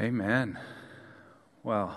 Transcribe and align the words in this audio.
Amen. 0.00 0.58
Well, 1.62 1.94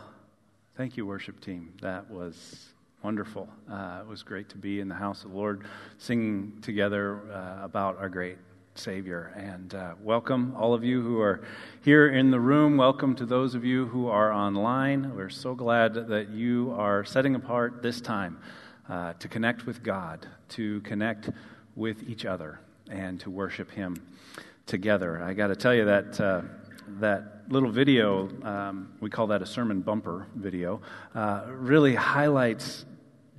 thank 0.76 0.98
you, 0.98 1.06
worship 1.06 1.40
team. 1.40 1.72
That 1.82 2.12
was 2.12 2.74
wonderful. 3.02 3.48
Uh, 3.72 4.00
it 4.02 4.08
was 4.08 4.24
great 4.24 4.50
to 4.50 4.58
be 4.58 4.82
in 4.82 4.90
the 4.90 4.96
house 4.96 5.24
of 5.24 5.32
the 5.32 5.38
Lord 5.38 5.64
singing 6.00 6.60
together 6.62 7.22
uh, 7.32 7.64
about 7.64 7.98
our 8.00 8.10
great 8.10 8.40
Savior. 8.76 9.32
And 9.38 9.74
uh, 9.74 9.94
welcome, 10.02 10.54
all 10.58 10.74
of 10.74 10.84
you 10.84 11.02
who 11.02 11.22
are 11.22 11.46
here 11.82 12.10
in 12.10 12.30
the 12.30 12.42
room. 12.42 12.76
Welcome 12.76 13.16
to 13.16 13.26
those 13.26 13.56
of 13.56 13.64
you 13.64 13.86
who 13.86 14.10
are 14.10 14.34
online. 14.34 15.16
We're 15.16 15.30
so 15.30 15.56
glad 15.56 15.94
that 16.10 16.30
you 16.30 16.76
are 16.78 17.06
setting 17.06 17.36
apart 17.36 17.82
this 17.82 18.02
time 18.02 18.38
uh, 18.90 19.14
to 19.14 19.30
connect 19.30 19.66
with 19.66 19.82
God, 19.82 20.28
to 20.50 20.82
connect 20.82 21.30
with 21.78 22.04
each 22.10 22.26
other, 22.26 22.60
and 22.92 23.18
to 23.22 23.30
worship 23.30 23.72
Him 23.72 23.96
together. 24.66 25.24
I 25.24 25.34
got 25.34 25.48
to 25.48 25.56
tell 25.56 25.74
you 25.74 25.86
that 25.86 26.20
uh, 26.20 26.42
that 27.00 27.44
little 27.50 27.72
video, 27.72 28.30
um, 28.44 28.94
we 29.00 29.10
call 29.10 29.28
that 29.28 29.42
a 29.42 29.46
sermon 29.46 29.82
bumper 29.82 30.28
video, 30.36 30.82
uh, 31.16 31.44
really 31.48 31.96
highlights 31.96 32.86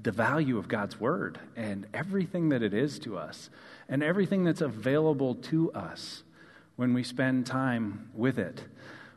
the 0.02 0.12
value 0.12 0.58
of 0.58 0.68
God's 0.68 1.00
Word 1.00 1.38
and 1.56 1.86
everything 1.94 2.50
that 2.50 2.62
it 2.62 2.74
is 2.74 2.98
to 3.00 3.16
us 3.16 3.50
and 3.88 4.02
everything 4.02 4.44
that's 4.44 4.60
available 4.60 5.34
to 5.36 5.72
us 5.72 6.22
when 6.76 6.92
we 6.94 7.02
spend 7.02 7.46
time 7.46 8.10
with 8.14 8.38
it. 8.38 8.64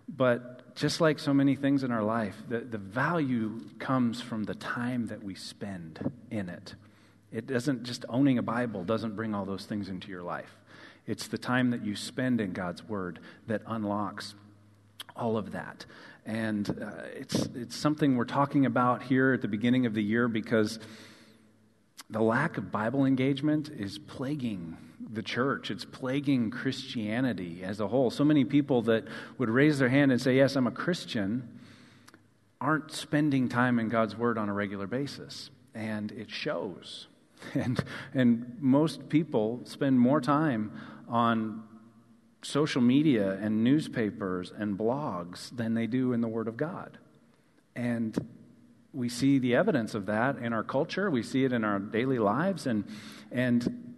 But 0.08 0.76
just 0.76 1.02
like 1.02 1.20
so 1.20 1.34
many 1.34 1.56
things 1.56 1.84
in 1.84 1.92
our 1.92 2.04
life, 2.04 2.36
the, 2.48 2.60
the 2.60 2.78
value 2.78 3.60
comes 3.80 4.22
from 4.22 4.44
the 4.44 4.56
time 4.56 5.08
that 5.08 5.24
we 5.24 5.36
spend 5.36 6.12
in 6.32 6.50
it. 6.50 6.76
It 7.32 7.48
doesn't 7.48 7.84
just 7.84 8.06
owning 8.08 8.38
a 8.38 8.44
Bible 8.44 8.84
doesn't 8.84 9.16
bring 9.16 9.36
all 9.36 9.46
those 9.46 9.66
things 9.66 9.90
into 9.90 10.10
your 10.10 10.24
life. 10.24 10.56
It's 11.08 11.28
the 11.28 11.38
time 11.38 11.72
that 11.72 11.84
you 11.84 11.96
spend 11.96 12.42
in 12.42 12.52
God's 12.52 12.84
Word 12.84 13.20
that 13.48 13.62
unlocks 13.66 14.36
all 15.16 15.38
of 15.38 15.54
that. 15.54 15.86
And 16.26 16.70
uh, 16.70 17.04
it's, 17.16 17.46
it's 17.56 17.76
something 17.76 18.18
we're 18.18 18.26
talking 18.26 18.66
about 18.66 19.04
here 19.04 19.34
at 19.34 19.42
the 19.42 19.48
beginning 19.48 19.86
of 19.86 19.94
the 19.94 20.04
year 20.04 20.28
because 20.28 20.80
the 22.10 22.22
lack 22.22 22.58
of 22.58 22.72
Bible 22.72 23.06
engagement 23.06 23.70
is 23.70 23.98
plaguing 23.98 24.78
the 25.10 25.22
church. 25.22 25.72
It's 25.72 25.86
plaguing 25.86 26.52
Christianity 26.52 27.62
as 27.64 27.80
a 27.80 27.88
whole. 27.88 28.10
So 28.10 28.26
many 28.26 28.44
people 28.44 28.82
that 28.84 29.06
would 29.38 29.50
raise 29.50 29.80
their 29.80 29.90
hand 29.90 30.12
and 30.12 30.22
say, 30.22 30.36
Yes, 30.36 30.56
I'm 30.56 30.68
a 30.68 30.72
Christian, 30.72 31.60
aren't 32.60 32.92
spending 32.92 33.48
time 33.48 33.80
in 33.80 33.88
God's 33.88 34.18
Word 34.18 34.38
on 34.38 34.50
a 34.50 34.54
regular 34.54 34.88
basis. 34.88 35.50
And 35.74 36.12
it 36.12 36.30
shows. 36.30 37.08
And, 37.54 37.84
and 38.16 38.58
most 38.60 39.10
people 39.10 39.62
spend 39.66 40.00
more 40.00 40.20
time 40.20 40.72
on 41.08 41.64
social 42.42 42.82
media 42.82 43.38
and 43.42 43.64
newspapers 43.64 44.54
and 44.56 44.78
blogs 44.78 45.56
than 45.56 45.74
they 45.74 45.88
do 45.88 46.14
in 46.14 46.22
the 46.22 46.28
Word 46.28 46.48
of 46.48 46.58
God. 46.58 46.98
And 47.76 48.18
we 48.94 49.10
see 49.10 49.40
the 49.40 49.56
evidence 49.56 49.94
of 49.94 50.06
that 50.08 50.38
in 50.38 50.54
our 50.54 50.64
culture, 50.64 51.10
we 51.12 51.24
see 51.24 51.44
it 51.44 51.54
in 51.54 51.64
our 51.64 51.80
daily 51.80 52.20
lives, 52.20 52.66
and, 52.68 52.86
and 53.32 53.96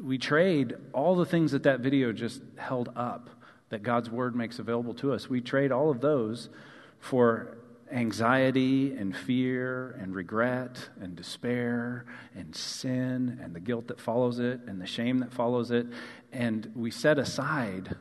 we 0.00 0.18
trade 0.18 0.74
all 0.92 1.16
the 1.16 1.26
things 1.26 1.52
that 1.52 1.64
that 1.64 1.80
video 1.80 2.12
just 2.12 2.40
held 2.56 2.90
up 2.96 3.30
that 3.70 3.82
God's 3.82 4.10
Word 4.10 4.34
makes 4.34 4.58
available 4.58 4.94
to 4.94 5.12
us. 5.12 5.28
We 5.28 5.40
trade 5.40 5.72
all 5.72 5.90
of 5.90 6.00
those 6.00 6.48
for 7.00 7.57
anxiety 7.92 8.92
and 8.96 9.16
fear 9.16 9.96
and 10.00 10.14
regret 10.14 10.88
and 11.00 11.16
despair 11.16 12.06
and 12.34 12.54
sin 12.54 13.38
and 13.42 13.54
the 13.54 13.60
guilt 13.60 13.88
that 13.88 14.00
follows 14.00 14.38
it 14.38 14.60
and 14.66 14.80
the 14.80 14.86
shame 14.86 15.18
that 15.18 15.32
follows 15.32 15.70
it. 15.70 15.86
And 16.32 16.70
we 16.74 16.90
set 16.90 17.18
aside 17.18 17.96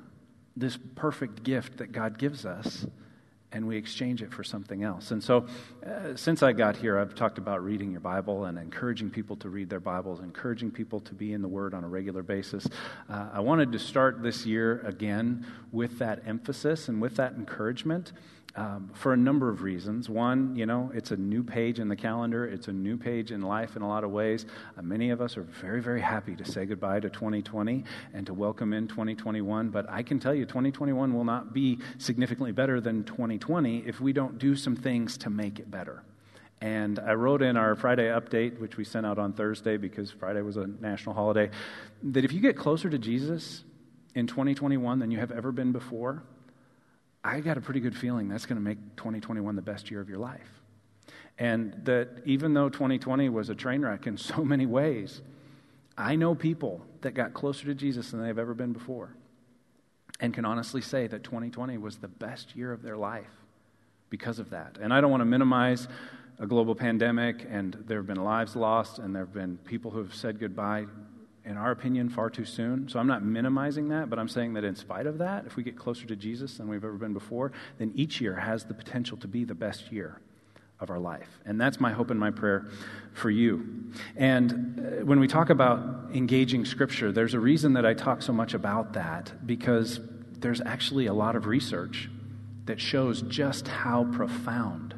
this 0.55 0.77
perfect 0.95 1.43
gift 1.43 1.77
that 1.77 1.91
God 1.91 2.17
gives 2.17 2.45
us 2.45 2.85
and 3.52 3.65
we 3.65 3.77
exchange 3.77 4.21
it 4.21 4.33
for 4.33 4.43
something 4.43 4.83
else. 4.83 5.11
And 5.11 5.23
so, 5.23 5.47
uh, 5.85 6.15
since 6.15 6.43
I 6.43 6.52
got 6.52 6.75
here, 6.75 6.99
I've 6.99 7.15
talked 7.15 7.38
about 7.38 7.63
reading 7.63 7.91
your 7.91 8.02
Bible 8.02 8.45
and 8.45 8.58
encouraging 8.58 9.09
people 9.09 9.38
to 9.38 9.49
read 9.49 9.69
their 9.69 9.80
Bibles, 9.80 10.20
encouraging 10.20 10.71
people 10.71 10.99
to 11.02 11.14
be 11.14 11.31
in 11.31 11.42
the 11.42 11.47
Word 11.47 11.73
on 11.73 11.83
a 11.83 11.87
regular 11.87 12.23
basis. 12.23 12.67
Uh, 13.09 13.30
I 13.31 13.39
wanted 13.39 13.71
to 13.71 13.80
start 13.80 14.21
this 14.21 14.45
year 14.45 14.81
again 14.86 15.45
with 15.71 15.97
that 15.99 16.23
emphasis 16.26 16.89
and 16.89 17.02
with 17.02 17.15
that 17.15 17.33
encouragement 17.33 18.11
um, 18.58 18.90
for 18.95 19.14
a 19.14 19.18
number 19.18 19.50
of 19.50 19.62
reasons. 19.62 20.10
One, 20.10 20.56
you 20.56 20.66
know, 20.66 20.92
it's 20.94 21.12
a 21.12 21.16
new 21.16 21.44
page 21.44 21.80
in 21.80 21.88
the 21.88 21.95
calendar, 21.95 22.45
it's 22.45 22.68
a 22.68 22.73
new 22.73 22.98
page 22.98 23.32
in 23.32 23.42
life 23.42 23.76
in 23.76 23.84
a 23.84 23.88
lot 23.88 24.04
of 24.04 24.10
ways. 24.10 24.48
Uh, 24.76 24.82
many 24.82 25.12
of 25.12 25.22
us 25.22 25.38
are 25.38 25.44
very, 25.44 25.80
very 25.80 26.02
happy 26.02 26.36
to 26.36 26.44
say 26.44 26.66
goodbye 26.66 27.00
to 27.00 27.10
2020 27.10 27.84
and 28.16 28.26
to 28.26 28.34
welcome 28.34 28.73
in 28.73 28.88
2021. 28.88 29.70
But 29.70 29.88
I 29.90 30.02
can 30.02 30.20
tell 30.20 30.34
you, 30.34 30.45
2021 30.45 31.14
will 31.14 31.23
not 31.23 31.54
be 31.54 31.78
significantly 32.00 32.52
better 32.52 32.82
than 32.82 33.04
2020 33.04 33.84
if 33.86 34.02
we 34.02 34.12
don't 34.12 34.40
do 34.40 34.56
some 34.56 34.76
things 34.76 35.18
to 35.20 35.30
make 35.30 35.60
it 35.60 35.70
better. 35.70 36.02
And 36.60 36.98
I 36.98 37.14
wrote 37.14 37.44
in 37.44 37.56
our 37.56 37.76
Friday 37.76 38.06
update, 38.06 38.60
which 38.60 38.78
we 38.78 38.84
sent 38.84 39.06
out 39.06 39.20
on 39.20 39.34
Thursday 39.34 39.78
because 39.78 40.10
Friday 40.10 40.42
was 40.42 40.58
a 40.58 40.66
national 40.66 41.14
holiday, 41.14 41.52
that 42.02 42.26
if 42.26 42.34
you 42.34 42.39
get 42.39 42.58
closer 42.58 42.89
to 42.89 42.98
Jesus 42.98 43.64
in 44.16 44.26
2021 44.26 44.98
than 44.98 45.12
you 45.12 45.20
have 45.20 45.32
ever 45.32 45.52
been 45.52 45.72
before, 45.72 46.24
I 47.27 47.42
got 47.42 47.58
a 47.58 47.61
pretty 47.61 47.82
good 47.82 47.95
feeling 47.95 48.30
that's 48.30 48.45
going 48.45 48.55
to 48.55 48.64
make 48.64 48.77
2021 48.95 49.58
the 49.58 49.61
best 49.61 49.92
year 49.92 49.99
of 49.99 50.08
your 50.08 50.17
life. 50.17 50.61
And 51.38 51.73
that 51.83 52.21
even 52.26 52.54
though 52.54 52.70
2020 52.70 53.27
was 53.27 53.49
a 53.49 53.55
train 53.55 53.82
wreck 53.82 54.08
in 54.08 54.17
so 54.17 54.45
many 54.45 54.65
ways, 54.65 55.21
I 55.98 56.15
know 56.15 56.36
people 56.36 56.86
that 57.02 57.11
got 57.11 57.33
closer 57.33 57.65
to 57.65 57.76
Jesus 57.76 58.11
than 58.11 58.21
they've 58.21 58.38
ever 58.38 58.54
been 58.54 58.71
before 58.71 59.14
and 60.21 60.33
can 60.33 60.45
honestly 60.45 60.82
say 60.82 61.05
that 61.08 61.23
2020 61.26 61.77
was 61.77 61.98
the 61.98 62.08
best 62.08 62.55
year 62.55 62.71
of 62.71 62.82
their 62.82 62.95
life 62.95 63.27
because 64.09 64.39
of 64.39 64.49
that. 64.52 64.77
And 64.80 64.94
I 64.94 65.02
don't 65.02 65.11
want 65.11 65.21
to 65.21 65.26
minimize 65.26 65.89
a 66.39 66.48
global 66.48 66.76
pandemic, 66.76 67.45
and 67.49 67.83
there 67.88 67.98
have 67.98 68.08
been 68.08 68.23
lives 68.23 68.55
lost, 68.55 68.99
and 68.99 69.14
there 69.14 69.23
have 69.23 69.33
been 69.33 69.58
people 69.65 69.92
who 69.92 69.99
have 69.99 70.15
said 70.15 70.39
goodbye 70.39 70.86
in 71.47 71.55
our 71.58 71.71
opinion, 71.71 72.09
far 72.09 72.30
too 72.30 72.45
soon. 72.45 72.89
So 72.89 72.99
I'm 72.99 73.08
not 73.08 73.23
minimizing 73.23 73.87
that, 73.89 74.09
but 74.09 74.19
I'm 74.19 74.27
saying 74.27 74.53
that 74.53 74.63
in 74.63 74.75
spite 74.75 75.08
of 75.08 75.17
that, 75.19 75.45
if 75.45 75.55
we 75.55 75.63
get 75.63 75.77
closer 75.77 76.05
to 76.05 76.15
Jesus 76.15 76.58
than 76.58 76.67
we've 76.67 76.83
ever 76.83 76.97
been 76.97 77.13
before, 77.13 77.53
then 77.77 77.93
each 77.95 78.19
year 78.19 78.35
has 78.35 78.65
the 78.65 78.73
potential 78.73 79.17
to 79.17 79.27
be 79.27 79.45
the 79.45 79.55
best 79.55 79.91
year 79.91 80.19
of 80.80 80.89
our 80.89 80.99
life. 80.99 81.39
And 81.45 81.59
that's 81.59 81.80
my 81.80 81.91
hope 81.91 82.11
and 82.11 82.19
my 82.19 82.31
prayer 82.31 82.67
for 83.13 83.31
you. 83.31 83.91
And 84.15 84.80
uh, 84.80 85.05
when 85.05 85.19
we 85.19 85.27
talk 85.27 85.49
about 85.49 86.09
engaging 86.13 86.65
Scripture, 86.65 87.11
there's 87.11 87.33
a 87.33 87.39
reason 87.39 87.73
that 87.73 87.85
I 87.85 87.93
talk 87.93 88.21
so 88.21 88.33
much 88.33 88.53
about 88.53 88.93
that 88.93 89.31
because 89.47 89.99
there's 90.33 90.61
actually 90.61 91.08
a 91.08 91.14
lot 91.14 91.35
of 91.35 91.47
research 91.47 92.09
that 92.65 92.79
shows 92.79 93.21
just 93.23 93.67
how 93.67 94.03
profound 94.11 94.93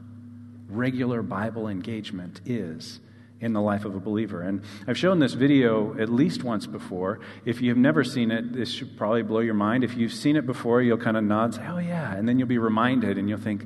regular 0.67 1.21
Bible 1.21 1.67
engagement 1.67 2.41
is 2.45 2.99
in 3.41 3.53
the 3.53 3.61
life 3.61 3.85
of 3.85 3.95
a 3.95 3.99
believer. 3.99 4.41
And 4.41 4.63
I've 4.87 4.97
shown 4.97 5.19
this 5.19 5.33
video 5.33 5.97
at 5.99 6.09
least 6.09 6.43
once 6.43 6.67
before. 6.67 7.19
If 7.45 7.61
you've 7.61 7.77
never 7.77 8.03
seen 8.03 8.31
it, 8.31 8.53
this 8.53 8.71
should 8.71 8.97
probably 8.97 9.23
blow 9.23 9.39
your 9.39 9.53
mind. 9.53 9.83
If 9.83 9.95
you've 9.95 10.13
seen 10.13 10.35
it 10.35 10.45
before, 10.45 10.81
you'll 10.81 10.97
kind 10.97 11.17
of 11.17 11.23
nod, 11.23 11.55
say, 11.55 11.65
oh, 11.67 11.77
yeah. 11.77 12.13
And 12.13 12.27
then 12.27 12.37
you'll 12.39 12.47
be 12.47 12.57
reminded 12.57 13.17
and 13.17 13.29
you'll 13.29 13.39
think, 13.39 13.65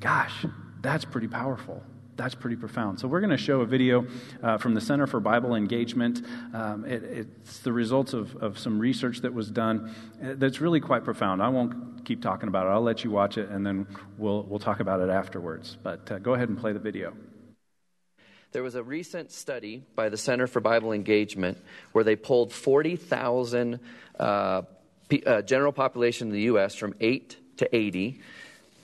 gosh, 0.00 0.46
that's 0.80 1.04
pretty 1.04 1.28
powerful. 1.28 1.82
That's 2.16 2.34
pretty 2.34 2.56
profound. 2.56 2.98
So, 2.98 3.06
we're 3.06 3.20
going 3.20 3.30
to 3.30 3.36
show 3.36 3.60
a 3.60 3.66
video 3.66 4.04
uh, 4.42 4.58
from 4.58 4.74
the 4.74 4.80
Center 4.80 5.06
for 5.06 5.20
Bible 5.20 5.54
Engagement. 5.54 6.20
Um, 6.52 6.84
it, 6.84 7.04
it's 7.04 7.60
the 7.60 7.72
results 7.72 8.12
of, 8.12 8.34
of 8.36 8.58
some 8.58 8.80
research 8.80 9.20
that 9.20 9.32
was 9.32 9.52
done 9.52 9.94
uh, 10.20 10.34
that's 10.36 10.60
really 10.60 10.80
quite 10.80 11.04
profound. 11.04 11.40
I 11.40 11.48
won't 11.48 12.04
keep 12.04 12.20
talking 12.20 12.48
about 12.48 12.66
it. 12.66 12.70
I'll 12.70 12.82
let 12.82 13.04
you 13.04 13.12
watch 13.12 13.38
it 13.38 13.50
and 13.50 13.64
then 13.64 13.86
we'll, 14.16 14.42
we'll 14.42 14.58
talk 14.58 14.80
about 14.80 15.00
it 15.00 15.10
afterwards. 15.10 15.76
But 15.80 16.10
uh, 16.10 16.18
go 16.18 16.34
ahead 16.34 16.48
and 16.48 16.58
play 16.58 16.72
the 16.72 16.80
video. 16.80 17.14
There 18.52 18.62
was 18.62 18.74
a 18.74 18.82
recent 18.82 19.30
study 19.30 19.82
by 19.94 20.08
the 20.08 20.16
Center 20.16 20.46
for 20.46 20.60
Bible 20.60 20.92
Engagement 20.92 21.58
where 21.92 22.02
they 22.02 22.16
pulled 22.16 22.50
40,000 22.50 23.78
uh, 24.18 24.62
uh, 25.26 25.42
general 25.42 25.72
population 25.72 26.28
in 26.28 26.32
the 26.32 26.40
U.S. 26.42 26.74
from 26.74 26.94
8 26.98 27.36
to 27.58 27.76
80, 27.76 28.20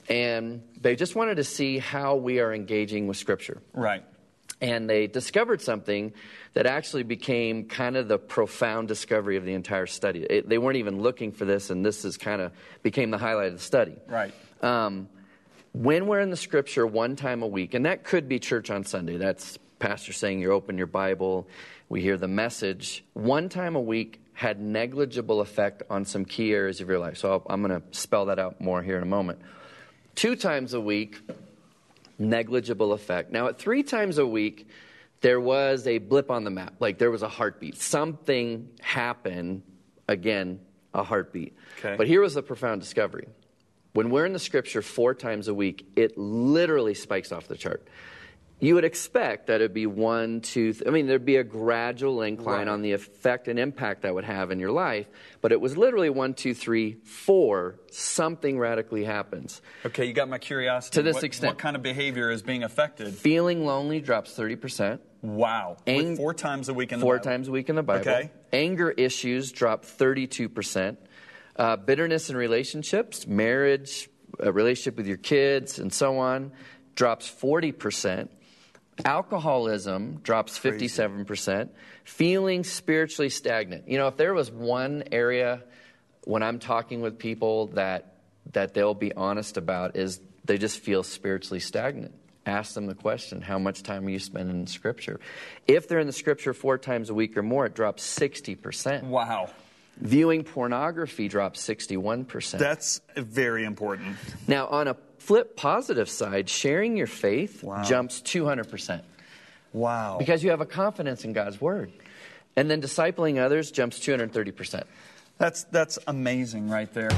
and 0.07 0.61
they 0.79 0.95
just 0.95 1.15
wanted 1.15 1.35
to 1.35 1.43
see 1.43 1.79
how 1.79 2.15
we 2.15 2.39
are 2.39 2.53
engaging 2.53 3.07
with 3.07 3.17
Scripture. 3.17 3.59
Right. 3.73 4.03
And 4.61 4.87
they 4.87 5.07
discovered 5.07 5.61
something 5.61 6.13
that 6.53 6.67
actually 6.67 7.03
became 7.03 7.65
kind 7.65 7.97
of 7.97 8.07
the 8.07 8.19
profound 8.19 8.87
discovery 8.87 9.35
of 9.35 9.45
the 9.45 9.53
entire 9.53 9.87
study. 9.87 10.21
It, 10.21 10.47
they 10.47 10.59
weren't 10.59 10.77
even 10.77 11.01
looking 11.01 11.31
for 11.31 11.45
this, 11.45 11.71
and 11.71 11.83
this 11.83 12.05
is 12.05 12.17
kind 12.17 12.39
of 12.39 12.51
became 12.83 13.09
the 13.09 13.17
highlight 13.17 13.47
of 13.47 13.53
the 13.53 13.59
study. 13.59 13.97
Right. 14.07 14.33
Um, 14.61 15.09
when 15.73 16.07
we're 16.07 16.21
in 16.21 16.29
the 16.29 16.37
scripture 16.37 16.87
one 16.87 17.17
time 17.17 17.43
a 17.43 17.47
week, 17.47 17.73
and 17.73 17.85
that 17.85 18.05
could 18.05 18.29
be 18.29 18.39
church 18.39 18.69
on 18.69 18.85
Sunday, 18.85 19.17
that's 19.17 19.59
pastor 19.79 20.13
saying 20.13 20.39
you 20.39 20.51
open 20.51 20.77
your 20.77 20.87
Bible, 20.87 21.47
we 21.89 22.01
hear 22.01 22.17
the 22.17 22.27
message, 22.27 23.03
one 23.13 23.49
time 23.49 23.75
a 23.75 23.81
week 23.81 24.21
had 24.33 24.59
negligible 24.59 25.39
effect 25.41 25.83
on 25.89 26.03
some 26.03 26.25
key 26.25 26.53
areas 26.53 26.81
of 26.81 26.89
your 26.89 26.99
life. 26.99 27.17
So 27.17 27.43
I'm 27.49 27.61
going 27.61 27.81
to 27.81 27.97
spell 27.97 28.25
that 28.25 28.39
out 28.39 28.59
more 28.59 28.81
here 28.83 28.97
in 28.97 29.03
a 29.03 29.07
moment. 29.07 29.39
Two 30.13 30.35
times 30.35 30.73
a 30.73 30.81
week, 30.81 31.19
negligible 32.19 32.93
effect. 32.93 33.31
Now, 33.31 33.47
at 33.47 33.59
three 33.59 33.83
times 33.83 34.17
a 34.17 34.25
week, 34.25 34.67
there 35.21 35.39
was 35.39 35.87
a 35.87 35.97
blip 35.99 36.29
on 36.29 36.43
the 36.43 36.49
map, 36.49 36.75
like 36.79 36.97
there 36.97 37.11
was 37.11 37.23
a 37.23 37.29
heartbeat. 37.29 37.77
Something 37.77 38.69
happened, 38.81 39.63
again, 40.07 40.59
a 40.93 41.03
heartbeat. 41.03 41.55
Okay. 41.79 41.95
But 41.97 42.07
here 42.07 42.21
was 42.21 42.33
the 42.33 42.43
profound 42.43 42.81
discovery 42.81 43.27
When 43.93 44.09
we're 44.09 44.25
in 44.25 44.33
the 44.33 44.39
scripture 44.39 44.81
four 44.81 45.13
times 45.13 45.47
a 45.47 45.53
week, 45.53 45.85
it 45.95 46.17
literally 46.17 46.93
spikes 46.93 47.31
off 47.31 47.47
the 47.47 47.55
chart. 47.55 47.87
You 48.59 48.75
would 48.75 48.85
expect 48.85 49.47
that 49.47 49.55
it'd 49.55 49.73
be 49.73 49.85
one, 49.85 50.39
two, 50.39 50.71
th- 50.71 50.83
I 50.87 50.89
mean, 50.89 51.07
there'd 51.07 51.25
be 51.25 51.35
a 51.35 51.43
gradual 51.43 52.21
incline 52.21 52.59
Right. 52.59 52.67
on 52.69 52.81
the 52.81 52.93
effect 52.93 53.49
and 53.49 53.59
impact 53.59 54.03
that 54.03 54.15
would 54.15 54.23
have 54.23 54.49
in 54.49 54.59
your 54.59 54.71
life, 54.71 55.07
but 55.41 55.51
it 55.51 55.59
was 55.59 55.75
literally 55.77 56.09
one, 56.09 56.33
two, 56.33 56.53
three, 56.53 56.93
four, 57.03 57.75
something 57.91 58.57
radically 58.57 59.03
happens. 59.03 59.61
Okay, 59.85 60.05
you 60.05 60.13
got 60.13 60.29
my 60.29 60.37
curiosity. 60.37 60.95
To 60.95 61.01
this 61.03 61.15
what, 61.15 61.23
extent. 61.25 61.51
What 61.51 61.57
kind 61.57 61.75
of 61.75 61.81
behavior 61.81 62.31
is 62.31 62.41
being 62.41 62.63
affected? 62.63 63.13
Feeling 63.13 63.65
lonely 63.65 63.99
drops 63.99 64.33
30%. 64.37 64.99
Wow. 65.21 65.75
Ang- 65.85 66.11
With 66.11 66.17
four 66.17 66.33
times 66.33 66.69
a 66.69 66.73
week 66.73 66.93
in 66.93 66.99
the 66.99 67.03
four 67.03 67.15
Bible. 67.17 67.23
times 67.31 67.47
a 67.49 67.51
week 67.51 67.67
in 67.69 67.75
the 67.75 67.83
Bible. 67.83 68.09
Okay. 68.09 68.31
Anger 68.53 68.89
issues 68.91 69.51
drop 69.51 69.83
32%. 69.83 70.95
Uh, 71.57 71.75
bitterness 71.75 72.29
in 72.29 72.37
relationships, 72.37 73.27
marriage, 73.27 74.09
a 74.39 74.51
relationship 74.51 74.95
with 74.95 75.07
your 75.07 75.17
kids, 75.17 75.77
and 75.77 75.91
so 75.91 76.17
on, 76.19 76.51
drops 76.95 77.29
40%. 77.29 78.29
Alcoholism 79.03 80.21
drops 80.23 80.57
57%. 80.57 81.69
Feeling 82.05 82.63
spiritually 82.63 83.29
stagnant. 83.29 83.89
You 83.89 83.97
know, 83.97 84.07
if 84.07 84.15
there 84.15 84.33
was 84.33 84.49
one 84.51 85.03
area 85.11 85.63
when 86.23 86.43
I'm 86.43 86.59
talking 86.59 87.01
with 87.01 87.19
people 87.19 87.67
that 87.67 88.13
that 88.53 88.73
they'll 88.73 88.93
be 88.93 89.13
honest 89.13 89.57
about 89.57 89.95
is 89.95 90.19
they 90.43 90.57
just 90.57 90.79
feel 90.79 91.03
spiritually 91.03 91.59
stagnant. 91.59 92.13
Ask 92.45 92.75
them 92.75 92.85
the 92.85 92.95
question, 92.95 93.41
how 93.41 93.57
much 93.57 93.81
time 93.81 94.05
are 94.05 94.09
you 94.09 94.19
spending 94.19 94.59
in 94.59 94.67
scripture? 94.67 95.19
If 95.67 95.87
they're 95.87 95.99
in 95.99 96.07
the 96.07 96.13
scripture 96.13 96.53
4 96.53 96.77
times 96.77 97.09
a 97.09 97.13
week 97.15 97.35
or 97.37 97.43
more, 97.43 97.65
it 97.65 97.73
drops 97.73 98.03
60%. 98.19 99.03
Wow. 99.03 99.49
Viewing 99.97 100.43
pornography 100.43 101.27
drops 101.27 101.65
61%. 101.67 102.59
That's 102.59 103.01
very 103.15 103.63
important. 103.63 104.17
Now, 104.47 104.67
on 104.67 104.87
a 104.87 104.93
flip 105.25 105.55
positive 105.57 106.07
side, 106.07 106.47
sharing 106.49 106.95
your 106.95 107.07
faith 107.07 107.63
Wow. 107.63 107.81
jumps 107.83 108.21
200% 108.21 109.01
Wow. 109.73 110.17
because 110.19 110.43
you 110.43 110.51
have 110.51 110.61
a 110.61 110.65
confidence 110.67 111.25
in 111.25 111.33
God's 111.33 111.59
word. 111.59 111.91
And 112.55 112.69
then 112.69 112.79
discipling 112.81 113.39
others 113.43 113.71
jumps 113.71 113.99
230%. 113.99 114.83
That's 115.37 115.63
that's 115.65 115.97
amazing 116.07 116.69
right 116.69 116.93
there. 116.93 117.09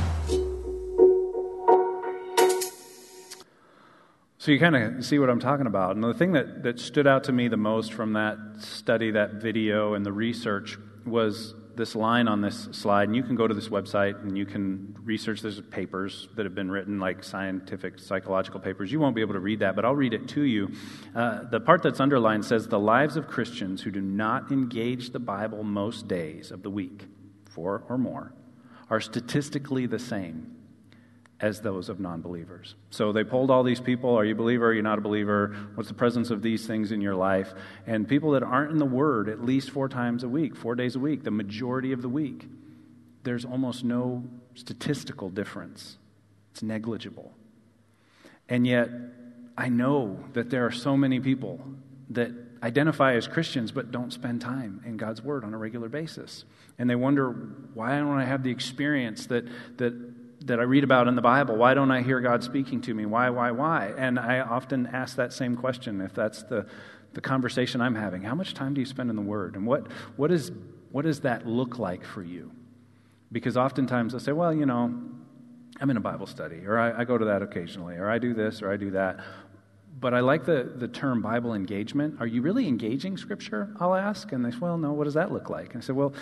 So 4.40 4.52
you 4.52 4.60
kind 4.60 4.76
of 4.76 5.06
see 5.06 5.20
what 5.20 5.30
I'm 5.30 5.40
talking 5.42 5.68
about. 5.68 5.96
And 5.96 6.04
the 6.04 6.14
thing 6.14 6.32
that, 6.32 6.64
that 6.64 6.80
stood 6.80 7.06
out 7.06 7.26
to 7.26 7.34
me 7.34 7.50
the 7.50 7.58
most 7.58 7.92
from 7.92 8.14
that 8.14 8.38
study, 8.60 9.12
that 9.12 9.34
video, 9.34 9.94
and 9.94 10.06
the 10.06 10.14
research 10.14 10.78
was 11.06 11.54
this 11.78 11.96
line 11.96 12.28
on 12.28 12.42
this 12.42 12.68
slide. 12.72 13.08
And 13.08 13.16
you 13.16 13.24
can 13.24 13.36
go 13.36 13.48
to 13.48 13.54
this 13.54 13.70
website 13.70 14.22
and 14.22 14.38
you 14.38 14.46
can 14.46 14.96
research. 15.04 15.42
There's 15.42 15.62
papers 15.62 16.28
that 16.36 16.46
have 16.46 16.56
been 16.56 16.70
written, 16.70 17.00
like 17.00 17.24
scientific, 17.24 18.00
psychological 18.00 18.60
papers. 18.60 18.92
You 18.92 19.00
won't 19.00 19.16
be 19.16 19.22
able 19.22 19.36
to 19.36 19.40
read 19.40 19.60
that, 19.60 19.76
but 19.76 19.86
I'll 19.86 19.96
read 19.96 20.14
it 20.14 20.28
to 20.30 20.42
you. 20.42 20.72
Uh, 21.16 21.44
the 21.50 21.60
part 21.60 21.84
that's 21.84 22.00
underlined 22.00 22.44
says 22.44 22.68
the 22.68 22.80
lives 22.80 23.16
of 23.16 23.28
Christians 23.28 23.82
who 23.82 23.92
do 23.92 24.02
not 24.02 24.52
engage 24.52 25.12
the 25.12 25.20
Bible 25.20 25.64
most 25.64 26.08
days 26.08 26.52
of 26.52 26.64
the 26.64 26.70
week, 26.70 27.06
four 27.50 27.84
or 27.88 27.98
more, 27.98 28.34
are 28.90 29.00
statistically 29.00 29.86
the 29.86 30.00
same 30.00 30.57
as 31.40 31.62
those 31.62 31.90
of 31.90 32.00
non 32.00 32.22
believers. 32.22 32.76
So 32.90 33.12
they 33.12 33.24
polled 33.24 33.52
all 33.52 33.64
these 33.64 33.80
people 33.80 34.16
are 34.16 34.26
you 34.26 34.34
a 34.34 34.38
believer? 34.38 34.68
Are 34.68 34.74
you 34.74 34.82
not 34.82 34.98
a 34.98 35.02
believer? 35.02 35.56
What's 35.76 35.90
the 35.90 35.96
presence 35.96 36.32
of 36.32 36.42
these 36.42 36.66
things 36.66 36.92
in 36.92 37.02
your 37.02 37.16
life? 37.16 37.54
And 37.86 38.08
people 38.08 38.32
that 38.32 38.44
aren't 38.44 38.72
in 38.72 38.78
the 38.80 38.86
Word 38.86 39.30
at 39.30 39.44
least 39.44 39.70
four 39.70 39.88
times 39.88 40.24
a 40.24 40.30
week, 40.30 40.56
four 40.56 40.76
days 40.76 40.96
a 40.96 41.00
week, 41.00 41.24
the 41.24 41.32
majority 41.32 41.92
of 41.92 42.02
the 42.02 42.10
week, 42.10 42.48
there's 43.24 43.46
almost 43.46 43.84
no 43.84 44.24
statistical 44.56 45.30
difference. 45.30 45.98
It's 46.52 46.64
negligible. 46.64 47.34
And 48.50 48.66
yet, 48.66 48.90
I 49.58 49.70
know 49.70 50.24
that 50.34 50.50
there 50.50 50.66
are 50.66 50.72
so 50.72 50.98
many 50.98 51.20
people 51.20 51.60
that 52.10 52.32
identify 52.64 53.14
as 53.14 53.28
Christians 53.28 53.72
but 53.72 53.92
don't 53.92 54.12
spend 54.12 54.42
time 54.42 54.82
in 54.86 54.98
God's 54.98 55.22
Word 55.22 55.44
on 55.44 55.54
a 55.54 55.58
regular 55.58 55.90
basis. 55.90 56.46
And 56.80 56.90
they 56.90 56.96
wonder, 56.96 57.30
why 57.74 57.98
don't 57.98 58.18
I 58.18 58.26
have 58.26 58.44
the 58.44 58.50
experience 58.52 59.28
that, 59.28 59.46
that, 59.78 59.94
that 60.48 60.60
I 60.60 60.64
read 60.64 60.84
about 60.84 61.08
in 61.08 61.16
the 61.16 61.22
Bible? 61.22 61.56
Why 61.56 61.74
don't 61.74 61.92
I 61.92 62.02
hear 62.02 62.20
God 62.20 62.44
speaking 62.44 62.82
to 62.82 62.94
me? 62.94 63.06
Why, 63.06 63.30
why, 63.30 63.52
why? 63.52 63.94
And 63.98 64.20
I 64.20 64.40
often 64.40 64.88
ask 64.88 65.16
that 65.18 65.34
same 65.34 65.56
question 65.56 66.02
if 66.02 66.14
that's 66.14 66.44
the, 66.44 66.66
the 67.14 67.22
conversation 67.22 67.82
I'm 67.82 67.96
having. 67.96 68.24
How 68.24 68.36
much 68.36 68.54
time 68.54 68.74
do 68.74 68.82
you 68.82 68.86
spend 68.86 69.10
in 69.10 69.16
the 69.16 69.22
Word? 69.22 69.56
And 69.56 69.66
what, 69.66 69.88
what, 70.16 70.32
is, 70.32 70.52
what 70.92 71.04
does 71.04 71.22
that 71.22 71.48
look 71.48 71.80
like 71.80 72.04
for 72.04 72.24
you? 72.24 72.52
Because 73.32 73.58
oftentimes 73.58 74.16
I 74.16 74.20
say, 74.20 74.32
well, 74.32 74.54
you 74.54 74.66
know, 74.66 74.94
I'm 75.80 75.90
in 75.90 75.98
a 75.98 76.02
Bible 76.02 76.28
study, 76.28 76.66
or 76.66 76.78
I, 76.78 77.02
I 77.02 77.04
go 77.04 77.18
to 77.18 77.26
that 77.26 77.42
occasionally, 77.42 77.96
or 77.96 78.10
I 78.10 78.18
do 78.18 78.34
this, 78.34 78.62
or 78.62 78.72
I 78.72 78.78
do 78.78 78.92
that. 78.92 79.20
But 80.00 80.14
I 80.14 80.22
like 80.22 80.46
the, 80.46 80.72
the 80.76 80.88
term 80.88 81.22
Bible 81.22 81.54
engagement. 81.54 82.18
Are 82.20 82.28
you 82.28 82.42
really 82.42 82.68
engaging 82.68 83.18
Scripture? 83.18 83.76
I'll 83.80 83.96
ask. 83.96 84.32
And 84.32 84.46
they 84.46 84.52
say, 84.52 84.58
well, 84.60 84.78
no, 84.78 84.94
what 84.94 85.04
does 85.06 85.16
that 85.16 85.32
look 85.32 85.50
like? 85.50 85.74
And 85.74 85.84
I 85.84 85.86
said, 85.86 85.96
well, 85.96 86.14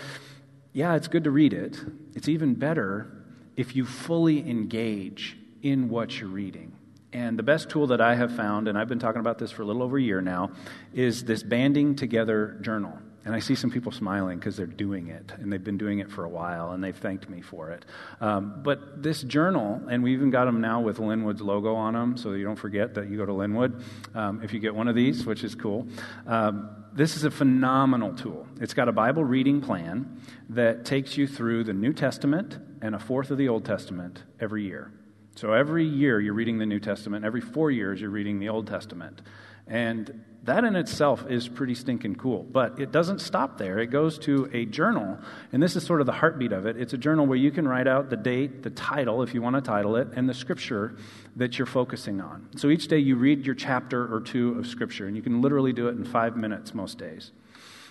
yeah, 0.72 0.94
it's 0.94 1.08
good 1.08 1.24
to 1.24 1.30
read 1.30 1.52
it. 1.52 1.78
It's 2.14 2.28
even 2.28 2.54
better 2.54 3.15
if 3.56 3.74
you 3.74 3.84
fully 3.84 4.48
engage 4.48 5.36
in 5.62 5.88
what 5.88 6.20
you're 6.20 6.28
reading. 6.28 6.72
And 7.12 7.38
the 7.38 7.42
best 7.42 7.70
tool 7.70 7.86
that 7.88 8.00
I 8.00 8.14
have 8.14 8.36
found, 8.36 8.68
and 8.68 8.76
I've 8.76 8.88
been 8.88 8.98
talking 8.98 9.20
about 9.20 9.38
this 9.38 9.50
for 9.50 9.62
a 9.62 9.64
little 9.64 9.82
over 9.82 9.96
a 9.96 10.02
year 10.02 10.20
now, 10.20 10.50
is 10.92 11.24
this 11.24 11.42
banding 11.42 11.96
together 11.96 12.58
journal. 12.60 12.98
And 13.24 13.34
I 13.34 13.40
see 13.40 13.56
some 13.56 13.70
people 13.70 13.90
smiling 13.90 14.38
because 14.38 14.56
they're 14.56 14.66
doing 14.66 15.08
it, 15.08 15.32
and 15.40 15.52
they've 15.52 15.62
been 15.62 15.78
doing 15.78 15.98
it 15.98 16.08
for 16.10 16.24
a 16.24 16.28
while, 16.28 16.70
and 16.70 16.84
they've 16.84 16.96
thanked 16.96 17.28
me 17.28 17.40
for 17.40 17.70
it. 17.70 17.84
Um, 18.20 18.60
but 18.62 19.02
this 19.02 19.22
journal, 19.22 19.82
and 19.90 20.04
we 20.04 20.12
even 20.12 20.30
got 20.30 20.44
them 20.44 20.60
now 20.60 20.80
with 20.80 21.00
Linwood's 21.00 21.40
logo 21.40 21.74
on 21.74 21.94
them, 21.94 22.16
so 22.16 22.34
you 22.34 22.44
don't 22.44 22.54
forget 22.54 22.94
that 22.94 23.10
you 23.10 23.16
go 23.16 23.26
to 23.26 23.32
Linwood 23.32 23.82
um, 24.14 24.42
if 24.44 24.52
you 24.52 24.60
get 24.60 24.76
one 24.76 24.86
of 24.86 24.94
these, 24.94 25.26
which 25.26 25.42
is 25.42 25.56
cool. 25.56 25.88
Um, 26.26 26.70
this 26.92 27.16
is 27.16 27.24
a 27.24 27.30
phenomenal 27.30 28.14
tool. 28.14 28.46
It's 28.60 28.74
got 28.74 28.88
a 28.88 28.92
Bible 28.92 29.24
reading 29.24 29.60
plan 29.60 30.20
that 30.50 30.84
takes 30.84 31.16
you 31.16 31.26
through 31.26 31.64
the 31.64 31.74
New 31.74 31.92
Testament 31.92 32.58
and 32.82 32.94
a 32.94 32.98
fourth 32.98 33.30
of 33.30 33.38
the 33.38 33.48
Old 33.48 33.64
Testament 33.64 34.22
every 34.40 34.64
year. 34.64 34.92
So 35.36 35.52
every 35.52 35.84
year 35.84 36.20
you're 36.20 36.34
reading 36.34 36.58
the 36.58 36.66
New 36.66 36.80
Testament, 36.80 37.24
every 37.24 37.42
four 37.42 37.70
years 37.70 38.00
you're 38.00 38.10
reading 38.10 38.38
the 38.38 38.48
Old 38.48 38.66
Testament. 38.66 39.20
And 39.66 40.24
that 40.44 40.64
in 40.64 40.76
itself 40.76 41.26
is 41.28 41.48
pretty 41.48 41.74
stinking 41.74 42.14
cool. 42.14 42.44
But 42.44 42.78
it 42.78 42.92
doesn't 42.92 43.20
stop 43.20 43.58
there. 43.58 43.78
It 43.80 43.88
goes 43.88 44.18
to 44.20 44.48
a 44.52 44.64
journal, 44.64 45.18
and 45.52 45.62
this 45.62 45.74
is 45.74 45.84
sort 45.84 46.00
of 46.00 46.06
the 46.06 46.12
heartbeat 46.12 46.52
of 46.52 46.66
it. 46.66 46.76
It's 46.76 46.92
a 46.92 46.98
journal 46.98 47.26
where 47.26 47.36
you 47.36 47.50
can 47.50 47.66
write 47.66 47.88
out 47.88 48.08
the 48.08 48.16
date, 48.16 48.62
the 48.62 48.70
title, 48.70 49.22
if 49.22 49.34
you 49.34 49.42
want 49.42 49.56
to 49.56 49.62
title 49.62 49.96
it, 49.96 50.08
and 50.14 50.28
the 50.28 50.34
scripture 50.34 50.96
that 51.34 51.58
you're 51.58 51.66
focusing 51.66 52.20
on. 52.20 52.48
So 52.56 52.68
each 52.68 52.86
day 52.86 52.98
you 52.98 53.16
read 53.16 53.44
your 53.44 53.56
chapter 53.56 54.14
or 54.14 54.20
two 54.20 54.56
of 54.58 54.66
scripture, 54.68 55.06
and 55.06 55.16
you 55.16 55.22
can 55.22 55.42
literally 55.42 55.72
do 55.72 55.88
it 55.88 55.96
in 55.96 56.04
five 56.04 56.36
minutes 56.36 56.72
most 56.72 56.96
days. 56.96 57.32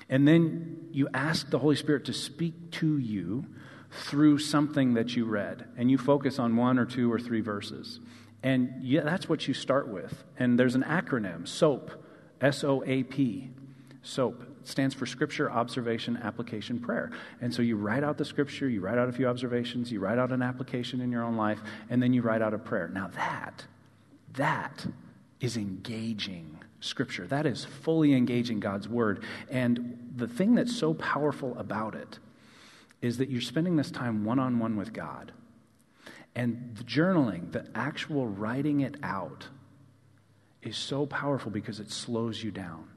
And 0.09 0.27
then 0.27 0.87
you 0.91 1.09
ask 1.13 1.49
the 1.49 1.59
Holy 1.59 1.75
Spirit 1.75 2.05
to 2.05 2.13
speak 2.13 2.71
to 2.71 2.97
you 2.97 3.45
through 4.03 4.39
something 4.39 4.93
that 4.95 5.15
you 5.15 5.25
read, 5.25 5.65
and 5.77 5.89
you 5.89 5.97
focus 5.97 6.39
on 6.39 6.55
one 6.55 6.77
or 6.77 6.85
two 6.85 7.11
or 7.11 7.19
three 7.19 7.41
verses. 7.41 7.99
And 8.43 8.75
yeah, 8.81 9.01
that's 9.01 9.27
what 9.27 9.47
you 9.47 9.53
start 9.53 9.87
with. 9.87 10.23
And 10.37 10.59
there's 10.59 10.75
an 10.75 10.83
acronym, 10.83 11.47
SOAP, 11.47 11.91
S 12.41 12.63
O 12.63 12.83
A 12.85 13.03
P. 13.03 13.49
SOAP 14.03 14.43
stands 14.63 14.93
for 14.93 15.05
Scripture, 15.05 15.51
Observation, 15.51 16.17
Application, 16.17 16.79
Prayer. 16.79 17.11
And 17.41 17.53
so 17.53 17.61
you 17.61 17.75
write 17.75 18.03
out 18.03 18.17
the 18.17 18.25
Scripture, 18.25 18.69
you 18.69 18.81
write 18.81 18.97
out 18.97 19.09
a 19.09 19.11
few 19.11 19.27
observations, 19.27 19.91
you 19.91 19.99
write 19.99 20.19
out 20.19 20.31
an 20.31 20.41
application 20.41 21.01
in 21.01 21.11
your 21.11 21.23
own 21.23 21.37
life, 21.37 21.59
and 21.89 22.01
then 22.01 22.13
you 22.13 22.21
write 22.21 22.41
out 22.41 22.53
a 22.53 22.57
prayer. 22.59 22.87
Now 22.87 23.09
that, 23.15 23.65
that 24.33 24.85
is 25.39 25.57
engaging 25.57 26.59
Scripture. 26.81 27.25
That 27.25 27.45
is 27.47 27.65
fully 27.65 28.13
engaging 28.13 28.59
God's 28.59 28.87
Word. 28.87 29.23
And 29.49 30.11
the 30.15 30.27
thing 30.27 30.53
that's 30.53 30.75
so 30.75 30.93
powerful 30.93 31.57
about 31.57 31.95
it 31.95 32.19
is 33.05 33.19
that 33.19 33.29
you're 33.29 33.39
spending 33.39 33.75
this 33.75 33.91
time 33.91 34.25
one 34.25 34.39
on 34.39 34.57
one 34.57 34.75
with 34.75 34.91
God. 34.91 35.31
And 36.35 36.75
the 36.75 36.83
journaling, 36.83 37.51
the 37.51 37.67
actual 37.75 38.25
writing 38.25 38.81
it 38.81 38.95
out, 39.03 39.47
is 40.63 40.75
so 40.75 41.05
powerful 41.05 41.51
because 41.51 41.79
it 41.79 41.91
slows 41.91 42.43
you 42.43 42.49
down. 42.49 42.89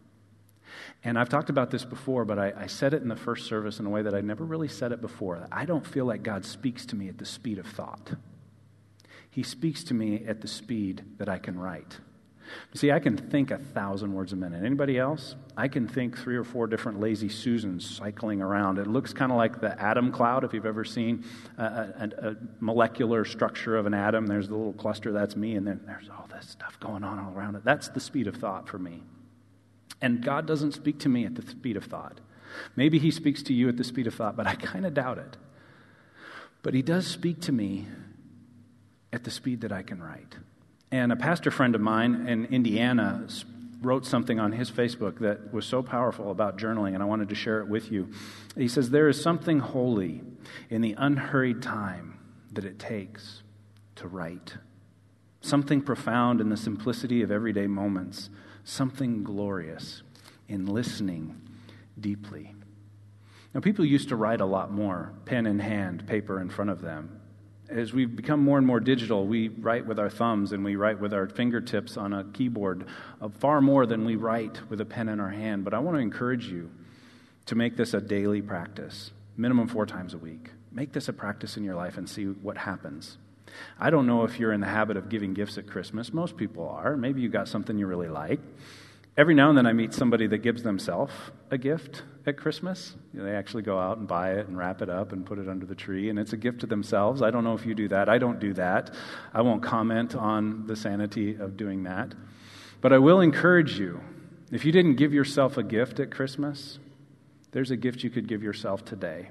And 1.05 1.19
I've 1.19 1.29
talked 1.29 1.51
about 1.51 1.71
this 1.71 1.85
before, 1.85 2.25
but 2.25 2.39
I, 2.39 2.53
I, 2.57 2.67
said 2.67 2.95
it 2.95 3.03
in 3.03 3.09
the 3.09 3.17
first 3.17 3.47
service 3.47 3.79
in 3.79 3.87
a 3.87 3.91
way 3.91 4.01
that 4.01 4.15
I 4.15 4.23
never 4.23 4.45
really 4.45 4.69
said 4.69 4.93
it 4.93 5.03
before. 5.03 5.47
I 5.53 5.67
don't 5.67 5.87
feel 5.87 6.07
like 6.07 6.23
God 6.23 6.45
speaks 6.45 6.87
to 6.87 6.97
me 6.97 7.09
at 7.09 7.19
the 7.19 7.27
speed 7.27 7.59
of 7.59 7.67
thought. 7.67 8.15
He 9.31 9.43
speaks 9.43 9.85
to 9.85 9.95
me 9.95 10.25
at 10.27 10.41
the 10.41 10.49
speed 10.49 11.05
that 11.19 11.29
I 11.29 11.39
can 11.39 11.59
write. 11.59 11.99
See, 12.75 12.93
I 12.93 12.99
can 12.99 13.17
think 13.17 13.51
a 13.51 13.59
thousand 13.59 14.13
words 14.13 14.33
a 14.33 14.37
minute. 14.37 14.65
Anybody 14.65 14.99
else? 14.99 15.37
I 15.57 15.69
can 15.69 15.89
think 15.89 16.17
three 16.17 16.37
or 16.37 16.45
four 16.45 16.67
different 16.67 17.01
lazy 17.01 17.29
Susans 17.29 17.89
cycling 17.89 18.41
around. 18.41 18.79
It 18.79 18.87
looks 18.87 19.13
kind 19.13 19.33
of 19.33 19.39
like 19.39 19.61
the 19.61 19.81
atom 19.81 20.13
cloud, 20.13 20.45
if 20.45 20.53
you've 20.53 20.67
ever 20.67 20.85
seen 20.85 21.25
a, 21.57 21.63
a, 21.63 22.29
a, 22.29 22.37
molecular 22.61 23.25
structure 23.25 23.77
of 23.77 23.87
an 23.87 23.95
atom. 23.95 24.27
There's 24.27 24.49
the 24.49 24.55
little 24.55 24.73
cluster, 24.73 25.13
that's 25.13 25.37
me, 25.37 25.57
and 25.57 25.67
then 25.67 25.81
there's 25.87 26.09
all 26.09 26.29
this 26.33 26.49
stuff 26.49 26.79
going 26.81 27.05
on 27.05 27.19
all 27.19 27.33
around 27.35 27.57
it. 27.57 27.65
That's 27.65 27.89
the 27.89 28.01
speed 28.01 28.27
of 28.27 28.37
thought 28.37 28.69
for 28.69 28.79
me. 28.79 29.03
And 30.01 30.23
God 30.23 30.47
doesn't 30.47 30.73
speak 30.73 31.01
to 31.01 31.09
me 31.09 31.25
at 31.25 31.35
the 31.35 31.43
speed 31.43 31.77
of 31.77 31.85
thought. 31.85 32.21
Maybe 32.77 32.99
He 32.99 33.11
speaks 33.11 33.43
to 33.45 33.55
you 33.55 33.69
at 33.69 33.77
the 33.77 33.85
speed 33.85 34.07
of 34.07 34.15
thought, 34.15 34.37
but 34.37 34.47
I 34.47 34.55
kind 34.55 34.87
of 34.87 34.95
doubt 34.95 35.19
it. 35.19 35.37
But 36.63 36.75
He 36.75 36.83
does 36.83 37.07
speak 37.07 37.41
to 37.43 37.53
me 37.53 37.87
at 39.13 39.25
the 39.25 39.31
speed 39.31 39.63
that 39.63 39.73
I 39.73 39.83
can 39.83 40.03
write. 40.03 40.37
And 40.91 41.13
a 41.13 41.17
pastor 41.17 41.51
friend 41.51 41.75
of 41.75 41.81
mine 41.81 42.27
in 42.27 42.47
Indiana 42.47 43.27
wrote 43.83 44.07
something 44.07 44.41
on 44.41 44.53
his 44.53 44.71
Facebook 44.71 45.19
that 45.19 45.53
was 45.53 45.67
so 45.67 45.83
powerful 45.83 46.31
about 46.31 46.59
journaling, 46.59 46.95
and 46.95 47.03
I 47.03 47.07
wanted 47.07 47.29
to 47.29 47.35
share 47.35 47.61
it 47.61 47.69
with 47.69 47.93
you. 47.93 48.11
He 48.57 48.69
says, 48.69 48.91
There 48.91 49.09
is 49.09 49.21
something 49.23 49.61
holy 49.61 50.23
in 50.71 50.81
the 50.81 50.95
unhurried 50.97 51.63
time 51.63 52.19
that 52.53 52.65
it 52.65 52.79
takes 52.79 53.43
to 53.97 54.09
write, 54.09 54.57
something 55.41 55.83
profound 55.83 56.41
in 56.41 56.49
the 56.49 56.57
simplicity 56.57 57.23
of 57.23 57.31
everyday 57.31 57.67
moments, 57.67 58.31
something 58.65 59.23
glorious 59.23 60.03
in 60.49 60.67
listening 60.67 61.41
deeply. 62.01 62.55
Now, 63.55 63.61
people 63.61 63.85
used 63.85 64.09
to 64.09 64.17
write 64.17 64.41
a 64.41 64.47
lot 64.47 64.73
more, 64.73 65.13
pen 65.25 65.47
in 65.47 65.59
hand, 65.59 66.07
paper 66.07 66.41
in 66.41 66.49
front 66.49 66.71
of 66.71 66.81
them 66.81 67.18
as 67.69 67.93
we've 67.93 68.15
become 68.15 68.43
more 68.43 68.59
and 68.59 68.67
more 68.67 68.81
digital, 68.81 69.27
we 69.27 69.49
write 69.49 69.87
with 69.87 69.99
our 69.99 70.09
thumbs 70.09 70.53
and 70.53 70.65
we 70.65 70.77
write 70.77 71.01
with 71.01 71.13
our 71.13 71.29
fingertips 71.29 71.97
on 71.97 72.13
a 72.13 72.25
keyboard 72.25 72.87
uh, 73.21 73.29
far 73.29 73.61
more 73.61 73.87
than 73.87 74.05
we 74.05 74.17
write 74.17 74.69
with 74.71 74.81
a 74.81 74.85
pen 74.85 75.09
in 75.09 75.21
our 75.21 75.31
hand. 75.31 75.65
But 75.65 75.75
I 75.75 75.79
want 75.79 75.97
to 75.97 76.01
encourage 76.01 76.47
you 76.47 76.71
to 77.47 77.55
make 77.55 77.77
this 77.77 77.95
a 77.95 78.01
daily 78.01 78.43
practice, 78.43 79.11
minimum 79.37 79.69
four 79.69 79.87
times 79.87 80.15
a 80.15 80.19
week. 80.19 80.51
Make 80.73 80.93
this 80.93 81.09
a 81.09 81.13
practice 81.13 81.57
in 81.57 81.65
your 81.65 81.75
life 81.75 81.99
and 81.99 82.09
see 82.09 82.25
what 82.25 82.57
happens. 82.57 83.19
I 83.79 83.91
don't 83.91 84.07
know 84.07 84.25
if 84.25 84.39
you're 84.39 84.53
in 84.53 84.61
the 84.61 84.67
habit 84.67 84.97
of 84.97 85.09
giving 85.09 85.35
gifts 85.35 85.59
at 85.59 85.67
Christmas. 85.67 86.13
Most 86.13 86.37
people 86.37 86.69
are. 86.69 86.97
Maybe 86.97 87.21
you 87.21 87.29
got 87.29 87.49
something 87.49 87.79
you 87.79 87.87
really 87.87 88.09
like. 88.09 88.41
Every 89.17 89.35
now 89.35 89.49
and 89.49 89.59
then 89.59 89.67
I 89.67 89.73
meet 89.73 89.95
somebody 89.95 90.27
that 90.29 90.39
gives 90.39 90.63
themselves 90.63 91.13
a 91.51 91.59
gift 91.59 92.03
at 92.29 92.37
Christmas. 92.37 92.95
You 93.13 93.21
know, 93.21 93.27
they 93.27 93.35
actually 93.35 93.63
go 93.63 93.79
out 93.79 93.99
and 93.99 94.07
buy 94.07 94.35
it 94.35 94.47
and 94.47 94.57
wrap 94.57 94.83
it 94.83 94.89
up 94.89 95.13
and 95.13 95.27
put 95.27 95.39
it 95.39 95.49
under 95.49 95.67
the 95.67 95.75
tree, 95.75 96.11
and 96.11 96.19
it's 96.19 96.33
a 96.33 96.37
gift 96.37 96.61
to 96.61 96.67
themselves. 96.67 97.23
I 97.23 97.31
don't 97.31 97.43
know 97.43 97.55
if 97.55 97.67
you 97.67 97.75
do 97.75 97.89
that. 97.89 98.09
I 98.09 98.19
don't 98.19 98.39
do 98.39 98.55
that. 98.55 98.95
I 99.35 99.43
won't 99.43 99.63
comment 99.63 100.15
on 100.15 100.67
the 100.67 100.77
sanity 100.77 101.35
of 101.35 101.57
doing 101.57 101.83
that. 101.85 102.15
But 102.81 102.93
I 102.93 102.99
will 102.99 103.21
encourage 103.21 103.79
you 103.79 104.01
if 104.51 104.65
you 104.65 104.73
didn't 104.73 104.95
give 104.95 105.13
yourself 105.13 105.57
a 105.57 105.63
gift 105.63 106.01
at 106.01 106.11
Christmas, 106.11 106.79
there's 107.51 107.71
a 107.71 107.77
gift 107.77 108.03
you 108.03 108.11
could 108.11 108.29
give 108.29 108.43
yourself 108.43 108.85
today 108.85 109.31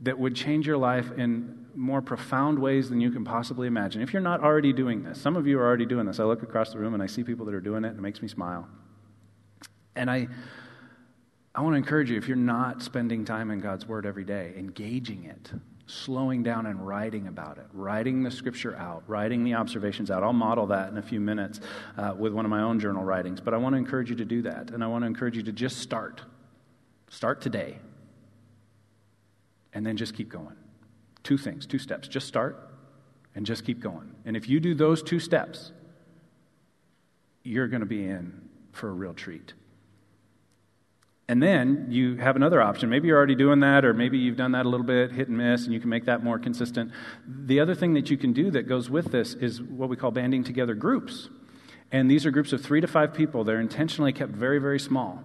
that 0.00 0.18
would 0.18 0.34
change 0.34 0.66
your 0.66 0.78
life 0.78 1.12
in 1.16 1.66
more 1.74 2.00
profound 2.00 2.58
ways 2.58 2.88
than 2.88 3.00
you 3.00 3.10
can 3.10 3.24
possibly 3.24 3.66
imagine. 3.68 4.02
If 4.02 4.12
you're 4.12 4.22
not 4.22 4.42
already 4.42 4.72
doing 4.72 5.02
this, 5.02 5.20
some 5.20 5.36
of 5.36 5.46
you 5.46 5.58
are 5.60 5.66
already 5.66 5.86
doing 5.86 6.06
this. 6.06 6.18
I 6.18 6.24
look 6.24 6.42
across 6.42 6.72
the 6.72 6.78
room 6.78 6.94
and 6.94 7.02
I 7.02 7.06
see 7.06 7.22
people 7.22 7.46
that 7.46 7.54
are 7.54 7.60
doing 7.60 7.84
it, 7.84 7.88
and 7.88 7.98
it 7.98 8.02
makes 8.02 8.22
me 8.22 8.28
smile. 8.28 8.66
And 9.94 10.10
I, 10.10 10.28
I 11.54 11.62
want 11.62 11.72
to 11.74 11.78
encourage 11.78 12.10
you 12.10 12.16
if 12.16 12.28
you're 12.28 12.36
not 12.36 12.82
spending 12.82 13.24
time 13.24 13.50
in 13.50 13.60
God's 13.60 13.86
Word 13.86 14.06
every 14.06 14.24
day, 14.24 14.54
engaging 14.56 15.24
it, 15.24 15.50
slowing 15.86 16.44
down 16.44 16.66
and 16.66 16.86
writing 16.86 17.26
about 17.26 17.58
it, 17.58 17.66
writing 17.72 18.22
the 18.22 18.30
scripture 18.30 18.76
out, 18.76 19.02
writing 19.08 19.42
the 19.42 19.54
observations 19.54 20.10
out. 20.10 20.22
I'll 20.22 20.32
model 20.32 20.66
that 20.68 20.90
in 20.90 20.98
a 20.98 21.02
few 21.02 21.18
minutes 21.18 21.60
uh, 21.98 22.14
with 22.16 22.32
one 22.32 22.44
of 22.44 22.50
my 22.50 22.62
own 22.62 22.78
journal 22.78 23.02
writings, 23.02 23.40
but 23.40 23.52
I 23.52 23.56
want 23.56 23.72
to 23.72 23.78
encourage 23.78 24.10
you 24.10 24.16
to 24.16 24.24
do 24.24 24.42
that. 24.42 24.70
And 24.70 24.84
I 24.84 24.86
want 24.86 25.02
to 25.02 25.06
encourage 25.06 25.36
you 25.36 25.42
to 25.42 25.52
just 25.52 25.78
start. 25.78 26.22
Start 27.08 27.40
today 27.40 27.80
and 29.72 29.84
then 29.84 29.96
just 29.96 30.14
keep 30.14 30.28
going. 30.28 30.56
Two 31.24 31.36
things, 31.36 31.66
two 31.66 31.78
steps. 31.78 32.06
Just 32.06 32.28
start 32.28 32.70
and 33.34 33.44
just 33.44 33.64
keep 33.64 33.80
going. 33.80 34.14
And 34.24 34.36
if 34.36 34.48
you 34.48 34.60
do 34.60 34.74
those 34.74 35.02
two 35.02 35.18
steps, 35.18 35.72
you're 37.42 37.66
going 37.66 37.80
to 37.80 37.86
be 37.86 38.04
in 38.04 38.48
for 38.72 38.88
a 38.88 38.92
real 38.92 39.14
treat. 39.14 39.54
And 41.30 41.40
then 41.40 41.86
you 41.90 42.16
have 42.16 42.34
another 42.34 42.60
option. 42.60 42.90
Maybe 42.90 43.06
you're 43.06 43.16
already 43.16 43.36
doing 43.36 43.60
that, 43.60 43.84
or 43.84 43.94
maybe 43.94 44.18
you've 44.18 44.36
done 44.36 44.50
that 44.50 44.66
a 44.66 44.68
little 44.68 44.84
bit, 44.84 45.12
hit 45.12 45.28
and 45.28 45.38
miss, 45.38 45.62
and 45.62 45.72
you 45.72 45.78
can 45.78 45.88
make 45.88 46.06
that 46.06 46.24
more 46.24 46.40
consistent. 46.40 46.90
The 47.24 47.60
other 47.60 47.76
thing 47.76 47.94
that 47.94 48.10
you 48.10 48.16
can 48.16 48.32
do 48.32 48.50
that 48.50 48.64
goes 48.64 48.90
with 48.90 49.12
this 49.12 49.34
is 49.34 49.62
what 49.62 49.88
we 49.88 49.94
call 49.94 50.10
banding 50.10 50.42
together 50.42 50.74
groups. 50.74 51.28
And 51.92 52.10
these 52.10 52.26
are 52.26 52.32
groups 52.32 52.52
of 52.52 52.62
three 52.64 52.80
to 52.80 52.88
five 52.88 53.14
people. 53.14 53.44
They're 53.44 53.60
intentionally 53.60 54.12
kept 54.12 54.32
very, 54.32 54.58
very 54.58 54.80
small. 54.80 55.22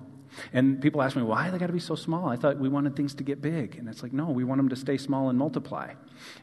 And 0.53 0.79
people 0.79 1.01
ask 1.01 1.15
me, 1.15 1.23
why 1.23 1.49
they 1.49 1.57
got 1.57 1.67
to 1.67 1.73
be 1.73 1.79
so 1.79 1.95
small? 1.95 2.29
I 2.29 2.35
thought 2.35 2.59
we 2.59 2.69
wanted 2.69 2.95
things 2.95 3.15
to 3.15 3.23
get 3.23 3.41
big. 3.41 3.75
And 3.75 3.89
it's 3.89 4.03
like, 4.03 4.13
no, 4.13 4.29
we 4.29 4.43
want 4.43 4.59
them 4.59 4.69
to 4.69 4.75
stay 4.75 4.97
small 4.97 5.29
and 5.29 5.39
multiply. 5.39 5.95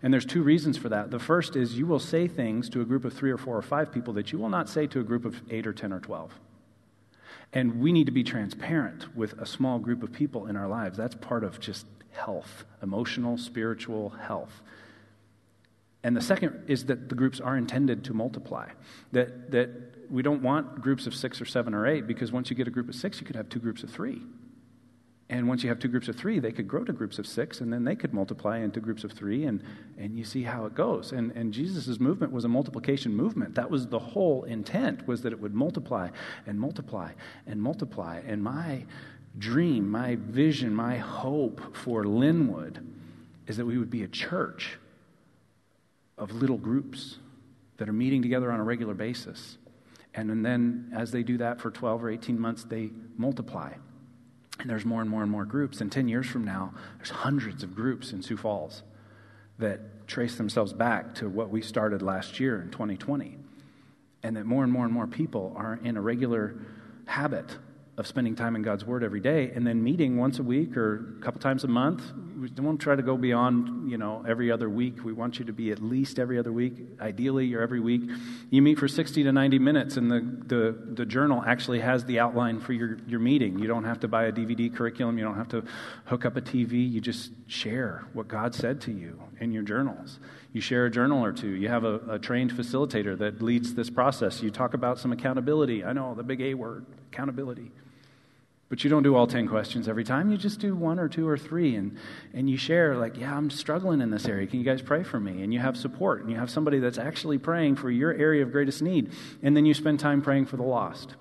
And 0.03 0.13
there's 0.13 0.27
two 0.27 0.43
reasons 0.43 0.77
for 0.77 0.89
that. 0.89 1.13
The 1.13 1.21
first 1.21 1.55
is 1.55 1.79
you 1.79 1.87
will 1.87 2.01
say 2.01 2.27
things 2.27 2.69
to 2.71 2.81
a 2.81 2.85
group 2.85 3.05
of 3.05 3.13
three 3.13 3.31
or 3.31 3.39
four 3.39 3.57
or 3.57 3.63
five 3.63 3.93
people 3.93 4.13
that 4.15 4.33
you 4.33 4.41
will 4.41 4.49
not 4.49 4.69
say 4.69 4.89
to 4.89 4.99
a 4.99 5.05
group 5.05 5.25
of 5.25 5.41
eight 5.51 5.69
or 5.69 5.73
10 5.73 5.93
or 5.93 6.01
12. 6.01 6.33
And 7.53 7.81
we 7.81 7.93
need 7.93 8.07
to 8.07 8.13
be 8.13 8.25
transparent 8.25 9.15
with 9.15 9.35
a 9.35 9.47
small 9.47 9.79
group 9.79 10.03
of 10.03 10.13
people 10.13 10.47
in 10.47 10.57
our 10.57 10.69
lives. 10.69 10.97
That's 10.97 11.15
part 11.15 11.45
of 11.45 11.61
just 11.61 11.87
health, 12.13 12.65
emotional, 12.83 13.37
spiritual 13.37 14.11
health. 14.11 14.63
And 16.05 16.17
the 16.17 16.21
second 16.21 16.65
is 16.67 16.87
that 16.87 17.09
the 17.09 17.15
groups 17.15 17.41
are 17.41 17.57
intended 17.57 18.05
to 18.05 18.15
multiply. 18.15 18.71
That, 19.13 19.51
that 19.53 19.71
we 20.11 20.23
don't 20.23 20.43
want 20.43 20.81
groups 20.81 21.07
of 21.07 21.15
six 21.15 21.41
or 21.41 21.45
seven 21.45 21.75
or 21.75 21.87
eight 21.87 22.07
because 22.07 22.33
once 22.33 22.51
you 22.51 22.57
get 22.57 22.67
a 22.67 22.71
group 22.71 22.89
of 22.89 22.95
six, 22.95 23.21
you 23.21 23.27
could 23.27 23.37
have 23.37 23.49
two 23.49 23.61
groups 23.61 23.83
of 23.83 23.91
three. 23.91 24.23
And 25.33 25.49
once 25.49 25.63
you 25.63 25.71
have 25.71 25.79
two 25.79 25.89
groups 25.89 26.09
of 26.09 26.17
three, 26.17 26.41
they 26.41 26.53
could 26.53 26.69
grow 26.69 26.85
to 26.85 26.93
groups 26.93 27.19
of 27.19 27.27
six, 27.27 27.63
and 27.63 27.73
then 27.73 27.85
they 27.85 27.97
could 27.97 28.13
multiply 28.13 28.59
into 28.59 28.81
groups 28.81 29.03
of 29.03 29.13
three, 29.13 29.45
and, 29.45 29.63
and 29.97 30.15
you 30.15 30.25
see 30.25 30.43
how 30.43 30.67
it 30.67 30.75
goes. 30.75 31.13
And, 31.13 31.33
and 31.33 31.55
Jesus' 31.55 31.99
movement 31.99 32.33
was 32.33 32.45
a 32.45 32.49
multiplication 32.49 33.17
movement. 33.17 33.55
That 33.55 33.71
was 33.71 33.87
the 33.87 33.99
whole 33.99 34.45
intent, 34.45 35.09
was 35.09 35.23
that 35.23 35.33
it 35.33 35.41
would 35.41 35.55
multiply 35.55 36.11
and 36.47 36.61
multiply 36.61 37.13
and 37.47 37.63
multiply. 37.63 38.21
And 38.27 38.45
my 38.45 38.85
dream, 39.39 39.91
my 39.91 40.17
vision, 40.21 40.75
my 40.75 40.99
hope 40.99 41.75
for 41.75 42.05
Linwood 42.05 42.87
is 43.47 43.57
that 43.57 43.65
we 43.65 43.79
would 43.79 43.91
be 43.91 44.03
a 44.03 44.09
church 44.09 44.77
of 46.19 46.31
little 46.33 46.59
groups 46.59 47.17
that 47.79 47.89
are 47.89 47.95
meeting 47.95 48.21
together 48.21 48.53
on 48.53 48.61
a 48.61 48.65
regular 48.65 48.93
basis 48.93 49.57
and 50.15 50.45
then 50.45 50.93
as 50.95 51.11
they 51.11 51.23
do 51.23 51.39
that 51.39 51.61
for 51.61 51.71
12 51.71 52.05
or 52.05 52.11
18 52.11 52.39
months, 52.39 52.65
they 52.65 52.91
multiply. 53.17 53.73
And 54.59 54.69
there's 54.69 54.85
more 54.85 55.01
and 55.01 55.11
more 55.11 55.23
and 55.23 55.31
more 55.31 55.45
groups. 55.45 55.81
And 55.81 55.91
10 55.91 56.09
years 56.09 56.27
from 56.27 56.45
now, 56.45 56.73
there's 56.99 57.11
hundreds 57.11 57.63
of 57.63 57.75
groups 57.75 58.13
in 58.13 58.23
Sioux 58.23 58.37
Falls 58.37 58.83
that 59.59 60.07
trace 60.07 60.37
themselves 60.37 60.73
back 60.73 61.15
to 61.17 61.29
what 61.29 61.51
we 61.51 61.63
started 61.63 62.03
last 62.03 62.39
year 62.39 62.61
in 62.61 62.71
2020. 62.71 63.39
And 64.23 64.37
that 64.37 64.47
more 64.47 64.63
and 64.63 64.73
more 64.73 64.85
and 64.85 64.95
more 64.95 65.07
people 65.07 65.53
are 65.57 65.81
in 65.83 65.97
a 65.97 66.01
regular 66.01 66.55
habit 67.07 67.57
of 67.99 68.07
spending 68.07 68.35
time 68.35 68.57
in 68.57 68.63
God's 68.63 68.87
Word 68.87 69.05
every 69.05 69.21
day 69.21 69.53
and 69.55 69.67
then 69.67 69.83
meeting 69.85 70.17
once 70.17 70.39
a 70.39 70.43
week 70.43 70.79
or 70.79 71.17
a 71.19 71.23
couple 71.23 71.41
times 71.41 71.63
a 71.63 71.69
month. 71.69 72.03
We 72.41 72.49
don't 72.49 72.79
try 72.79 72.97
to 72.97 73.03
go 73.03 73.19
beyond, 73.19 73.91
you 73.91 73.99
know, 73.99 74.25
every 74.27 74.51
other 74.51 74.69
week. 74.69 75.05
We 75.05 75.13
want 75.13 75.39
you 75.39 75.45
to 75.45 75.53
be 75.53 75.71
at 75.73 75.83
least 75.83 76.19
every 76.19 76.39
other 76.39 76.51
week. 76.51 76.73
Ideally, 77.01 77.47
you're 77.47 77.61
every 77.61 77.81
week. 77.81 78.03
You 78.49 78.63
meet 78.63 78.79
for 78.79 78.89
60 78.89 79.23
to 79.25 79.31
90 79.31 79.59
minutes, 79.59 79.99
and 79.99 80.11
the, 80.11 80.21
the, 80.47 80.95
the 80.95 81.07
journal 81.07 81.43
actually 81.47 81.81
has 81.81 82.07
the 82.07 82.19
outline 82.19 82.61
for 82.61 82.73
your, 82.73 82.97
your 83.07 83.21
meeting. 83.21 83.59
You 83.59 83.69
don't 83.69 83.85
have 83.85 84.01
to 84.01 84.09
buy 84.09 84.25
a 84.25 84.33
DVD 84.33 84.75
curriculum. 84.75 85.19
You 85.19 85.25
don't 85.25 85.37
have 85.37 85.51
to 85.51 85.63
hook 86.07 86.25
up 86.25 86.37
a 86.37 86.41
TV. 86.41 86.91
You 86.91 87.03
just 87.03 87.31
share 87.53 88.05
what 88.13 88.29
God 88.29 88.55
said 88.55 88.81
to 88.83 88.93
you 88.93 89.21
in 89.39 89.53
your 89.53 89.63
journals. 89.63 90.19
You 90.53 90.61
share 90.61 90.87
a 90.87 90.91
journal 90.91 91.25
or 91.25 91.33
two. 91.33 91.51
You 91.51 91.69
have 91.69 91.85
a, 91.85 92.01
a 92.09 92.19
trained 92.19 92.53
facilitator 92.53 93.17
that 93.19 93.43
leads 93.43 93.75
this 93.75 93.91
process. 93.91 94.43
You 94.43 94.51
talk 94.51 94.75
about 94.75 94.99
some 94.99 95.13
accountability. 95.13 95.85
I 95.85 95.93
know, 95.93 96.15
the 96.15 96.23
big 96.23 96.41
A 96.41 96.55
word, 96.55 96.87
accountability. 97.13 97.71
But 98.71 98.83
you 98.85 98.89
don't 98.89 99.03
do 99.03 99.15
all 99.15 99.27
10 99.27 99.49
questions 99.49 99.87
every 99.87 100.03
time. 100.03 100.31
You 100.31 100.39
just 100.39 100.59
do 100.59 100.75
one 100.75 100.99
or 100.99 101.07
two 101.07 101.29
or 101.29 101.37
three. 101.37 101.77
And, 101.77 101.99
and 102.33 102.49
you 102.49 102.57
share, 102.57 102.97
like, 102.97 103.19
yeah, 103.19 103.37
I'm 103.37 103.51
struggling 103.51 104.01
in 104.01 104.11
this 104.11 104.27
area. 104.27 104.47
Can 104.47 104.59
you 104.61 104.65
guys 104.65 104.81
pray 104.81 105.03
for 105.03 105.21
me? 105.21 105.43
And 105.43 105.53
you 105.53 105.61
have 105.61 105.77
support. 105.77 106.23
And 106.23 106.31
you 106.31 106.39
have 106.39 106.49
somebody 106.49 106.79
that's 106.79 106.97
actually 106.97 107.37
praying 107.37 107.77
for 107.77 107.91
your 107.91 108.15
area 108.15 108.43
of 108.43 108.51
greatest 108.51 108.81
need. 108.81 109.13
And 109.43 109.55
then 109.55 109.67
you 109.67 109.75
spend 109.75 110.01
time 110.01 110.23
praying 110.23 110.47
for 110.47 110.57
the 110.57 110.63
lost, 110.63 111.17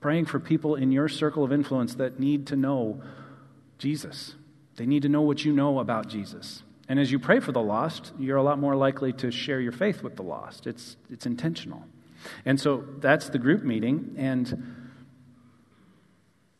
praying 0.00 0.26
for 0.26 0.38
people 0.38 0.74
in 0.74 0.92
your 0.92 1.08
circle 1.08 1.42
of 1.42 1.52
influence 1.52 1.94
that 1.94 2.20
need 2.20 2.46
to 2.48 2.56
know 2.56 3.00
Jesus. 3.78 4.34
They 4.80 4.86
need 4.86 5.02
to 5.02 5.10
know 5.10 5.20
what 5.20 5.44
you 5.44 5.52
know 5.52 5.78
about 5.78 6.08
Jesus. 6.08 6.62
And 6.88 6.98
as 6.98 7.12
you 7.12 7.18
pray 7.18 7.38
for 7.38 7.52
the 7.52 7.60
lost, 7.60 8.12
you're 8.18 8.38
a 8.38 8.42
lot 8.42 8.58
more 8.58 8.74
likely 8.74 9.12
to 9.12 9.30
share 9.30 9.60
your 9.60 9.72
faith 9.72 10.02
with 10.02 10.16
the 10.16 10.22
lost. 10.22 10.66
It's, 10.66 10.96
it's 11.10 11.26
intentional. 11.26 11.84
And 12.46 12.58
so 12.58 12.86
that's 12.96 13.28
the 13.28 13.38
group 13.38 13.62
meeting. 13.62 14.14
And 14.16 14.96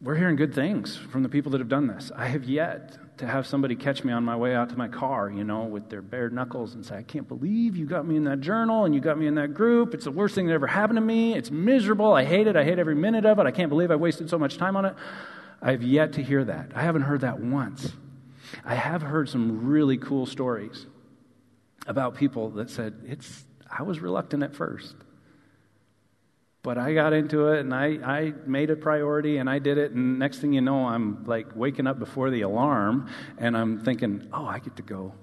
we're 0.02 0.16
hearing 0.16 0.36
good 0.36 0.54
things 0.54 0.98
from 0.98 1.22
the 1.22 1.30
people 1.30 1.50
that 1.52 1.62
have 1.62 1.70
done 1.70 1.86
this. 1.86 2.12
I 2.14 2.26
have 2.26 2.44
yet 2.44 2.98
to 3.20 3.26
have 3.26 3.46
somebody 3.46 3.74
catch 3.74 4.04
me 4.04 4.12
on 4.12 4.22
my 4.22 4.36
way 4.36 4.54
out 4.54 4.68
to 4.68 4.76
my 4.76 4.88
car, 4.88 5.30
you 5.30 5.42
know, 5.42 5.62
with 5.62 5.88
their 5.88 6.02
bare 6.02 6.28
knuckles 6.28 6.74
and 6.74 6.84
say, 6.84 6.98
I 6.98 7.02
can't 7.02 7.26
believe 7.26 7.74
you 7.74 7.86
got 7.86 8.06
me 8.06 8.16
in 8.16 8.24
that 8.24 8.40
journal 8.40 8.84
and 8.84 8.94
you 8.94 9.00
got 9.00 9.16
me 9.16 9.28
in 9.28 9.36
that 9.36 9.54
group. 9.54 9.94
It's 9.94 10.04
the 10.04 10.10
worst 10.10 10.34
thing 10.34 10.46
that 10.48 10.52
ever 10.52 10.66
happened 10.66 10.98
to 10.98 11.00
me. 11.00 11.34
It's 11.34 11.50
miserable. 11.50 12.12
I 12.12 12.24
hate 12.24 12.48
it. 12.48 12.54
I 12.54 12.64
hate 12.64 12.78
every 12.78 12.96
minute 12.96 13.24
of 13.24 13.38
it. 13.38 13.46
I 13.46 13.50
can't 13.50 13.70
believe 13.70 13.90
I 13.90 13.96
wasted 13.96 14.28
so 14.28 14.38
much 14.38 14.58
time 14.58 14.76
on 14.76 14.84
it. 14.84 14.94
I 15.62 15.70
have 15.70 15.82
yet 15.82 16.12
to 16.14 16.22
hear 16.22 16.44
that. 16.44 16.72
I 16.74 16.82
haven't 16.82 17.02
heard 17.02 17.22
that 17.22 17.40
once. 17.40 17.94
I 18.64 18.74
have 18.74 19.02
heard 19.02 19.28
some 19.28 19.66
really 19.66 19.96
cool 19.96 20.26
stories 20.26 20.86
about 21.86 22.14
people 22.14 22.50
that 22.50 22.70
said, 22.70 22.94
it's, 23.06 23.44
I 23.70 23.82
was 23.82 24.00
reluctant 24.00 24.42
at 24.42 24.54
first. 24.54 24.94
But 26.62 26.76
I 26.76 26.92
got 26.92 27.12
into 27.12 27.48
it 27.48 27.60
and 27.60 27.74
I, 27.74 27.86
I 28.04 28.34
made 28.46 28.70
a 28.70 28.76
priority 28.76 29.38
and 29.38 29.48
I 29.48 29.58
did 29.58 29.78
it. 29.78 29.92
And 29.92 30.18
next 30.18 30.40
thing 30.40 30.52
you 30.52 30.60
know, 30.60 30.86
I'm 30.86 31.24
like 31.24 31.46
waking 31.54 31.86
up 31.86 31.98
before 31.98 32.30
the 32.30 32.42
alarm 32.42 33.08
and 33.38 33.56
I'm 33.56 33.80
thinking, 33.80 34.28
oh, 34.32 34.44
I 34.44 34.58
get 34.58 34.76
to 34.76 34.82
go 34.82 35.14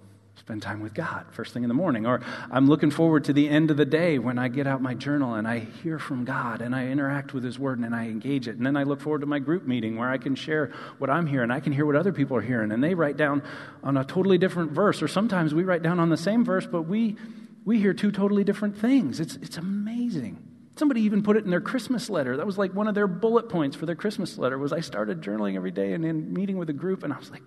spend 0.48 0.62
time 0.62 0.80
with 0.80 0.94
God 0.94 1.26
first 1.32 1.54
thing 1.54 1.64
in 1.64 1.68
the 1.68 1.74
morning. 1.74 2.06
Or 2.06 2.22
I'm 2.50 2.68
looking 2.68 2.90
forward 2.90 3.26
to 3.26 3.34
the 3.34 3.50
end 3.50 3.70
of 3.70 3.76
the 3.76 3.84
day 3.84 4.18
when 4.18 4.40
I 4.40 4.48
get 4.48 4.66
out 4.66 4.82
my 4.82 4.94
journal 4.94 5.34
and 5.34 5.46
I 5.46 5.60
hear 5.60 6.00
from 6.00 6.24
God 6.24 6.62
and 6.62 6.74
I 6.74 6.88
interact 6.88 7.34
with 7.34 7.44
His 7.44 7.60
Word 7.60 7.80
and 7.80 7.94
I 7.94 8.06
engage 8.06 8.48
it. 8.48 8.56
And 8.56 8.66
then 8.66 8.78
I 8.78 8.84
look 8.84 9.02
forward 9.02 9.20
to 9.20 9.28
my 9.28 9.40
group 9.40 9.68
meeting 9.68 9.98
where 9.98 10.10
I 10.10 10.18
can 10.18 10.36
share 10.36 10.72
what 11.00 11.10
I'm 11.10 11.28
hearing. 11.28 11.52
I 11.52 11.60
can 11.60 11.74
hear 11.74 11.86
what 11.86 11.98
other 11.98 12.14
people 12.14 12.38
are 12.38 12.42
hearing. 12.42 12.72
And 12.72 12.82
they 12.82 12.94
write 12.94 13.18
down 13.18 13.44
on 13.84 13.98
a 13.98 14.06
totally 14.06 14.38
different 14.38 14.72
verse. 14.72 15.02
Or 15.02 15.10
sometimes 15.10 15.54
we 15.54 15.66
write 15.66 15.84
down 15.84 16.00
on 16.00 16.08
the 16.08 16.16
same 16.16 16.46
verse, 16.46 16.66
but 16.66 16.84
we, 16.84 17.18
we 17.66 17.82
hear 17.82 17.94
two 17.94 18.14
totally 18.14 18.46
different 18.46 18.78
things. 18.78 19.20
It's, 19.20 19.36
it's 19.36 19.58
amazing. 19.58 20.42
Somebody 20.78 21.02
even 21.02 21.24
put 21.24 21.36
it 21.36 21.44
in 21.44 21.52
their 21.52 21.60
Christmas 21.60 22.10
letter. 22.10 22.38
That 22.38 22.46
was 22.46 22.58
like 22.58 22.74
one 22.74 22.88
of 22.88 22.96
their 22.96 23.08
bullet 23.08 23.50
points 23.50 23.76
for 23.76 23.86
their 23.86 23.96
Christmas 23.96 24.38
letter 24.38 24.58
was 24.58 24.72
I 24.72 24.80
started 24.80 25.20
journaling 25.20 25.58
every 25.58 25.72
day 25.72 25.92
and 25.92 26.06
in 26.06 26.32
meeting 26.32 26.58
with 26.58 26.70
a 26.70 26.74
group 26.74 27.04
and 27.04 27.12
I 27.12 27.18
was 27.18 27.32
like, 27.32 27.44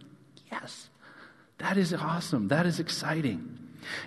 yes. 0.53 0.91
That 1.61 1.77
is 1.77 1.93
awesome. 1.93 2.49
That 2.49 2.67
is 2.67 2.81
exciting. 2.81 3.59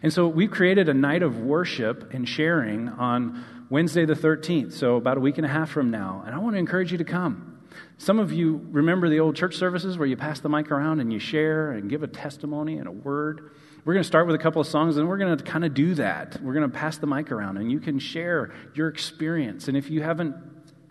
And 0.02 0.12
so 0.12 0.28
we've 0.28 0.52
created 0.52 0.90
a 0.90 0.94
night 0.94 1.24
of 1.24 1.40
worship 1.40 2.14
and 2.14 2.28
sharing 2.28 2.90
on 2.90 3.44
Wednesday 3.70 4.06
the 4.06 4.16
13th, 4.16 4.74
so 4.74 4.98
about 4.98 5.18
a 5.18 5.20
week 5.20 5.38
and 5.38 5.46
a 5.46 5.50
half 5.50 5.70
from 5.70 5.90
now. 5.90 6.24
And 6.26 6.36
I 6.36 6.40
want 6.40 6.56
to 6.56 6.60
encourage 6.60 6.92
you 6.92 6.98
to 6.98 7.04
come. 7.04 7.60
Some 7.98 8.20
of 8.20 8.32
you 8.32 8.68
remember 8.72 9.10
the 9.10 9.20
old 9.20 9.36
church 9.36 9.56
services 9.56 9.98
where 9.98 10.08
you 10.08 10.18
pass 10.18 10.40
the 10.40 10.50
mic 10.50 10.72
around 10.72 11.00
and 11.00 11.12
you 11.12 11.20
share 11.20 11.72
and 11.72 11.90
give 11.90 12.04
a 12.04 12.08
testimony 12.08 12.78
and 12.78 12.88
a 12.88 12.92
word. 12.92 13.52
We're 13.86 13.94
going 13.94 14.04
to 14.04 14.08
start 14.08 14.28
with 14.28 14.36
a 14.36 14.40
couple 14.40 14.62
of 14.62 14.68
songs 14.68 14.98
and 14.98 15.08
we're 15.08 15.18
going 15.18 15.38
to 15.38 15.44
kind 15.44 15.66
of 15.66 15.74
do 15.74 15.96
that. 15.96 16.40
We're 16.42 16.54
going 16.54 16.70
to 16.70 16.78
pass 16.78 16.98
the 16.98 17.08
mic 17.08 17.32
around 17.32 17.58
and 17.58 17.72
you 17.72 17.80
can 17.80 18.00
share 18.00 18.54
your 18.76 18.90
experience. 18.90 19.68
And 19.68 19.78
if 19.78 19.90
you 19.90 20.02
haven't 20.02 20.36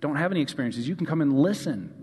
don't 0.01 0.17
have 0.17 0.33
any 0.33 0.41
experiences, 0.43 0.89
you 0.89 0.97
can 0.97 1.07
come 1.07 1.21
and 1.21 1.41
listen 1.41 2.02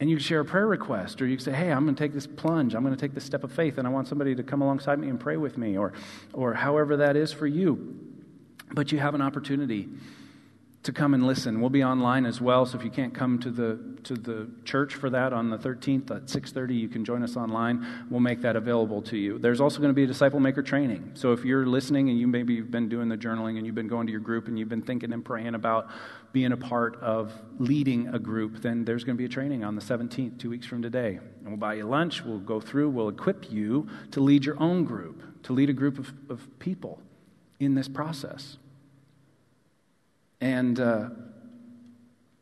and 0.00 0.08
you 0.08 0.16
can 0.16 0.24
share 0.24 0.40
a 0.40 0.44
prayer 0.44 0.66
request, 0.66 1.20
or 1.20 1.26
you 1.26 1.36
can 1.36 1.44
say, 1.44 1.52
Hey, 1.52 1.72
I'm 1.72 1.84
going 1.84 1.94
to 1.94 2.02
take 2.02 2.12
this 2.12 2.26
plunge. 2.26 2.74
I'm 2.74 2.82
going 2.82 2.94
to 2.94 3.00
take 3.00 3.14
this 3.14 3.24
step 3.24 3.44
of 3.44 3.52
faith, 3.52 3.78
and 3.78 3.86
I 3.86 3.90
want 3.90 4.08
somebody 4.08 4.34
to 4.34 4.42
come 4.42 4.62
alongside 4.62 4.98
me 4.98 5.08
and 5.08 5.18
pray 5.18 5.36
with 5.36 5.58
me, 5.58 5.76
or, 5.76 5.92
or 6.32 6.54
however 6.54 6.98
that 6.98 7.16
is 7.16 7.32
for 7.32 7.46
you. 7.46 7.98
But 8.72 8.92
you 8.92 8.98
have 8.98 9.14
an 9.14 9.22
opportunity 9.22 9.88
to 10.84 10.92
come 10.92 11.12
and 11.12 11.26
listen. 11.26 11.60
We'll 11.60 11.70
be 11.70 11.82
online 11.82 12.24
as 12.24 12.40
well, 12.40 12.64
so 12.64 12.78
if 12.78 12.84
you 12.84 12.90
can't 12.90 13.12
come 13.12 13.38
to 13.40 13.50
the 13.50 13.78
to 14.04 14.14
the 14.14 14.48
church 14.64 14.94
for 14.94 15.10
that 15.10 15.32
on 15.32 15.50
the 15.50 15.58
13th 15.58 16.10
at 16.10 16.26
6:30, 16.26 16.78
you 16.78 16.88
can 16.88 17.04
join 17.04 17.22
us 17.22 17.36
online. 17.36 17.84
We'll 18.08 18.20
make 18.20 18.40
that 18.42 18.54
available 18.54 19.02
to 19.02 19.16
you. 19.16 19.38
There's 19.38 19.60
also 19.60 19.78
going 19.78 19.90
to 19.90 19.94
be 19.94 20.04
a 20.04 20.06
disciple 20.06 20.40
maker 20.40 20.62
training. 20.62 21.10
So 21.14 21.32
if 21.32 21.44
you're 21.44 21.66
listening 21.66 22.08
and 22.10 22.18
you 22.18 22.26
maybe 22.26 22.54
you've 22.54 22.70
been 22.70 22.88
doing 22.88 23.08
the 23.08 23.16
journaling 23.16 23.58
and 23.58 23.66
you've 23.66 23.74
been 23.74 23.88
going 23.88 24.06
to 24.06 24.12
your 24.12 24.20
group 24.20 24.46
and 24.46 24.58
you've 24.58 24.68
been 24.68 24.82
thinking 24.82 25.12
and 25.12 25.24
praying 25.24 25.54
about 25.54 25.88
being 26.32 26.52
a 26.52 26.56
part 26.56 26.96
of 27.02 27.32
leading 27.58 28.08
a 28.14 28.18
group, 28.18 28.62
then 28.62 28.84
there's 28.84 29.02
going 29.02 29.16
to 29.16 29.18
be 29.18 29.24
a 29.24 29.28
training 29.28 29.64
on 29.64 29.74
the 29.74 29.82
17th, 29.82 30.38
2 30.38 30.50
weeks 30.50 30.66
from 30.66 30.82
today. 30.82 31.18
And 31.40 31.48
we'll 31.48 31.56
buy 31.56 31.74
you 31.74 31.86
lunch, 31.86 32.22
we'll 32.22 32.38
go 32.38 32.60
through, 32.60 32.90
we'll 32.90 33.08
equip 33.08 33.50
you 33.50 33.88
to 34.12 34.20
lead 34.20 34.44
your 34.44 34.60
own 34.60 34.84
group, 34.84 35.42
to 35.44 35.52
lead 35.52 35.70
a 35.70 35.72
group 35.72 35.98
of, 35.98 36.12
of 36.28 36.46
people 36.58 37.00
in 37.58 37.74
this 37.74 37.88
process. 37.88 38.58
And 40.40 40.78
uh, 40.78 41.08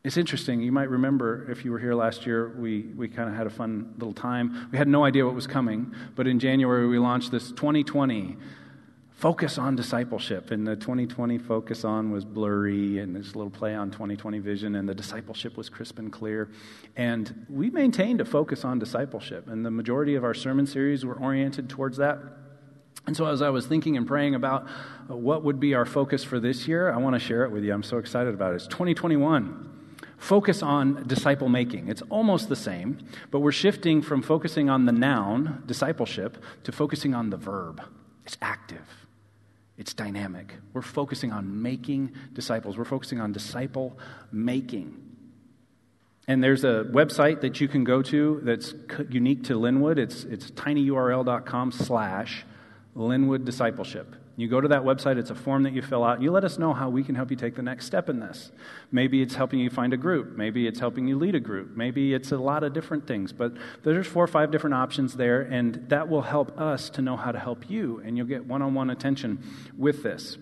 it's 0.03 0.17
interesting. 0.17 0.61
You 0.61 0.71
might 0.71 0.89
remember 0.89 1.49
if 1.51 1.65
you 1.65 1.71
were 1.71 1.79
here 1.79 1.93
last 1.93 2.25
year, 2.25 2.55
we, 2.57 2.83
we 2.95 3.07
kind 3.07 3.29
of 3.29 3.35
had 3.35 3.47
a 3.47 3.49
fun 3.49 3.93
little 3.97 4.13
time. 4.13 4.69
We 4.71 4.77
had 4.77 4.87
no 4.87 5.03
idea 5.03 5.25
what 5.25 5.35
was 5.35 5.47
coming, 5.47 5.93
but 6.15 6.27
in 6.27 6.39
January 6.39 6.87
we 6.87 6.99
launched 6.99 7.31
this 7.31 7.49
2020 7.51 8.37
focus 9.17 9.57
on 9.57 9.75
discipleship. 9.75 10.51
And 10.51 10.65
the 10.65 10.75
2020 10.75 11.39
focus 11.39 11.83
on 11.83 12.11
was 12.11 12.23
blurry, 12.23 12.99
and 12.99 13.15
this 13.15 13.35
little 13.35 13.49
play 13.49 13.75
on 13.75 13.89
2020 13.89 14.39
vision, 14.39 14.75
and 14.75 14.87
the 14.87 14.95
discipleship 14.95 15.57
was 15.57 15.69
crisp 15.69 15.97
and 15.99 16.11
clear. 16.11 16.51
And 16.95 17.45
we 17.49 17.69
maintained 17.71 18.21
a 18.21 18.25
focus 18.25 18.63
on 18.63 18.79
discipleship, 18.79 19.47
and 19.47 19.65
the 19.65 19.71
majority 19.71 20.15
of 20.15 20.23
our 20.23 20.35
sermon 20.35 20.67
series 20.67 21.03
were 21.03 21.15
oriented 21.15 21.67
towards 21.67 21.97
that. 21.97 22.19
And 23.07 23.15
so, 23.15 23.25
as 23.25 23.41
I 23.41 23.49
was 23.49 23.65
thinking 23.65 23.95
and 23.95 24.05
praying 24.05 24.35
about 24.35 24.67
uh, 25.09 25.15
what 25.15 25.43
would 25.43 25.61
be 25.61 25.73
our 25.73 25.85
focus 25.85 26.25
for 26.25 26.41
this 26.41 26.67
year, 26.67 26.91
I 26.91 26.97
want 26.97 27.13
to 27.15 27.19
share 27.19 27.45
it 27.45 27.51
with 27.51 27.63
you. 27.63 27.73
I'm 27.73 27.81
so 27.81 27.97
excited 27.97 28.33
about 28.33 28.51
it. 28.51 28.55
It's 28.57 28.67
2021. 28.67 29.63
Focus 30.17 30.61
on 30.61 31.07
disciple 31.07 31.47
making. 31.47 31.87
It's 31.87 32.01
almost 32.09 32.49
the 32.49 32.55
same, 32.55 32.99
but 33.31 33.39
we're 33.39 33.53
shifting 33.53 34.01
from 34.01 34.21
focusing 34.21 34.69
on 34.69 34.85
the 34.85 34.91
noun, 34.91 35.63
discipleship, 35.65 36.43
to 36.63 36.71
focusing 36.71 37.13
on 37.13 37.29
the 37.29 37.37
verb. 37.37 37.81
It's 38.25 38.37
active, 38.41 39.07
it's 39.77 39.93
dynamic. 39.93 40.55
We're 40.73 40.81
focusing 40.81 41.31
on 41.31 41.61
making 41.61 42.13
disciples, 42.33 42.77
we're 42.77 42.83
focusing 42.83 43.21
on 43.21 43.31
disciple 43.31 43.97
making. 44.33 45.03
And 46.27 46.43
there's 46.43 46.65
a 46.65 46.85
website 46.91 47.39
that 47.39 47.61
you 47.61 47.69
can 47.69 47.85
go 47.85 48.01
to 48.01 48.41
that's 48.43 48.73
unique 49.09 49.45
to 49.45 49.57
Linwood. 49.57 49.97
It's, 49.97 50.25
it's 50.25 50.51
tinyurl.com 50.51 51.71
slash 51.71 52.43
Linwood 52.97 53.45
Discipleship. 53.45 54.15
You 54.37 54.47
go 54.47 54.59
to 54.59 54.67
that 54.67 54.83
website, 54.83 55.17
it's 55.17 55.29
a 55.29 55.35
form 55.35 55.63
that 55.63 55.73
you 55.73 55.81
fill 55.81 56.03
out. 56.03 56.21
You 56.21 56.31
let 56.31 56.43
us 56.43 56.59
know 56.59 56.73
how 56.73 56.89
we 56.89 57.03
can 57.03 57.15
help 57.15 57.31
you 57.31 57.37
take 57.37 57.55
the 57.55 57.61
next 57.61 57.85
step 57.85 58.09
in 58.09 58.19
this. 58.19 58.51
Maybe 58.91 59.21
it's 59.21 59.35
helping 59.35 59.59
you 59.59 59.69
find 59.69 59.93
a 59.93 59.97
group. 59.97 60.35
Maybe 60.37 60.67
it's 60.67 60.79
helping 60.79 61.07
you 61.07 61.17
lead 61.17 61.33
a 61.33 61.39
group. 61.39 61.75
Maybe 61.75 62.13
it's 62.13 62.31
a 62.31 62.37
lot 62.37 62.63
of 62.63 62.73
different 62.73 63.07
things. 63.07 63.31
But 63.33 63.53
there's 63.83 64.05
four 64.05 64.23
or 64.23 64.27
five 64.27 64.51
different 64.51 64.75
options 64.75 65.15
there, 65.15 65.41
and 65.41 65.89
that 65.89 66.09
will 66.09 66.21
help 66.23 66.59
us 66.59 66.89
to 66.91 67.01
know 67.01 67.17
how 67.17 67.31
to 67.31 67.39
help 67.39 67.69
you, 67.69 68.01
and 68.03 68.17
you'll 68.17 68.27
get 68.27 68.45
one 68.45 68.61
on 68.61 68.73
one 68.73 68.89
attention 68.89 69.43
with 69.77 70.03
this. 70.03 70.37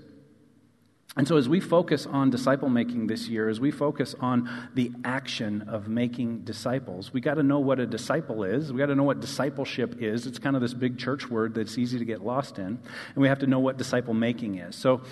And 1.18 1.26
so, 1.26 1.38
as 1.38 1.48
we 1.48 1.62
focus 1.62 2.06
on 2.06 2.30
disciple 2.30 2.68
making 2.68 3.08
this 3.08 3.30
year, 3.30 3.48
as 3.48 3.58
we 3.58 3.72
focus 3.72 4.16
on 4.20 4.50
the 4.74 4.92
action 5.06 5.62
of 5.70 5.88
making 5.88 6.40
disciples, 6.40 7.14
we 7.14 7.22
got 7.22 7.36
to 7.36 7.44
know 7.44 7.60
what 7.60 7.80
a 7.80 7.86
disciple 7.86 8.44
is. 8.44 8.74
We 8.74 8.80
got 8.80 8.88
to 8.88 8.96
know 8.96 9.04
what 9.04 9.22
discipleship 9.22 10.02
is. 10.02 10.28
It's 10.28 10.40
kind 10.40 10.58
of 10.58 10.62
this 10.62 10.74
big 10.74 10.98
church 10.98 11.30
word 11.30 11.56
that's 11.56 11.78
easy 11.78 11.98
to 12.00 12.04
get 12.04 12.22
lost 12.22 12.60
in. 12.60 12.66
And 12.66 12.80
we 13.16 13.30
have 13.30 13.40
to 13.40 13.48
know 13.48 13.60
what 13.60 13.78
disciple 13.78 14.14
making 14.14 14.58
is. 14.58 14.76
So, 14.76 15.04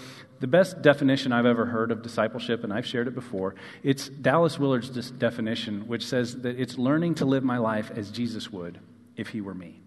the 0.42 0.48
best 0.48 0.82
definition 0.82 1.32
I've 1.32 1.46
ever 1.46 1.68
heard 1.68 1.90
of 1.90 2.02
discipleship, 2.02 2.66
and 2.66 2.74
I've 2.74 2.86
shared 2.86 3.08
it 3.08 3.16
before, 3.16 3.56
it's 3.82 4.10
Dallas 4.10 4.60
Willard's 4.60 4.90
definition, 5.12 5.88
which 5.88 6.06
says 6.06 6.42
that 6.42 6.60
it's 6.60 6.78
learning 6.78 7.16
to 7.16 7.26
live 7.26 7.46
my 7.46 7.60
life 7.60 7.92
as 7.96 8.12
Jesus 8.12 8.52
would 8.52 8.78
if 9.16 9.30
he 9.30 9.40
were 9.40 9.54
me. 9.54 9.80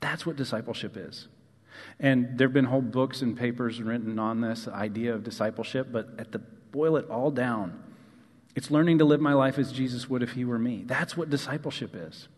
That's 0.00 0.26
what 0.26 0.36
discipleship 0.36 0.98
is. 0.98 1.28
And 1.98 2.38
there 2.38 2.48
have 2.48 2.54
been 2.54 2.64
whole 2.64 2.82
books 2.82 3.22
and 3.22 3.36
papers 3.36 3.80
written 3.80 4.18
on 4.18 4.40
this 4.40 4.68
idea 4.68 5.14
of 5.14 5.24
discipleship, 5.24 5.88
but 5.90 6.08
at 6.18 6.32
the 6.32 6.38
boil 6.38 6.96
it 6.96 7.08
all 7.10 7.30
down, 7.30 7.82
it's 8.54 8.70
learning 8.70 8.98
to 8.98 9.04
live 9.04 9.20
my 9.20 9.34
life 9.34 9.58
as 9.58 9.72
Jesus 9.72 10.08
would 10.08 10.22
if 10.22 10.32
he 10.32 10.44
were 10.44 10.58
me. 10.58 10.84
That's 10.86 11.16
what 11.16 11.30
discipleship 11.30 11.92
is. 11.94 12.28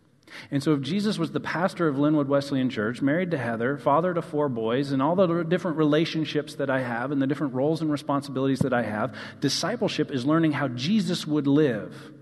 And 0.51 0.63
so, 0.63 0.73
if 0.73 0.81
Jesus 0.81 1.19
was 1.19 1.33
the 1.33 1.41
pastor 1.41 1.89
of 1.89 1.99
Linwood 1.99 2.29
Wesleyan 2.29 2.71
Church, 2.71 3.03
married 3.03 3.31
to 3.33 3.39
Heather, 3.39 3.77
father 3.77 4.15
to 4.15 4.23
four 4.23 4.49
boys, 4.49 4.93
and 4.93 5.03
all 5.03 5.15
the 5.15 5.43
different 5.43 5.77
relationships 5.77 6.55
that 6.55 6.71
I 6.71 6.81
have 6.81 7.11
and 7.11 7.21
the 7.21 7.27
different 7.27 7.55
roles 7.55 7.83
and 7.83 7.91
responsibilities 7.91 8.61
that 8.61 8.73
I 8.73 8.83
have, 8.83 9.15
discipleship 9.41 10.11
is 10.11 10.25
learning 10.25 10.53
how 10.53 10.69
Jesus 10.69 11.27
would 11.27 11.47
live 11.47 12.13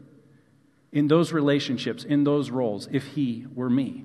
in 0.92 1.06
those 1.06 1.32
relationships, 1.32 2.02
in 2.02 2.24
those 2.24 2.50
roles, 2.50 2.88
if 2.90 3.06
he 3.06 3.46
were 3.54 3.70
me. 3.70 4.04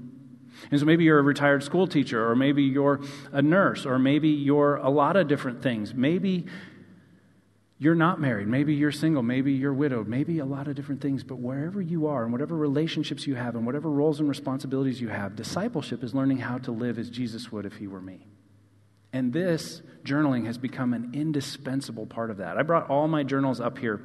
And 0.72 0.80
so 0.80 0.86
maybe 0.86 1.04
you're 1.04 1.20
a 1.20 1.24
retired 1.24 1.64
school 1.64 1.88
teacher, 1.88 2.30
or 2.30 2.36
maybe 2.36 2.64
you're 2.64 3.02
a 3.32 3.42
nurse, 3.42 3.86
or 3.86 4.00
maybe 4.00 4.30
you're 4.30 4.78
a 4.78 4.90
lot 4.90 5.16
of 5.16 5.28
different 5.28 5.62
things. 5.62 5.94
Maybe 5.94 6.46
you're 7.78 7.96
not 7.96 8.22
married. 8.22 8.48
Maybe 8.48 8.74
you're 8.74 8.92
single. 8.92 9.22
Maybe 9.22 9.52
you're 9.52 9.74
widowed. 9.74 10.08
Maybe 10.08 10.40
a 10.40 10.46
lot 10.46 10.68
of 10.68 10.76
different 10.76 11.02
things. 11.02 11.24
But 11.24 11.40
wherever 11.40 11.82
you 11.82 12.08
are, 12.08 12.24
and 12.24 12.32
whatever 12.32 12.56
relationships 12.56 13.28
you 13.28 13.36
have, 13.36 13.56
and 13.56 13.66
whatever 13.66 13.90
roles 13.90 14.20
and 14.20 14.30
responsibilities 14.30 15.02
you 15.02 15.10
have, 15.10 15.36
discipleship 15.36 16.04
is 16.04 16.14
learning 16.14 16.38
how 16.38 16.58
to 16.60 16.72
live 16.72 16.98
as 16.98 17.10
Jesus 17.10 17.52
would 17.52 17.66
if 17.66 17.74
he 17.74 17.88
were 17.88 18.02
me. 18.02 18.28
And 19.12 19.34
this 19.34 19.82
journaling 20.04 20.46
has 20.46 20.58
become 20.58 20.94
an 20.94 21.12
indispensable 21.14 22.06
part 22.06 22.32
of 22.32 22.38
that. 22.38 22.58
I 22.58 22.64
brought 22.64 22.90
all 22.90 23.08
my 23.08 23.24
journals 23.24 23.60
up 23.60 23.78
here. 23.78 24.02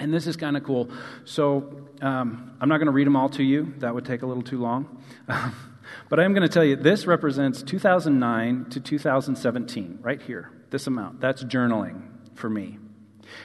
And 0.00 0.12
this 0.12 0.26
is 0.26 0.36
kind 0.36 0.56
of 0.56 0.64
cool. 0.64 0.90
So 1.24 1.88
um, 2.00 2.56
I'm 2.60 2.68
not 2.68 2.78
going 2.78 2.86
to 2.86 2.92
read 2.92 3.06
them 3.06 3.16
all 3.16 3.28
to 3.30 3.42
you, 3.42 3.74
that 3.78 3.94
would 3.94 4.04
take 4.04 4.22
a 4.22 4.26
little 4.26 4.42
too 4.42 4.60
long. 4.60 5.02
But 6.08 6.20
I 6.20 6.24
am 6.24 6.32
going 6.32 6.46
to 6.46 6.52
tell 6.52 6.64
you 6.64 6.76
this 6.76 7.06
represents 7.06 7.62
2009 7.62 8.66
to 8.70 8.80
2017, 8.80 9.98
right 10.02 10.20
here, 10.20 10.50
this 10.70 10.86
amount. 10.86 11.20
That's 11.20 11.44
journaling 11.44 12.02
for 12.34 12.50
me. 12.50 12.78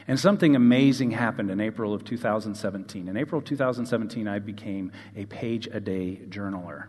And 0.07 0.19
something 0.19 0.55
amazing 0.55 1.11
happened 1.11 1.51
in 1.51 1.61
April 1.61 1.93
of 1.93 2.03
2017. 2.03 3.07
In 3.07 3.17
April 3.17 3.39
of 3.39 3.45
2017, 3.45 4.27
I 4.27 4.39
became 4.39 4.91
a 5.15 5.25
page 5.25 5.67
a 5.71 5.79
day 5.79 6.21
journaler. 6.27 6.87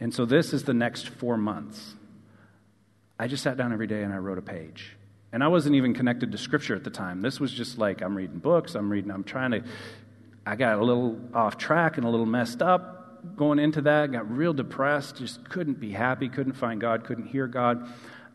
And 0.00 0.14
so 0.14 0.24
this 0.24 0.52
is 0.52 0.64
the 0.64 0.74
next 0.74 1.08
four 1.08 1.36
months. 1.36 1.94
I 3.18 3.28
just 3.28 3.42
sat 3.42 3.56
down 3.56 3.72
every 3.72 3.86
day 3.86 4.02
and 4.02 4.12
I 4.12 4.16
wrote 4.16 4.38
a 4.38 4.42
page. 4.42 4.96
And 5.32 5.42
I 5.42 5.48
wasn't 5.48 5.76
even 5.76 5.94
connected 5.94 6.32
to 6.32 6.38
scripture 6.38 6.74
at 6.74 6.84
the 6.84 6.90
time. 6.90 7.22
This 7.22 7.40
was 7.40 7.52
just 7.52 7.78
like 7.78 8.02
I'm 8.02 8.14
reading 8.14 8.38
books, 8.38 8.74
I'm 8.74 8.90
reading, 8.90 9.10
I'm 9.10 9.24
trying 9.24 9.52
to, 9.52 9.64
I 10.44 10.56
got 10.56 10.78
a 10.78 10.84
little 10.84 11.18
off 11.32 11.56
track 11.56 11.96
and 11.96 12.06
a 12.06 12.10
little 12.10 12.26
messed 12.26 12.60
up 12.60 13.01
going 13.36 13.58
into 13.58 13.82
that, 13.82 14.12
got 14.12 14.30
real 14.30 14.52
depressed, 14.52 15.16
just 15.16 15.48
couldn't 15.48 15.80
be 15.80 15.90
happy, 15.90 16.28
couldn't 16.28 16.54
find 16.54 16.80
God, 16.80 17.04
couldn't 17.04 17.26
hear 17.26 17.46
God. 17.46 17.88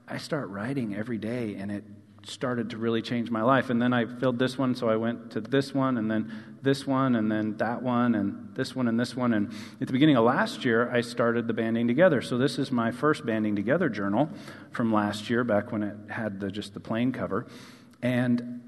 I 0.07 0.17
start 0.17 0.49
writing 0.49 0.95
every 0.95 1.17
day, 1.17 1.55
and 1.55 1.71
it 1.71 1.83
started 2.23 2.71
to 2.71 2.77
really 2.77 3.01
change 3.01 3.31
my 3.31 3.41
life. 3.41 3.69
And 3.69 3.81
then 3.81 3.93
I 3.93 4.05
filled 4.05 4.39
this 4.39 4.57
one, 4.57 4.75
so 4.75 4.89
I 4.89 4.95
went 4.97 5.31
to 5.31 5.41
this 5.41 5.73
one, 5.73 5.97
and 5.97 6.09
then 6.11 6.31
this 6.61 6.85
one, 6.85 7.15
and 7.15 7.31
then 7.31 7.57
that 7.57 7.81
one, 7.81 8.15
and 8.15 8.53
this 8.53 8.75
one, 8.75 8.87
and 8.87 8.99
this 8.99 9.15
one. 9.15 9.33
And 9.33 9.53
at 9.79 9.87
the 9.87 9.93
beginning 9.93 10.17
of 10.17 10.25
last 10.25 10.65
year, 10.65 10.89
I 10.91 11.01
started 11.01 11.47
the 11.47 11.53
banding 11.53 11.87
together. 11.87 12.21
So 12.21 12.37
this 12.37 12.59
is 12.59 12.71
my 12.71 12.91
first 12.91 13.25
banding 13.25 13.55
together 13.55 13.89
journal 13.89 14.29
from 14.71 14.91
last 14.91 15.29
year, 15.29 15.43
back 15.43 15.71
when 15.71 15.83
it 15.83 15.95
had 16.09 16.39
the, 16.39 16.51
just 16.51 16.73
the 16.73 16.79
plain 16.79 17.11
cover. 17.11 17.47
And 18.01 18.61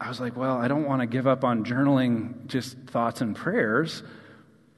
I 0.00 0.08
was 0.08 0.20
like, 0.20 0.36
well, 0.36 0.56
I 0.56 0.68
don't 0.68 0.84
want 0.84 1.00
to 1.00 1.06
give 1.06 1.26
up 1.26 1.44
on 1.44 1.64
journaling 1.64 2.46
just 2.46 2.76
thoughts 2.86 3.20
and 3.20 3.36
prayers, 3.36 4.02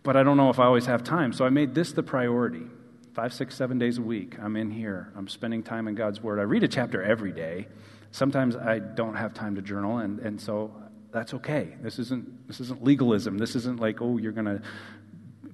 but 0.03 0.17
I 0.17 0.23
don't 0.23 0.37
know 0.37 0.51
if 0.51 0.59
I 0.59 0.65
always 0.65 0.87
have 0.87 1.05
time. 1.05 1.33
So 1.33 1.45
I 1.45 1.51
made 1.51 1.75
this 1.75 1.93
the 1.93 2.03
priority. 2.03 2.67
Five, 3.15 3.35
six, 3.35 3.55
seven 3.55 3.79
days 3.79 3.99
a 3.99 4.03
week, 4.03 4.39
I'm 4.41 4.57
in 4.57 4.71
here. 4.71 5.13
I'm 5.15 5.29
spending 5.29 5.63
time 5.63 5.87
in 5.87 5.95
God's 5.95 6.23
Word. 6.23 6.39
I 6.39 6.43
read 6.43 6.63
a 6.63 6.69
chapter 6.69 7.03
every 7.03 7.33
day. 7.33 7.69
Sometimes 8.11 8.57
I 8.57 8.79
don't 8.79 9.17
have 9.17 9.35
time 9.35 9.55
to 9.57 9.63
journal, 9.63 9.99
and, 9.99 10.19
and 10.21 10.41
so 10.41 10.75
that's 11.13 11.35
okay. 11.35 11.77
This 11.83 11.99
isn't, 11.99 12.49
this 12.49 12.61
isn't 12.61 12.83
legalism. 12.83 13.37
This 13.37 13.55
isn't 13.55 13.81
like, 13.81 14.01
oh, 14.01 14.17
you're 14.17 14.33
going 14.33 14.47
to 14.47 14.63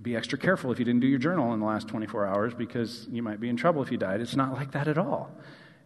be 0.01 0.15
extra 0.15 0.39
careful 0.39 0.71
if 0.71 0.79
you 0.79 0.85
didn't 0.85 1.01
do 1.01 1.09
your 1.09 1.19
journal 1.19 1.53
in 1.53 1.61
the 1.61 1.67
last 1.67 1.89
24 1.89 2.27
hours 2.27 2.55
because 2.55 3.09
you 3.11 3.23
might 3.23 3.41
be 3.41 3.49
in 3.49 3.57
trouble 3.57 3.83
if 3.83 3.91
you 3.91 3.99
died. 3.99 4.21
It's 4.21 4.37
not 4.37 4.53
like 4.53 4.71
that 4.73 4.87
at 4.87 4.97
all. 4.97 5.31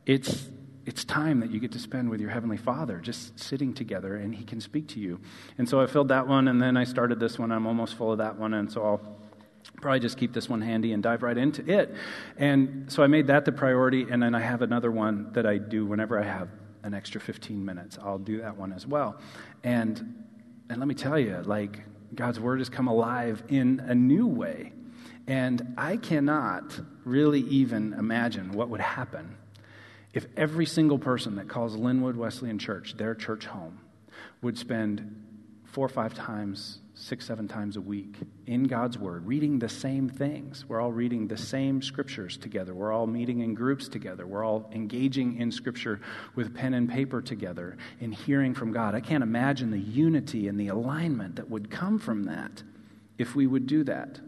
It's, 0.04 0.48
it's 0.86 1.04
time 1.04 1.40
that 1.40 1.50
you 1.50 1.60
get 1.60 1.72
to 1.72 1.78
spend 1.78 2.10
with 2.10 2.20
your 2.20 2.30
Heavenly 2.30 2.56
Father, 2.56 2.98
just 2.98 3.38
sitting 3.38 3.72
together, 3.72 4.16
and 4.16 4.34
He 4.34 4.44
can 4.44 4.60
speak 4.60 4.88
to 4.88 5.00
you. 5.00 5.20
And 5.58 5.68
so 5.68 5.80
I 5.80 5.86
filled 5.86 6.08
that 6.08 6.26
one, 6.26 6.48
and 6.48 6.60
then 6.60 6.76
I 6.76 6.84
started 6.84 7.20
this 7.20 7.38
one. 7.38 7.52
I'm 7.52 7.66
almost 7.66 7.94
full 7.94 8.12
of 8.12 8.18
that 8.18 8.38
one, 8.38 8.54
and 8.54 8.70
so 8.70 8.84
I'll 8.84 9.18
probably 9.80 10.00
just 10.00 10.18
keep 10.18 10.32
this 10.32 10.48
one 10.48 10.60
handy 10.60 10.92
and 10.92 11.02
dive 11.02 11.22
right 11.22 11.38
into 11.38 11.68
it. 11.70 11.94
And 12.36 12.90
so 12.90 13.02
I 13.02 13.06
made 13.06 13.28
that 13.28 13.44
the 13.44 13.52
priority, 13.52 14.06
and 14.10 14.22
then 14.22 14.34
I 14.34 14.40
have 14.40 14.62
another 14.62 14.90
one 14.90 15.32
that 15.32 15.46
I 15.46 15.58
do 15.58 15.86
whenever 15.86 16.18
I 16.18 16.24
have 16.24 16.48
an 16.82 16.94
extra 16.94 17.20
15 17.20 17.64
minutes. 17.64 17.98
I'll 18.02 18.18
do 18.18 18.40
that 18.40 18.56
one 18.56 18.72
as 18.72 18.86
well. 18.86 19.20
And 19.62 20.24
and 20.72 20.78
let 20.78 20.88
me 20.88 20.94
tell 20.94 21.18
you, 21.18 21.42
like 21.44 21.82
God's 22.14 22.40
word 22.40 22.60
has 22.60 22.70
come 22.70 22.88
alive 22.88 23.42
in 23.48 23.80
a 23.86 23.94
new 23.94 24.26
way. 24.26 24.72
And 25.26 25.74
I 25.76 25.98
cannot 25.98 26.80
really 27.04 27.40
even 27.40 27.92
imagine 27.92 28.52
what 28.52 28.70
would 28.70 28.80
happen 28.80 29.36
if 30.12 30.26
every 30.36 30.66
single 30.66 30.98
person 30.98 31.36
that 31.36 31.48
calls 31.48 31.76
Linwood 31.76 32.16
Wesleyan 32.16 32.58
Church 32.58 32.96
their 32.96 33.14
church 33.14 33.46
home 33.46 33.80
would 34.42 34.58
spend 34.58 35.22
four 35.64 35.86
or 35.86 35.88
five 35.88 36.14
times 36.14 36.78
six, 36.94 37.26
seven 37.26 37.48
times 37.48 37.76
a 37.76 37.80
week 37.80 38.16
in 38.46 38.64
God's 38.64 38.98
Word, 38.98 39.26
reading 39.26 39.58
the 39.58 39.68
same 39.68 40.08
things. 40.08 40.66
We're 40.68 40.80
all 40.80 40.92
reading 40.92 41.26
the 41.26 41.36
same 41.36 41.80
scriptures 41.80 42.36
together. 42.36 42.74
We're 42.74 42.92
all 42.92 43.06
meeting 43.06 43.40
in 43.40 43.54
groups 43.54 43.88
together. 43.88 44.26
We're 44.26 44.44
all 44.44 44.68
engaging 44.72 45.38
in 45.38 45.50
Scripture 45.50 46.00
with 46.34 46.54
pen 46.54 46.74
and 46.74 46.88
paper 46.88 47.22
together 47.22 47.78
and 48.00 48.14
hearing 48.14 48.54
from 48.54 48.72
God. 48.72 48.94
I 48.94 49.00
can't 49.00 49.22
imagine 49.22 49.70
the 49.70 49.78
unity 49.78 50.46
and 50.46 50.60
the 50.60 50.68
alignment 50.68 51.36
that 51.36 51.48
would 51.48 51.70
come 51.70 51.98
from 51.98 52.24
that 52.24 52.62
if 53.18 53.34
we 53.34 53.46
would 53.46 53.66
do 53.66 53.82
that. 53.84 54.20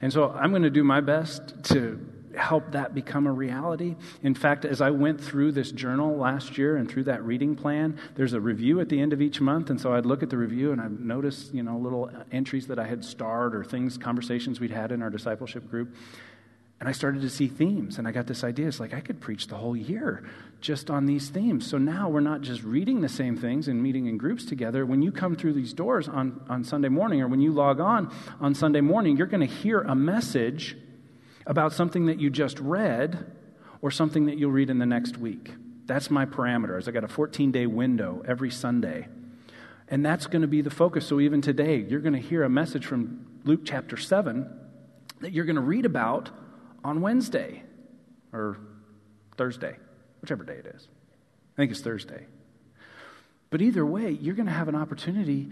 And 0.00 0.12
so 0.12 0.30
I'm 0.30 0.50
going 0.50 0.62
to 0.62 0.70
do 0.70 0.84
my 0.84 1.00
best 1.00 1.64
to 1.64 2.06
help 2.36 2.72
that 2.72 2.94
become 2.94 3.26
a 3.26 3.32
reality. 3.32 3.96
In 4.22 4.34
fact, 4.34 4.64
as 4.64 4.80
I 4.80 4.90
went 4.90 5.20
through 5.20 5.52
this 5.52 5.72
journal 5.72 6.16
last 6.16 6.58
year 6.58 6.76
and 6.76 6.88
through 6.90 7.04
that 7.04 7.24
reading 7.24 7.54
plan, 7.54 7.98
there's 8.14 8.32
a 8.32 8.40
review 8.40 8.80
at 8.80 8.88
the 8.88 9.00
end 9.00 9.12
of 9.12 9.20
each 9.20 9.40
month. 9.40 9.70
And 9.70 9.80
so 9.80 9.94
I'd 9.94 10.06
look 10.06 10.22
at 10.22 10.30
the 10.30 10.38
review 10.38 10.72
and 10.72 10.80
I'd 10.80 11.00
notice, 11.00 11.50
you 11.52 11.62
know, 11.62 11.76
little 11.76 12.10
entries 12.30 12.66
that 12.68 12.78
I 12.78 12.86
had 12.86 13.04
starred 13.04 13.54
or 13.54 13.64
things, 13.64 13.98
conversations 13.98 14.60
we'd 14.60 14.70
had 14.70 14.92
in 14.92 15.02
our 15.02 15.10
discipleship 15.10 15.70
group. 15.70 15.94
And 16.82 16.88
I 16.88 16.92
started 16.92 17.22
to 17.22 17.30
see 17.30 17.46
themes, 17.46 17.98
and 17.98 18.08
I 18.08 18.10
got 18.10 18.26
this 18.26 18.42
idea. 18.42 18.66
It's 18.66 18.80
like 18.80 18.92
I 18.92 18.98
could 18.98 19.20
preach 19.20 19.46
the 19.46 19.54
whole 19.54 19.76
year 19.76 20.24
just 20.60 20.90
on 20.90 21.06
these 21.06 21.28
themes. 21.28 21.64
So 21.64 21.78
now 21.78 22.08
we're 22.08 22.18
not 22.18 22.40
just 22.40 22.64
reading 22.64 23.02
the 23.02 23.08
same 23.08 23.36
things 23.36 23.68
and 23.68 23.80
meeting 23.80 24.06
in 24.06 24.16
groups 24.18 24.44
together. 24.44 24.84
When 24.84 25.00
you 25.00 25.12
come 25.12 25.36
through 25.36 25.52
these 25.52 25.72
doors 25.72 26.08
on, 26.08 26.44
on 26.48 26.64
Sunday 26.64 26.88
morning, 26.88 27.20
or 27.20 27.28
when 27.28 27.40
you 27.40 27.52
log 27.52 27.78
on 27.78 28.12
on 28.40 28.56
Sunday 28.56 28.80
morning, 28.80 29.16
you're 29.16 29.28
going 29.28 29.46
to 29.46 29.54
hear 29.54 29.82
a 29.82 29.94
message 29.94 30.76
about 31.46 31.72
something 31.72 32.06
that 32.06 32.20
you 32.20 32.30
just 32.30 32.58
read 32.58 33.32
or 33.80 33.90
something 33.90 34.26
that 34.26 34.38
you'll 34.38 34.50
read 34.52 34.70
in 34.70 34.78
the 34.78 34.86
next 34.86 35.18
week. 35.18 35.52
That's 35.86 36.10
my 36.10 36.24
parameters. 36.24 36.88
I 36.88 36.92
got 36.92 37.04
a 37.04 37.08
14 37.08 37.50
day 37.50 37.66
window 37.66 38.22
every 38.26 38.50
Sunday. 38.50 39.08
And 39.88 40.04
that's 40.04 40.26
going 40.26 40.42
to 40.42 40.48
be 40.48 40.62
the 40.62 40.70
focus. 40.70 41.06
So 41.06 41.20
even 41.20 41.42
today, 41.42 41.76
you're 41.76 42.00
going 42.00 42.14
to 42.14 42.20
hear 42.20 42.44
a 42.44 42.48
message 42.48 42.86
from 42.86 43.26
Luke 43.44 43.60
chapter 43.64 43.96
7 43.96 44.48
that 45.20 45.32
you're 45.32 45.44
going 45.44 45.56
to 45.56 45.62
read 45.62 45.84
about 45.84 46.30
on 46.84 47.00
Wednesday 47.00 47.62
or 48.32 48.58
Thursday, 49.36 49.76
whichever 50.20 50.44
day 50.44 50.54
it 50.54 50.66
is. 50.66 50.88
I 51.54 51.56
think 51.56 51.72
it's 51.72 51.80
Thursday. 51.80 52.26
But 53.50 53.60
either 53.60 53.84
way, 53.84 54.10
you're 54.10 54.34
going 54.34 54.46
to 54.46 54.52
have 54.52 54.68
an 54.68 54.74
opportunity 54.74 55.50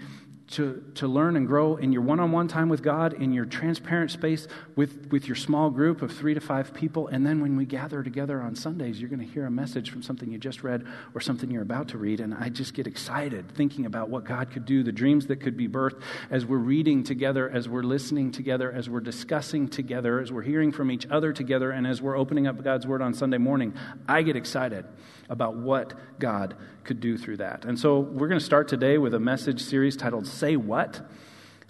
to, 0.51 0.83
to 0.97 1.07
learn 1.07 1.37
and 1.37 1.47
grow 1.47 1.77
in 1.77 1.93
your 1.93 2.03
one 2.03 2.19
on 2.19 2.33
one 2.33 2.49
time 2.49 2.69
with 2.69 2.83
God, 2.83 3.13
in 3.13 3.33
your 3.33 3.45
transparent 3.45 4.11
space 4.11 4.49
with, 4.75 5.09
with 5.13 5.27
your 5.27 5.37
small 5.37 5.71
group 5.71 6.03
of 6.03 6.11
three 6.11 6.35
to 6.35 6.41
five 6.41 6.75
people. 6.75 7.07
And 7.07 7.25
then 7.25 7.41
when 7.41 7.57
we 7.57 7.65
gather 7.65 8.03
together 8.03 8.41
on 8.41 8.57
Sundays, 8.57 9.01
you're 9.01 9.11
going 9.11 9.27
to 9.27 9.33
hear 9.33 9.47
a 9.47 9.51
message 9.51 9.91
from 9.91 10.03
something 10.03 10.31
you 10.31 10.39
just 10.39 10.65
read 10.65 10.85
or 11.15 11.21
something 11.21 11.51
you're 11.51 11.63
about 11.63 11.89
to 11.89 11.99
read. 11.99 12.19
And 12.19 12.35
I 12.35 12.49
just 12.49 12.75
get 12.75 12.89
excited 12.89 13.49
thinking 13.55 13.87
about 13.87 14.11
what 14.11 14.25
God 14.25 14.51
could 14.51 14.65
do, 14.65 14.83
the 14.83 14.93
dreams 14.93 15.27
that 15.29 15.37
could 15.37 15.57
be 15.57 15.69
birthed 15.69 16.01
as 16.31 16.45
we're 16.45 16.59
reading 16.59 17.05
together, 17.05 17.49
as 17.49 17.69
we're 17.69 17.85
listening 17.85 18.33
together, 18.33 18.73
as 18.73 18.91
we're 18.91 19.01
discussing 19.01 19.69
together, 19.69 20.19
as 20.19 20.33
we're 20.33 20.43
hearing 20.43 20.73
from 20.73 20.91
each 20.91 21.07
other 21.11 21.33
together, 21.33 21.71
and 21.71 21.87
as 21.87 22.03
we're 22.03 22.17
opening 22.17 22.49
up 22.49 22.63
God's 22.65 22.87
Word 22.87 23.03
on 23.03 23.15
Sunday 23.15 23.39
morning. 23.39 23.75
I 24.09 24.23
get 24.23 24.35
excited 24.35 24.85
about 25.29 25.57
what 25.57 25.95
God 26.19 26.57
could 26.85 27.01
do 27.01 27.17
through 27.17 27.39
that. 27.39 27.65
And 27.65 27.79
so 27.79 28.01
we're 28.01 28.29
going 28.29 28.41
to 28.41 28.45
start 28.45 28.69
today 28.69 28.99
with 28.99 29.15
a 29.15 29.21
message 29.21 29.63
series 29.63 29.97
titled 29.97 30.27
Say 30.27 30.57
What? 30.57 31.01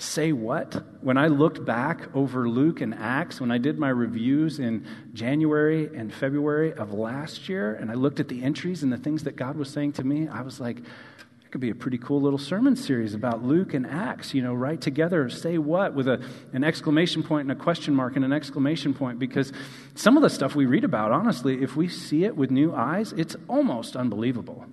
Say 0.01 0.33
what? 0.33 0.83
When 1.03 1.19
I 1.19 1.27
looked 1.27 1.63
back 1.67 2.09
over 2.17 2.49
Luke 2.49 2.81
and 2.81 2.95
Acts, 2.95 3.39
when 3.39 3.51
I 3.51 3.59
did 3.59 3.79
my 3.79 3.91
reviews 3.91 4.59
in 4.59 4.87
January 5.13 5.95
and 5.95 6.11
February 6.11 6.73
of 6.73 6.95
last 6.95 7.51
year, 7.51 7.75
and 7.75 7.91
I 7.91 7.95
looked 7.95 8.19
at 8.19 8.29
the 8.29 8.43
entries 8.43 8.83
and 8.83 8.91
the 8.91 8.97
things 8.97 9.25
that 9.25 9.37
God 9.37 9.57
was 9.59 9.69
saying 9.69 9.93
to 9.95 10.05
me, 10.05 10.27
I 10.27 10.41
was 10.41 10.59
like, 10.59 10.79
it 10.79 11.51
could 11.51 11.61
be 11.61 11.69
a 11.69 11.75
pretty 11.75 11.99
cool 11.99 12.23
little 12.23 12.39
sermon 12.39 12.77
series 12.77 13.13
about 13.13 13.45
Luke 13.45 13.75
and 13.75 13.87
Acts, 13.87 14.33
you 14.33 14.41
know, 14.41 14.55
right 14.55 14.81
together, 14.81 15.29
say 15.29 15.59
what, 15.59 15.93
with 15.93 16.09
a, 16.09 16.25
an 16.55 16.65
exclamation 16.65 17.23
point 17.23 17.51
and 17.51 17.53
a 17.53 17.63
question 17.63 17.95
mark 17.95 18.17
and 18.17 18.25
an 18.25 18.33
exclamation 18.33 18.95
point, 18.95 19.19
because 19.19 19.53
some 19.95 20.17
of 20.17 20.23
the 20.23 20.31
stuff 20.31 20.55
we 20.55 20.65
read 20.65 20.85
about, 20.85 21.13
honestly, 21.13 21.63
if 21.63 21.77
we 21.77 21.89
see 21.89 22.25
it 22.25 22.35
with 22.37 22.51
new 22.51 22.73
eyes, 22.75 23.13
it's 23.13 23.37
almost 23.49 23.97
unbelievable. 23.97 24.65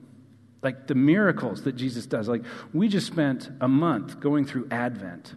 Like 0.67 0.85
the 0.87 0.95
miracles 0.95 1.61
that 1.61 1.77
Jesus 1.77 2.05
does. 2.05 2.27
Like, 2.27 2.43
we 2.73 2.89
just 2.89 3.07
spent 3.07 3.49
a 3.61 3.69
month 3.69 4.19
going 4.19 4.43
through 4.43 4.67
Advent, 4.69 5.33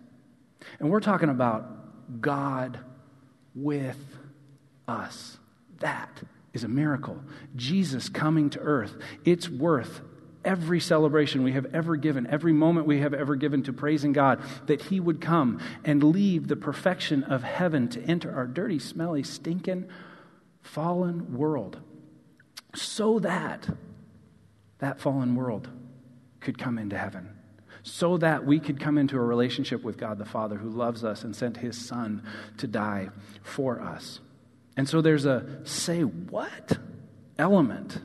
and 0.81 0.91
we're 0.91 0.99
talking 0.99 1.29
about 1.29 2.21
God 2.21 2.81
with 3.55 4.19
us. 4.89 5.39
That 5.79 6.21
is 6.53 6.65
a 6.65 6.69
miracle. 6.69 7.23
Jesus 7.55 8.09
coming 8.09 8.51
to 8.51 8.59
earth. 8.59 8.97
It's 9.25 9.49
worth 9.49 10.01
every 10.45 10.81
celebration 10.81 11.45
we 11.45 11.53
have 11.53 11.73
ever 11.73 11.95
given, 11.95 12.27
every 12.27 12.53
moment 12.53 12.89
we 12.89 12.99
have 12.99 13.15
ever 13.15 13.37
given 13.37 13.63
to 13.63 13.73
praising 13.73 14.13
God, 14.13 14.43
that 14.67 14.83
He 14.83 14.99
would 14.99 15.21
come 15.21 15.61
and 15.85 16.03
leave 16.03 16.49
the 16.49 16.57
perfection 16.57 17.23
of 17.23 17.45
heaven 17.45 17.87
to 17.91 18.03
enter 18.03 18.35
our 18.35 18.49
dirty, 18.49 18.81
smelly, 18.81 19.23
stinking, 19.23 19.89
fallen 20.61 21.37
world 21.37 21.79
so 22.75 23.21
that 23.21 23.69
that 24.81 25.01
fallen 25.01 25.35
world 25.35 25.69
could 26.41 26.59
come 26.59 26.79
into 26.79 26.99
heaven. 26.99 27.37
So 27.83 28.19
that 28.19 28.45
we 28.45 28.61
could 28.61 28.79
come 28.79 28.99
into 28.99 29.17
a 29.17 29.21
relationship 29.21 29.83
with 29.83 29.97
God 29.97 30.19
the 30.19 30.27
Father 30.27 30.57
who 30.57 30.69
loves 30.69 31.03
us 31.03 31.25
and 31.25 31.35
sent 31.35 31.57
His 31.57 31.79
Son 31.79 32.23
to 32.59 32.67
die 32.67 33.09
for 33.43 33.81
us. 33.81 34.21
And 34.77 34.87
so 34.89 35.01
there's 35.01 35.25
a 35.25 35.61
say 35.65 36.03
what 36.03 36.79
element 37.39 37.99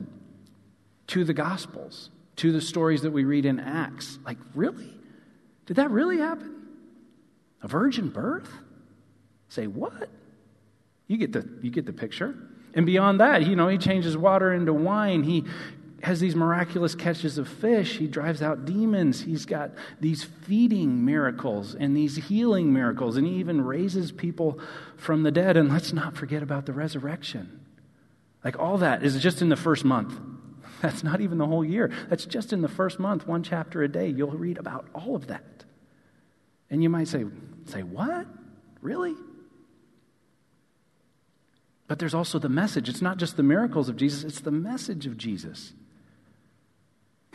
to 1.08 1.24
the 1.24 1.34
Gospels 1.34 2.10
to 2.36 2.52
the 2.52 2.60
stories 2.60 3.02
that 3.02 3.10
we 3.10 3.24
read 3.24 3.46
in 3.46 3.58
Acts. 3.58 4.18
Like, 4.24 4.38
really? 4.54 4.92
Did 5.66 5.76
that 5.76 5.90
really 5.90 6.18
happen? 6.18 6.54
A 7.62 7.68
virgin 7.68 8.10
birth? 8.10 8.50
Say, 9.48 9.66
what? 9.66 10.08
You 11.06 11.16
get 11.16 11.32
the, 11.32 11.48
you 11.62 11.70
get 11.70 11.86
the 11.86 11.92
picture. 11.92 12.36
And 12.74 12.84
beyond 12.84 13.20
that, 13.20 13.46
you 13.46 13.56
know, 13.56 13.68
he 13.68 13.78
changes 13.78 14.16
water 14.16 14.52
into 14.52 14.72
wine. 14.74 15.22
He 15.22 15.44
has 16.02 16.20
these 16.20 16.36
miraculous 16.36 16.94
catches 16.94 17.38
of 17.38 17.48
fish. 17.48 17.98
He 17.98 18.06
drives 18.06 18.42
out 18.42 18.64
demons. 18.64 19.22
He's 19.22 19.46
got 19.46 19.70
these 20.00 20.24
feeding 20.24 21.04
miracles 21.04 21.74
and 21.74 21.96
these 21.96 22.16
healing 22.16 22.72
miracles. 22.72 23.16
And 23.16 23.26
he 23.26 23.34
even 23.34 23.64
raises 23.64 24.12
people 24.12 24.60
from 24.96 25.22
the 25.22 25.30
dead. 25.30 25.56
And 25.56 25.70
let's 25.70 25.92
not 25.92 26.16
forget 26.16 26.42
about 26.42 26.66
the 26.66 26.72
resurrection. 26.72 27.64
Like 28.44 28.58
all 28.58 28.78
that 28.78 29.02
is 29.02 29.20
just 29.20 29.40
in 29.40 29.48
the 29.48 29.56
first 29.56 29.84
month. 29.84 30.18
That's 30.82 31.02
not 31.02 31.20
even 31.20 31.38
the 31.38 31.46
whole 31.46 31.64
year. 31.64 31.90
That's 32.08 32.26
just 32.26 32.52
in 32.52 32.60
the 32.60 32.68
first 32.68 32.98
month, 32.98 33.26
one 33.26 33.42
chapter 33.42 33.82
a 33.82 33.88
day. 33.88 34.08
You'll 34.08 34.30
read 34.30 34.58
about 34.58 34.86
all 34.94 35.16
of 35.16 35.28
that. 35.28 35.64
And 36.68 36.82
you 36.82 36.90
might 36.90 37.08
say, 37.08 37.24
say, 37.64 37.82
what? 37.82 38.26
Really? 38.82 39.14
But 41.88 41.98
there's 41.98 42.14
also 42.14 42.38
the 42.38 42.48
message. 42.48 42.88
It's 42.88 43.02
not 43.02 43.16
just 43.16 43.36
the 43.36 43.42
miracles 43.42 43.88
of 43.88 43.96
Jesus, 43.96 44.24
it's 44.24 44.40
the 44.40 44.50
message 44.50 45.06
of 45.06 45.16
Jesus. 45.16 45.72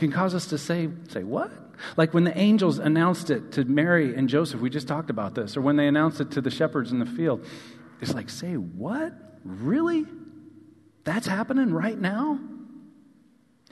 Can 0.02 0.12
cause 0.12 0.34
us 0.34 0.48
to 0.48 0.58
say, 0.58 0.90
say, 1.10 1.24
what? 1.24 1.52
Like 1.96 2.14
when 2.14 2.24
the 2.24 2.38
angels 2.38 2.80
announced 2.80 3.30
it 3.30 3.52
to 3.54 3.66
Mary 3.66 4.16
and 4.16 4.28
Joseph, 4.28 4.60
we 4.60 4.70
just 4.70 4.88
talked 4.88 5.10
about 5.10 5.36
this, 5.36 5.56
or 5.56 5.62
when 5.62 5.76
they 5.76 5.88
announced 5.88 6.20
it 6.20 6.32
to 6.32 6.42
the 6.42 6.50
shepherds 6.50 6.92
in 6.92 7.00
the 7.00 7.06
field. 7.06 7.46
It's 8.02 8.14
like, 8.14 8.30
say, 8.30 8.56
what? 8.56 9.14
Really? 9.44 10.06
That's 11.04 11.28
happening 11.28 11.72
right 11.72 12.00
now? 12.00 12.40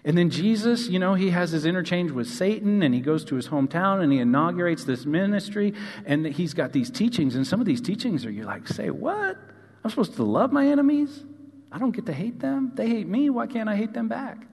And 0.06 0.18
then 0.18 0.30
Jesus, 0.30 0.88
you 0.88 1.00
know, 1.00 1.16
he 1.16 1.32
has 1.32 1.52
his 1.52 1.66
interchange 1.66 2.12
with 2.12 2.28
Satan 2.28 2.84
and 2.84 2.94
he 2.94 3.02
goes 3.02 3.26
to 3.26 3.36
his 3.36 3.48
hometown 3.48 4.02
and 4.02 4.14
he 4.14 4.20
inaugurates 4.20 4.84
this 4.86 5.06
ministry 5.06 5.74
and 6.06 6.26
he's 6.26 6.54
got 6.54 6.72
these 6.72 6.90
teachings. 6.90 7.36
And 7.36 7.46
some 7.46 7.60
of 7.60 7.66
these 7.66 7.82
teachings 7.82 8.26
are, 8.26 8.32
you're 8.32 8.46
like, 8.46 8.68
say, 8.68 8.92
what? 8.92 9.36
I'm 9.84 9.90
supposed 9.90 10.16
to 10.16 10.24
love 10.24 10.54
my 10.54 10.68
enemies? 10.68 11.24
I 11.72 11.80
don't 11.80 11.92
get 11.92 12.06
to 12.06 12.14
hate 12.14 12.40
them. 12.40 12.72
They 12.76 12.88
hate 12.88 13.08
me. 13.08 13.30
Why 13.30 13.48
can't 13.48 13.68
I 13.68 13.76
hate 13.76 13.94
them 13.94 14.08
back? 14.08 14.46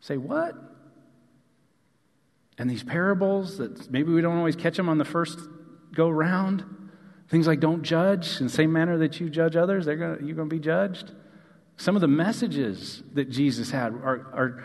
Say, 0.00 0.16
what? 0.16 0.54
And 2.58 2.68
these 2.68 2.82
parables 2.82 3.58
that 3.58 3.90
maybe 3.90 4.12
we 4.12 4.20
don't 4.20 4.36
always 4.36 4.56
catch 4.56 4.76
them 4.76 4.88
on 4.88 4.98
the 4.98 5.04
first 5.04 5.38
go 5.94 6.08
round. 6.08 6.64
Things 7.28 7.46
like 7.46 7.60
don't 7.60 7.82
judge 7.82 8.38
in 8.38 8.46
the 8.46 8.52
same 8.52 8.72
manner 8.72 8.98
that 8.98 9.20
you 9.20 9.30
judge 9.30 9.56
others, 9.56 9.86
they're 9.86 9.96
gonna, 9.96 10.18
you're 10.24 10.36
going 10.36 10.48
to 10.48 10.54
be 10.54 10.60
judged. 10.60 11.12
Some 11.76 11.94
of 11.94 12.02
the 12.02 12.08
messages 12.08 13.02
that 13.14 13.30
Jesus 13.30 13.70
had 13.70 13.94
are, 13.94 14.26
are 14.34 14.64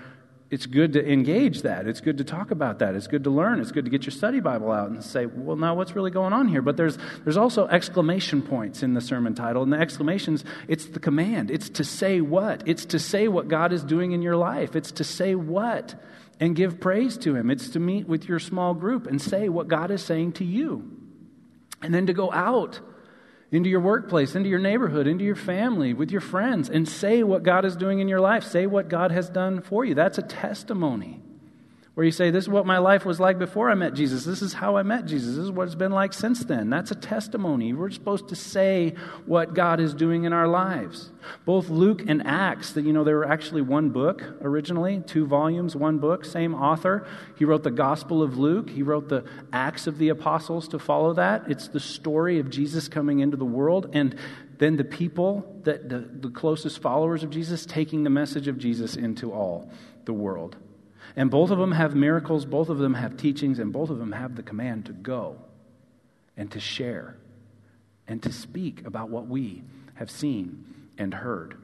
it's 0.51 0.67
good 0.67 0.93
to 0.93 1.12
engage 1.12 1.63
that. 1.63 1.88
It's 1.88 2.01
good 2.01 2.19
to 2.19 2.23
talk 2.23 2.51
about 2.51 2.79
that. 2.79 2.93
It's 2.93 3.08
good 3.08 3.23
to 3.23 3.31
learn. 3.31 3.60
It's 3.60 3.71
good 3.71 3.86
to 3.86 3.91
get 3.91 4.03
your 4.03 4.12
study 4.12 4.39
Bible 4.39 4.71
out 4.71 4.89
and 4.89 5.03
say, 5.03 5.25
well, 5.25 5.55
now 5.55 5.73
what's 5.73 5.95
really 5.95 6.12
going 6.12 6.34
on 6.34 6.47
here? 6.47 6.62
But 6.62 6.77
there's, 6.77 6.99
there's 7.23 7.38
also 7.38 7.65
exclamation 7.67 8.43
points 8.43 8.84
in 8.84 8.93
the 8.93 9.01
sermon 9.01 9.34
title. 9.34 9.63
And 9.63 9.73
the 9.73 9.79
exclamations, 9.79 10.45
it's 10.67 10.86
the 10.86 10.99
command. 10.99 11.49
It's 11.49 11.69
to 11.69 11.84
say 11.84 12.21
what? 12.21 12.62
It's 12.67 12.86
to 12.86 12.99
say 12.99 13.27
what 13.27 13.47
God 13.47 13.73
is 13.73 13.84
doing 13.84 14.12
in 14.12 14.21
your 14.21 14.36
life. 14.36 14.75
It's 14.75 14.91
to 14.93 15.03
say 15.03 15.34
what? 15.34 15.95
And 16.39 16.55
give 16.55 16.79
praise 16.79 17.17
to 17.19 17.36
Him. 17.36 17.49
It's 17.49 17.69
to 17.69 17.79
meet 17.79 18.08
with 18.08 18.29
your 18.29 18.39
small 18.39 18.75
group 18.75 19.08
and 19.08 19.19
say 19.19 19.49
what 19.49 19.67
God 19.67 19.89
is 19.89 20.03
saying 20.03 20.34
to 20.34 20.45
you. 20.45 20.91
And 21.81 21.93
then 21.93 22.05
to 22.05 22.13
go 22.13 22.31
out 22.31 22.79
into 23.51 23.69
your 23.69 23.79
workplace, 23.79 24.36
into 24.36 24.49
your 24.49 24.60
neighborhood, 24.60 25.08
into 25.08 25.23
your 25.23 25.36
family, 25.36 25.93
with 25.93 26.12
your 26.12 26.21
friends, 26.21 26.69
and 26.69 26.88
say 26.88 27.23
what 27.23 27.43
God 27.43 27.65
is 27.65 27.75
doing 27.75 27.99
in 27.99 28.08
your 28.08 28.19
life. 28.19 28.43
Say 28.43 28.65
what 28.65 28.89
God 28.89 29.12
has 29.12 29.29
done 29.29 29.62
for 29.62 29.86
you. 29.86 29.93
That's 29.93 30.17
a 30.17 30.23
testimony. 30.23 31.21
Where 31.95 32.03
you 32.03 32.12
say, 32.12 32.29
This 32.29 32.43
is 32.43 32.49
what 32.49 32.65
my 32.65 32.77
life 32.77 33.05
was 33.05 33.21
like 33.21 33.39
before 33.39 33.71
I 33.71 33.73
met 33.73 33.93
Jesus. 33.93 34.25
This 34.25 34.41
is 34.41 34.51
how 34.51 34.75
I 34.75 34.84
met 34.84 35.05
Jesus. 35.05 35.38
This 35.38 35.45
is 35.45 35.51
what 35.51 35.65
it's 35.65 35.75
been 35.75 35.93
like 35.93 36.12
since 36.12 36.43
then. 36.43 36.69
That's 36.69 36.91
a 36.91 36.95
testimony. 36.95 37.71
We're 37.71 37.89
supposed 37.89 38.27
to 38.29 38.36
say 38.36 38.95
what 39.25 39.53
God 39.53 39.79
is 39.79 39.93
doing 39.93 40.25
in 40.25 40.34
our 40.34 40.47
lives. 40.47 41.12
Both 41.45 41.69
Luke 41.69 42.03
and 42.05 42.21
Acts, 42.27 42.73
that 42.73 42.84
you 42.84 42.91
know, 42.91 43.05
they 43.05 43.13
were 43.13 43.25
actually 43.25 43.62
one 43.62 43.91
book 43.91 44.21
originally, 44.41 45.03
two 45.08 45.25
volumes, 45.25 45.73
one 45.73 45.99
book, 45.99 46.25
same 46.25 46.53
author. 46.53 47.08
He 47.38 47.45
wrote 47.45 47.63
the 47.63 47.71
Gospel 47.71 48.21
of 48.21 48.38
Luke. 48.38 48.69
He 48.69 48.84
wrote 48.84 49.08
the 49.08 49.23
Acts 49.53 49.88
of 49.88 49.97
the 49.97 50.10
Apostles 50.10 50.67
to 50.69 50.79
follow 50.79 51.13
that. 51.13 51.49
It's 51.49 51.69
the 51.69 51.79
story 51.79 52.39
of 52.39 52.49
Jesus 52.49 52.89
coming 52.89 53.19
into 53.19 53.38
the 53.38 53.45
world 53.45 53.89
and 53.93 54.17
then 54.58 54.75
the 54.75 54.84
people 54.84 55.62
that 55.63 55.88
the, 55.88 55.99
the 55.99 56.29
closest 56.29 56.81
followers 56.81 57.23
of 57.23 57.29
Jesus 57.29 57.65
taking 57.65 58.03
the 58.03 58.10
message 58.10 58.49
of 58.49 58.58
Jesus 58.58 58.97
into 58.97 59.31
all 59.31 59.71
the 60.03 60.13
world. 60.13 60.58
And 61.15 61.32
both 61.32 61.49
of 61.49 61.58
them 61.58 61.71
have 61.71 61.95
miracles, 61.95 62.45
both 62.45 62.69
of 62.69 62.78
them 62.78 62.93
have 62.95 63.17
teachings, 63.17 63.60
and 63.60 63.71
both 63.71 63.89
of 63.89 63.99
them 63.99 64.12
have 64.12 64.36
the 64.36 64.43
command 64.43 64.86
to 64.88 64.93
go 64.93 65.38
and 66.36 66.51
to 66.51 66.60
share 66.60 67.15
and 68.08 68.21
to 68.23 68.32
speak 68.32 68.86
about 68.86 69.10
what 69.10 69.28
we 69.28 69.63
have 69.95 70.12
seen 70.12 70.65
and 70.97 71.13
heard. 71.13 71.58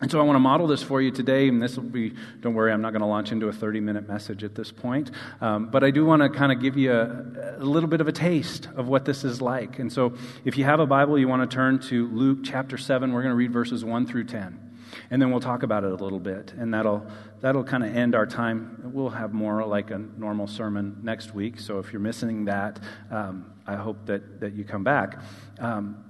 And 0.00 0.10
so 0.10 0.18
I 0.18 0.22
want 0.24 0.34
to 0.34 0.40
model 0.40 0.66
this 0.66 0.82
for 0.82 1.00
you 1.00 1.12
today, 1.12 1.46
and 1.46 1.62
this 1.62 1.76
will 1.76 1.84
be, 1.84 2.14
don't 2.40 2.54
worry, 2.54 2.72
I'm 2.72 2.80
not 2.80 2.90
going 2.90 3.02
to 3.02 3.06
launch 3.06 3.30
into 3.30 3.46
a 3.48 3.52
30 3.52 3.78
minute 3.78 4.08
message 4.08 4.42
at 4.42 4.54
this 4.54 4.72
point. 4.72 5.12
Um, 5.40 5.66
but 5.66 5.84
I 5.84 5.92
do 5.92 6.04
want 6.04 6.22
to 6.22 6.28
kind 6.28 6.50
of 6.50 6.60
give 6.60 6.76
you 6.76 6.92
a, 6.92 7.58
a, 7.58 7.64
little 7.64 7.88
bit 7.88 8.00
of 8.00 8.08
a 8.08 8.12
taste 8.12 8.68
of 8.74 8.88
what 8.88 9.04
this 9.04 9.22
is 9.22 9.40
like. 9.40 9.78
And 9.78 9.92
so 9.92 10.14
if 10.44 10.58
you 10.58 10.64
have 10.64 10.80
a 10.80 10.86
Bible, 10.86 11.18
you 11.18 11.28
want 11.28 11.48
to 11.48 11.54
turn 11.54 11.78
to 11.82 12.08
Luke 12.08 12.38
chapter 12.42 12.76
7. 12.78 13.12
We're 13.12 13.22
going 13.22 13.30
to 13.30 13.36
read 13.36 13.52
verses 13.52 13.84
1 13.84 14.06
through 14.06 14.24
10 14.24 14.71
and 15.12 15.20
then 15.20 15.30
we'll 15.30 15.40
talk 15.40 15.62
about 15.62 15.84
it 15.84 15.92
a 15.92 15.94
little 15.94 16.18
bit 16.18 16.54
and 16.58 16.72
that'll 16.72 17.06
that'll 17.42 17.64
kind 17.64 17.84
of 17.84 17.94
end 17.94 18.14
our 18.14 18.24
time. 18.24 18.90
We'll 18.94 19.10
have 19.10 19.34
more 19.34 19.64
like 19.66 19.90
a 19.90 19.98
normal 19.98 20.46
sermon 20.46 21.00
next 21.02 21.34
week 21.34 21.60
so 21.60 21.78
if 21.78 21.92
you're 21.92 22.00
missing 22.00 22.46
that 22.46 22.80
um, 23.10 23.52
i 23.66 23.76
hope 23.76 24.06
that 24.06 24.40
that 24.40 24.54
you 24.54 24.64
come 24.64 24.82
back. 24.82 25.20
Um, 25.60 26.02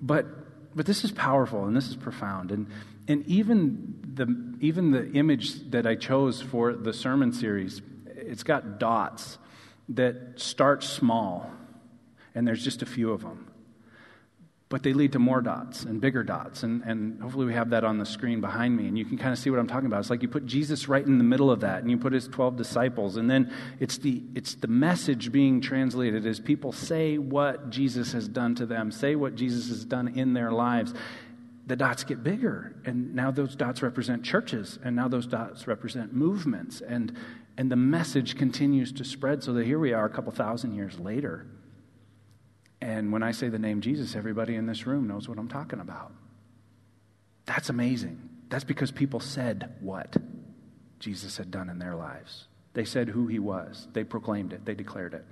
but 0.00 0.26
but 0.76 0.86
this 0.86 1.02
is 1.04 1.10
powerful 1.10 1.66
and 1.66 1.76
this 1.76 1.88
is 1.88 1.96
profound 1.96 2.52
and 2.52 2.68
and 3.08 3.26
even 3.26 3.98
the 4.14 4.56
even 4.64 4.92
the 4.92 5.10
image 5.12 5.70
that 5.70 5.86
i 5.86 5.96
chose 5.96 6.40
for 6.40 6.72
the 6.72 6.92
sermon 6.92 7.32
series 7.32 7.82
it's 8.06 8.44
got 8.44 8.78
dots 8.78 9.38
that 9.88 10.14
start 10.36 10.82
small 10.84 11.50
and 12.34 12.46
there's 12.46 12.62
just 12.62 12.82
a 12.82 12.86
few 12.86 13.10
of 13.10 13.22
them 13.22 13.48
but 14.74 14.82
they 14.82 14.92
lead 14.92 15.12
to 15.12 15.20
more 15.20 15.40
dots 15.40 15.84
and 15.84 16.00
bigger 16.00 16.24
dots. 16.24 16.64
And, 16.64 16.82
and 16.82 17.22
hopefully, 17.22 17.46
we 17.46 17.54
have 17.54 17.70
that 17.70 17.84
on 17.84 17.98
the 17.98 18.04
screen 18.04 18.40
behind 18.40 18.76
me, 18.76 18.88
and 18.88 18.98
you 18.98 19.04
can 19.04 19.16
kind 19.16 19.32
of 19.32 19.38
see 19.38 19.48
what 19.48 19.60
I'm 19.60 19.68
talking 19.68 19.86
about. 19.86 20.00
It's 20.00 20.10
like 20.10 20.20
you 20.20 20.26
put 20.26 20.46
Jesus 20.46 20.88
right 20.88 21.06
in 21.06 21.16
the 21.16 21.22
middle 21.22 21.48
of 21.48 21.60
that, 21.60 21.82
and 21.82 21.90
you 21.92 21.96
put 21.96 22.12
his 22.12 22.26
12 22.26 22.56
disciples, 22.56 23.16
and 23.16 23.30
then 23.30 23.54
it's 23.78 23.98
the, 23.98 24.20
it's 24.34 24.56
the 24.56 24.66
message 24.66 25.30
being 25.30 25.60
translated 25.60 26.26
as 26.26 26.40
people 26.40 26.72
say 26.72 27.18
what 27.18 27.70
Jesus 27.70 28.10
has 28.14 28.26
done 28.26 28.56
to 28.56 28.66
them, 28.66 28.90
say 28.90 29.14
what 29.14 29.36
Jesus 29.36 29.68
has 29.68 29.84
done 29.84 30.08
in 30.18 30.34
their 30.34 30.50
lives. 30.50 30.92
The 31.68 31.76
dots 31.76 32.02
get 32.02 32.24
bigger, 32.24 32.74
and 32.84 33.14
now 33.14 33.30
those 33.30 33.54
dots 33.54 33.80
represent 33.80 34.24
churches, 34.24 34.80
and 34.82 34.96
now 34.96 35.06
those 35.06 35.28
dots 35.28 35.68
represent 35.68 36.12
movements, 36.12 36.80
and, 36.80 37.16
and 37.56 37.70
the 37.70 37.76
message 37.76 38.36
continues 38.36 38.90
to 38.94 39.04
spread 39.04 39.44
so 39.44 39.52
that 39.52 39.66
here 39.66 39.78
we 39.78 39.92
are 39.92 40.04
a 40.04 40.10
couple 40.10 40.32
thousand 40.32 40.74
years 40.74 40.98
later 40.98 41.46
and 42.84 43.10
when 43.10 43.22
I 43.22 43.30
say 43.30 43.48
the 43.48 43.58
name 43.58 43.80
Jesus, 43.80 44.14
everybody 44.14 44.56
in 44.56 44.66
this 44.66 44.86
room 44.86 45.08
knows 45.08 45.26
what 45.26 45.38
I'm 45.38 45.48
talking 45.48 45.80
about. 45.80 46.12
That's 47.46 47.70
amazing. 47.70 48.28
That's 48.50 48.62
because 48.62 48.90
people 48.90 49.20
said 49.20 49.74
what 49.80 50.14
Jesus 50.98 51.38
had 51.38 51.50
done 51.50 51.70
in 51.70 51.78
their 51.78 51.94
lives. 51.94 52.46
They 52.74 52.84
said 52.84 53.08
who 53.08 53.26
he 53.26 53.38
was, 53.38 53.88
they 53.94 54.04
proclaimed 54.04 54.52
it, 54.52 54.66
they 54.66 54.74
declared 54.74 55.14
it. 55.14 55.24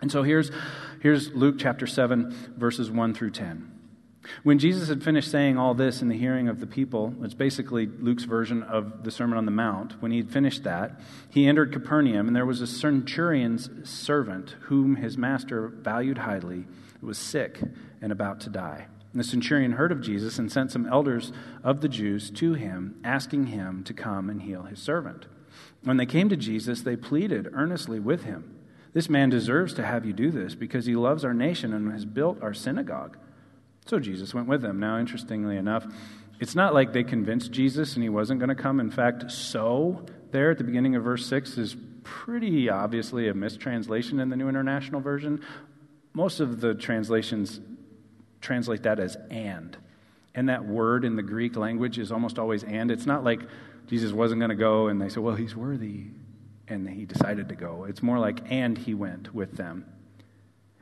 And 0.00 0.10
so 0.10 0.24
here's, 0.24 0.50
here's 1.00 1.32
Luke 1.32 1.54
chapter 1.56 1.86
7, 1.86 2.54
verses 2.56 2.90
1 2.90 3.14
through 3.14 3.30
10. 3.30 3.71
When 4.44 4.58
Jesus 4.58 4.88
had 4.88 5.02
finished 5.02 5.30
saying 5.30 5.58
all 5.58 5.74
this 5.74 6.00
in 6.00 6.08
the 6.08 6.16
hearing 6.16 6.48
of 6.48 6.60
the 6.60 6.66
people, 6.66 7.14
it's 7.22 7.34
basically 7.34 7.86
Luke's 7.86 8.24
version 8.24 8.62
of 8.62 9.02
the 9.02 9.10
Sermon 9.10 9.36
on 9.36 9.46
the 9.46 9.50
Mount. 9.50 10.00
When 10.00 10.12
he 10.12 10.18
had 10.18 10.30
finished 10.30 10.62
that, 10.62 11.00
he 11.28 11.46
entered 11.46 11.72
Capernaum, 11.72 12.28
and 12.28 12.36
there 12.36 12.46
was 12.46 12.60
a 12.60 12.66
centurion's 12.66 13.68
servant 13.82 14.56
whom 14.62 14.96
his 14.96 15.18
master 15.18 15.68
valued 15.68 16.18
highly, 16.18 16.66
who 17.00 17.06
was 17.08 17.18
sick 17.18 17.60
and 18.00 18.12
about 18.12 18.40
to 18.40 18.50
die. 18.50 18.86
And 19.12 19.20
the 19.20 19.24
centurion 19.24 19.72
heard 19.72 19.92
of 19.92 20.00
Jesus 20.00 20.38
and 20.38 20.50
sent 20.50 20.70
some 20.70 20.86
elders 20.86 21.32
of 21.64 21.80
the 21.80 21.88
Jews 21.88 22.30
to 22.30 22.54
him, 22.54 23.00
asking 23.04 23.48
him 23.48 23.82
to 23.84 23.92
come 23.92 24.30
and 24.30 24.42
heal 24.42 24.62
his 24.62 24.78
servant. 24.78 25.26
When 25.82 25.96
they 25.96 26.06
came 26.06 26.28
to 26.28 26.36
Jesus, 26.36 26.82
they 26.82 26.96
pleaded 26.96 27.48
earnestly 27.52 27.98
with 27.98 28.22
him 28.22 28.56
This 28.92 29.08
man 29.08 29.30
deserves 29.30 29.72
to 29.74 29.84
have 29.84 30.04
you 30.04 30.12
do 30.12 30.30
this 30.30 30.54
because 30.54 30.86
he 30.86 30.94
loves 30.94 31.24
our 31.24 31.34
nation 31.34 31.72
and 31.72 31.90
has 31.92 32.04
built 32.04 32.42
our 32.42 32.54
synagogue. 32.54 33.16
So 33.86 33.98
Jesus 33.98 34.32
went 34.34 34.48
with 34.48 34.62
them. 34.62 34.78
Now, 34.78 34.98
interestingly 34.98 35.56
enough, 35.56 35.86
it's 36.40 36.54
not 36.54 36.74
like 36.74 36.92
they 36.92 37.04
convinced 37.04 37.52
Jesus 37.52 37.94
and 37.94 38.02
he 38.02 38.08
wasn't 38.08 38.40
going 38.40 38.48
to 38.48 38.60
come. 38.60 38.80
In 38.80 38.90
fact, 38.90 39.30
so 39.30 40.04
there 40.30 40.50
at 40.50 40.58
the 40.58 40.64
beginning 40.64 40.96
of 40.96 41.04
verse 41.04 41.26
6 41.26 41.58
is 41.58 41.76
pretty 42.04 42.68
obviously 42.68 43.28
a 43.28 43.34
mistranslation 43.34 44.18
in 44.18 44.28
the 44.28 44.36
New 44.36 44.48
International 44.48 45.00
Version. 45.00 45.40
Most 46.14 46.40
of 46.40 46.60
the 46.60 46.74
translations 46.74 47.60
translate 48.40 48.82
that 48.82 48.98
as 48.98 49.16
and. 49.30 49.76
And 50.34 50.48
that 50.48 50.64
word 50.64 51.04
in 51.04 51.16
the 51.16 51.22
Greek 51.22 51.56
language 51.56 51.98
is 51.98 52.10
almost 52.10 52.38
always 52.38 52.64
and. 52.64 52.90
It's 52.90 53.06
not 53.06 53.22
like 53.22 53.40
Jesus 53.86 54.12
wasn't 54.12 54.40
going 54.40 54.50
to 54.50 54.56
go 54.56 54.88
and 54.88 55.00
they 55.00 55.08
said, 55.08 55.22
well, 55.22 55.36
he's 55.36 55.54
worthy. 55.54 56.06
And 56.68 56.88
he 56.88 57.04
decided 57.04 57.48
to 57.50 57.54
go. 57.54 57.84
It's 57.84 58.02
more 58.02 58.18
like, 58.18 58.40
and 58.50 58.78
he 58.78 58.94
went 58.94 59.34
with 59.34 59.56
them. 59.56 59.84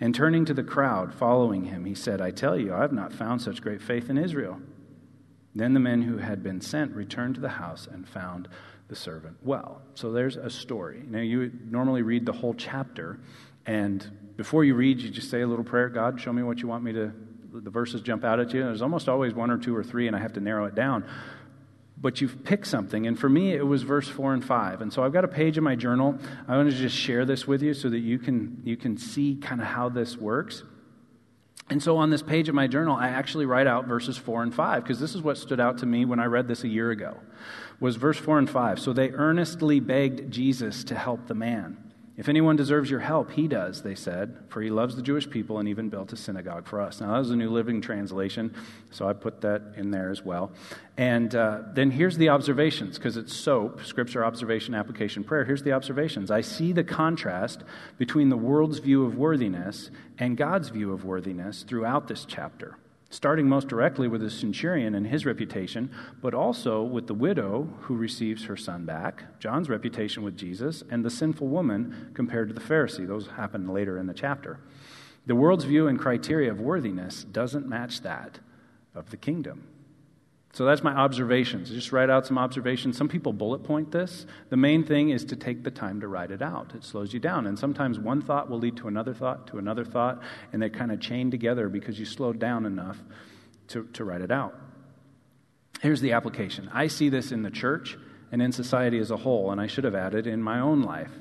And 0.00 0.14
turning 0.14 0.44
to 0.44 0.54
the 0.54 0.62
crowd 0.62 1.14
following 1.14 1.64
him, 1.64 1.84
he 1.84 1.94
said, 1.94 2.20
I 2.20 2.30
tell 2.30 2.58
you, 2.58 2.74
I 2.74 2.80
have 2.80 2.92
not 2.92 3.12
found 3.12 3.42
such 3.42 3.62
great 3.62 3.82
faith 3.82 4.10
in 4.10 4.18
Israel. 4.18 4.60
Then 5.54 5.74
the 5.74 5.80
men 5.80 6.02
who 6.02 6.18
had 6.18 6.42
been 6.42 6.60
sent 6.60 6.94
returned 6.94 7.34
to 7.36 7.40
the 7.40 7.48
house 7.48 7.88
and 7.90 8.08
found 8.08 8.48
the 8.88 8.96
servant 8.96 9.36
well. 9.42 9.82
So 9.94 10.12
there's 10.12 10.36
a 10.36 10.50
story. 10.50 11.02
Now, 11.08 11.20
you 11.20 11.52
normally 11.68 12.02
read 12.02 12.26
the 12.26 12.32
whole 12.32 12.54
chapter, 12.54 13.20
and 13.66 14.08
before 14.36 14.64
you 14.64 14.74
read, 14.74 15.00
you 15.00 15.10
just 15.10 15.30
say 15.30 15.42
a 15.42 15.46
little 15.46 15.64
prayer 15.64 15.88
God, 15.88 16.20
show 16.20 16.32
me 16.32 16.42
what 16.42 16.60
you 16.60 16.68
want 16.68 16.84
me 16.84 16.92
to. 16.92 17.12
The 17.52 17.70
verses 17.70 18.02
jump 18.02 18.24
out 18.24 18.40
at 18.40 18.52
you. 18.52 18.62
There's 18.62 18.82
almost 18.82 19.08
always 19.08 19.34
one 19.34 19.50
or 19.50 19.58
two 19.58 19.74
or 19.74 19.82
three, 19.82 20.06
and 20.06 20.14
I 20.14 20.20
have 20.20 20.34
to 20.34 20.40
narrow 20.40 20.66
it 20.66 20.74
down. 20.74 21.04
But 22.00 22.20
you've 22.20 22.44
picked 22.44 22.68
something, 22.68 23.06
and 23.06 23.18
for 23.18 23.28
me, 23.28 23.52
it 23.52 23.66
was 23.66 23.82
verse 23.82 24.06
four 24.06 24.32
and 24.32 24.44
five. 24.44 24.80
And 24.80 24.92
so 24.92 25.02
I've 25.02 25.12
got 25.12 25.24
a 25.24 25.28
page 25.28 25.58
in 25.58 25.64
my 25.64 25.74
journal. 25.74 26.16
I 26.46 26.56
want 26.56 26.70
to 26.70 26.76
just 26.76 26.96
share 26.96 27.24
this 27.24 27.46
with 27.46 27.60
you 27.60 27.74
so 27.74 27.90
that 27.90 27.98
you 27.98 28.18
can 28.18 28.60
you 28.64 28.76
can 28.76 28.96
see 28.96 29.34
kind 29.34 29.60
of 29.60 29.66
how 29.66 29.88
this 29.88 30.16
works. 30.16 30.62
And 31.70 31.82
so 31.82 31.98
on 31.98 32.10
this 32.10 32.22
page 32.22 32.48
of 32.48 32.54
my 32.54 32.66
journal, 32.66 32.96
I 32.96 33.08
actually 33.08 33.44
write 33.44 33.66
out 33.66 33.86
verses 33.86 34.16
4 34.16 34.42
and 34.42 34.54
5 34.54 34.82
because 34.82 35.00
this 35.00 35.14
is 35.14 35.20
what 35.20 35.36
stood 35.36 35.60
out 35.60 35.78
to 35.78 35.86
me 35.86 36.04
when 36.04 36.18
I 36.18 36.24
read 36.24 36.48
this 36.48 36.64
a 36.64 36.68
year 36.68 36.90
ago. 36.90 37.18
Was 37.78 37.96
verse 37.96 38.16
4 38.16 38.38
and 38.38 38.48
5. 38.48 38.78
So 38.78 38.92
they 38.92 39.10
earnestly 39.10 39.78
begged 39.78 40.30
Jesus 40.30 40.84
to 40.84 40.94
help 40.94 41.26
the 41.26 41.34
man. 41.34 41.87
If 42.18 42.28
anyone 42.28 42.56
deserves 42.56 42.90
your 42.90 42.98
help, 42.98 43.30
he 43.30 43.46
does, 43.46 43.82
they 43.82 43.94
said, 43.94 44.36
for 44.48 44.60
he 44.60 44.70
loves 44.70 44.96
the 44.96 45.02
Jewish 45.02 45.30
people 45.30 45.60
and 45.60 45.68
even 45.68 45.88
built 45.88 46.12
a 46.12 46.16
synagogue 46.16 46.66
for 46.66 46.80
us. 46.80 47.00
Now, 47.00 47.12
that 47.12 47.18
was 47.18 47.30
a 47.30 47.36
New 47.36 47.48
Living 47.48 47.80
Translation, 47.80 48.52
so 48.90 49.08
I 49.08 49.12
put 49.12 49.40
that 49.42 49.74
in 49.76 49.92
there 49.92 50.10
as 50.10 50.24
well. 50.24 50.50
And 50.96 51.32
uh, 51.32 51.60
then 51.74 51.92
here's 51.92 52.16
the 52.16 52.30
observations, 52.30 52.98
because 52.98 53.16
it's 53.16 53.32
SOAP, 53.32 53.84
Scripture, 53.84 54.24
Observation, 54.24 54.74
Application, 54.74 55.22
Prayer. 55.22 55.44
Here's 55.44 55.62
the 55.62 55.70
observations. 55.70 56.28
I 56.32 56.40
see 56.40 56.72
the 56.72 56.82
contrast 56.82 57.62
between 57.98 58.30
the 58.30 58.36
world's 58.36 58.80
view 58.80 59.04
of 59.04 59.16
worthiness 59.16 59.92
and 60.18 60.36
God's 60.36 60.70
view 60.70 60.92
of 60.92 61.04
worthiness 61.04 61.62
throughout 61.62 62.08
this 62.08 62.24
chapter 62.24 62.76
starting 63.10 63.48
most 63.48 63.68
directly 63.68 64.06
with 64.06 64.20
the 64.20 64.30
centurion 64.30 64.94
and 64.94 65.06
his 65.06 65.24
reputation, 65.24 65.90
but 66.20 66.34
also 66.34 66.82
with 66.82 67.06
the 67.06 67.14
widow 67.14 67.68
who 67.80 67.96
receives 67.96 68.44
her 68.44 68.56
son 68.56 68.84
back, 68.84 69.38
John's 69.38 69.70
reputation 69.70 70.22
with 70.22 70.36
Jesus, 70.36 70.82
and 70.90 71.04
the 71.04 71.10
sinful 71.10 71.48
woman 71.48 72.10
compared 72.14 72.48
to 72.48 72.54
the 72.54 72.60
Pharisee. 72.60 73.06
Those 73.06 73.28
happen 73.28 73.68
later 73.68 73.98
in 73.98 74.06
the 74.06 74.14
chapter. 74.14 74.60
The 75.26 75.34
world's 75.34 75.64
view 75.64 75.88
and 75.88 75.98
criteria 75.98 76.50
of 76.50 76.60
worthiness 76.60 77.24
doesn't 77.24 77.66
match 77.66 78.02
that 78.02 78.40
of 78.94 79.10
the 79.10 79.16
kingdom. 79.16 79.66
So 80.52 80.64
that's 80.64 80.82
my 80.82 80.92
observations. 80.92 81.70
Just 81.70 81.92
write 81.92 82.10
out 82.10 82.26
some 82.26 82.38
observations. 82.38 82.96
Some 82.96 83.08
people 83.08 83.32
bullet 83.32 83.62
point 83.62 83.92
this. 83.92 84.26
The 84.48 84.56
main 84.56 84.82
thing 84.82 85.10
is 85.10 85.24
to 85.26 85.36
take 85.36 85.62
the 85.62 85.70
time 85.70 86.00
to 86.00 86.08
write 86.08 86.30
it 86.30 86.42
out. 86.42 86.74
It 86.74 86.84
slows 86.84 87.12
you 87.12 87.20
down. 87.20 87.46
And 87.46 87.58
sometimes 87.58 87.98
one 87.98 88.22
thought 88.22 88.48
will 88.50 88.58
lead 88.58 88.76
to 88.78 88.88
another 88.88 89.14
thought, 89.14 89.46
to 89.48 89.58
another 89.58 89.84
thought, 89.84 90.22
and 90.52 90.60
they 90.60 90.70
kind 90.70 90.90
of 90.90 91.00
chain 91.00 91.30
together 91.30 91.68
because 91.68 91.98
you 91.98 92.06
slowed 92.06 92.38
down 92.38 92.66
enough 92.66 92.98
to, 93.68 93.84
to 93.92 94.04
write 94.04 94.22
it 94.22 94.30
out. 94.30 94.58
Here's 95.80 96.00
the 96.00 96.12
application 96.12 96.70
I 96.72 96.88
see 96.88 97.08
this 97.08 97.30
in 97.30 97.42
the 97.42 97.50
church 97.50 97.96
and 98.32 98.42
in 98.42 98.52
society 98.52 98.98
as 98.98 99.10
a 99.10 99.16
whole, 99.16 99.50
and 99.50 99.60
I 99.60 99.66
should 99.66 99.84
have 99.84 99.94
added 99.94 100.26
in 100.26 100.42
my 100.42 100.60
own 100.60 100.82
life. 100.82 101.12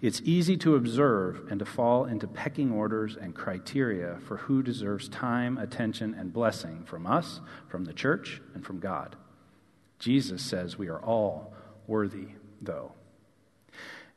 It's 0.00 0.20
easy 0.24 0.56
to 0.58 0.76
observe 0.76 1.46
and 1.50 1.58
to 1.58 1.64
fall 1.64 2.04
into 2.04 2.26
pecking 2.26 2.72
orders 2.72 3.16
and 3.16 3.34
criteria 3.34 4.18
for 4.26 4.36
who 4.36 4.62
deserves 4.62 5.08
time, 5.08 5.58
attention, 5.58 6.14
and 6.14 6.32
blessing 6.32 6.84
from 6.84 7.06
us, 7.06 7.40
from 7.68 7.84
the 7.84 7.92
church, 7.92 8.40
and 8.54 8.64
from 8.64 8.80
God. 8.80 9.16
Jesus 9.98 10.42
says 10.42 10.78
we 10.78 10.88
are 10.88 11.02
all 11.02 11.52
worthy, 11.86 12.28
though. 12.60 12.92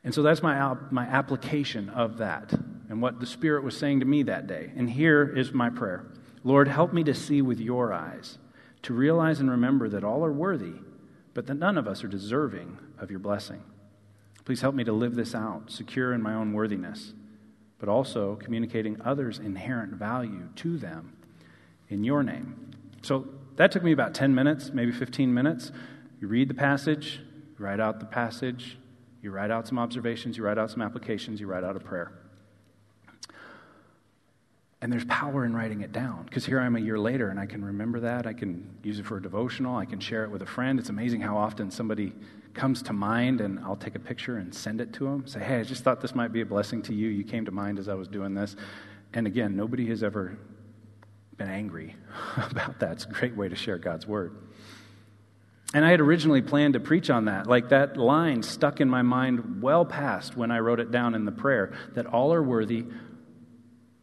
And 0.04 0.14
so 0.14 0.24
that's 0.24 0.42
my, 0.42 0.76
my 0.90 1.06
application 1.06 1.90
of 1.90 2.18
that 2.18 2.54
and 2.90 3.02
what 3.02 3.20
the 3.20 3.26
Spirit 3.26 3.64
was 3.64 3.78
saying 3.78 4.00
to 4.00 4.06
me 4.06 4.24
that 4.24 4.48
day. 4.48 4.72
And 4.76 4.90
here 4.90 5.24
is 5.24 5.54
my 5.54 5.70
prayer 5.70 6.06
Lord, 6.44 6.68
help 6.68 6.92
me 6.92 7.04
to 7.04 7.14
see 7.14 7.44
with 7.44 7.60
your 7.60 7.94
eyes, 7.94 8.40
to 8.82 8.94
realize 8.94 9.40
and 9.40 9.52
remember 9.52 9.88
that 9.90 10.04
all 10.04 10.26
are 10.26 10.32
worthy, 10.32 10.74
but 11.36 11.46
that 11.46 11.54
none 11.54 11.78
of 11.78 11.88
us 11.88 12.04
are 12.04 12.08
deserving 12.08 12.80
of 12.98 13.12
your 13.12 13.20
blessing. 13.20 13.62
Please 14.46 14.62
help 14.62 14.76
me 14.76 14.84
to 14.84 14.94
live 14.94 15.16
this 15.16 15.36
out, 15.36 15.72
secure 15.72 16.14
in 16.14 16.22
my 16.22 16.34
own 16.34 16.54
worthiness, 16.54 17.14
but 17.80 17.90
also 17.90 18.36
communicating 18.36 19.00
others' 19.02 19.40
inherent 19.40 19.94
value 19.94 20.50
to 20.56 20.78
them 20.78 21.18
in 21.90 22.04
your 22.04 22.24
name. 22.24 22.72
So 23.02 23.28
that 23.56 23.72
took 23.72 23.84
me 23.84 23.92
about 23.92 24.14
10 24.14 24.34
minutes, 24.34 24.72
maybe 24.74 24.92
15 24.92 25.34
minutes. 25.34 25.72
You 26.20 26.28
read 26.28 26.48
the 26.48 26.54
passage, 26.54 27.20
you 27.58 27.66
write 27.66 27.80
out 27.80 28.00
the 28.00 28.06
passage, 28.06 28.78
you 29.22 29.32
write 29.32 29.52
out 29.52 29.68
some 29.68 29.78
observations, 29.78 30.38
you 30.38 30.44
write 30.44 30.58
out 30.58 30.72
some 30.72 30.82
applications, 30.82 31.40
you 31.40 31.48
write 31.48 31.64
out 31.64 31.76
a 31.76 31.80
prayer. 31.80 32.12
And 34.82 34.92
there's 34.92 35.06
power 35.06 35.46
in 35.46 35.56
writing 35.56 35.82
it 35.82 35.92
down 35.92 36.24
because 36.26 36.44
here 36.44 36.60
I 36.60 36.66
am 36.66 36.76
a 36.76 36.80
year 36.80 36.98
later 36.98 37.30
and 37.30 37.40
I 37.40 37.46
can 37.46 37.64
remember 37.64 38.00
that. 38.00 38.26
I 38.26 38.34
can 38.34 38.68
use 38.82 38.98
it 38.98 39.06
for 39.06 39.18
a 39.18 39.22
devotional. 39.22 39.78
I 39.78 39.86
can 39.86 40.00
share 40.00 40.24
it 40.24 40.32
with 40.32 40.42
a 40.42 40.46
friend. 40.46 40.80
It's 40.80 40.90
amazing 40.90 41.22
how 41.22 41.38
often 41.38 41.70
somebody 41.70 42.14
comes 42.56 42.82
to 42.84 42.94
mind 42.94 43.42
and 43.42 43.60
I'll 43.60 43.76
take 43.76 43.94
a 43.96 44.00
picture 44.00 44.38
and 44.38 44.54
send 44.54 44.82
it 44.82 44.92
to 44.94 45.04
them. 45.04 45.28
Say, 45.28 45.40
hey, 45.40 45.60
I 45.60 45.64
just 45.64 45.84
thought 45.84 46.02
this 46.02 46.16
might 46.16 46.34
be 46.34 46.42
a 46.42 46.46
blessing 46.46 46.82
to 46.84 46.96
you. 46.96 47.10
You 47.10 47.24
came 47.24 47.46
to 47.46 47.52
mind 47.52 47.78
as 47.78 47.88
I 47.88 47.94
was 47.94 48.08
doing 48.08 48.34
this. 48.34 48.56
And 49.14 49.28
again, 49.28 49.56
nobody 49.56 49.88
has 49.90 50.02
ever 50.02 50.38
been 51.38 51.50
angry 51.50 51.96
about 52.50 52.80
that. 52.80 52.94
It's 52.94 53.06
a 53.06 53.10
great 53.10 53.36
way 53.36 53.50
to 53.50 53.56
share 53.56 53.78
God's 53.78 54.08
word. 54.08 54.36
And 55.74 55.86
I 55.86 55.92
had 55.92 56.02
originally 56.02 56.42
planned 56.42 56.74
to 56.74 56.80
preach 56.80 57.10
on 57.10 57.26
that. 57.26 57.48
Like 57.48 57.70
that 57.70 57.98
line 57.98 58.44
stuck 58.44 58.82
in 58.82 58.90
my 58.90 59.04
mind 59.04 59.62
well 59.62 59.86
past 59.86 60.36
when 60.36 60.52
I 60.52 60.60
wrote 60.60 60.80
it 60.80 60.92
down 60.92 61.16
in 61.16 61.24
the 61.24 61.32
prayer 61.32 61.74
that 61.94 62.08
all 62.08 62.34
are 62.34 62.44
worthy, 62.44 62.86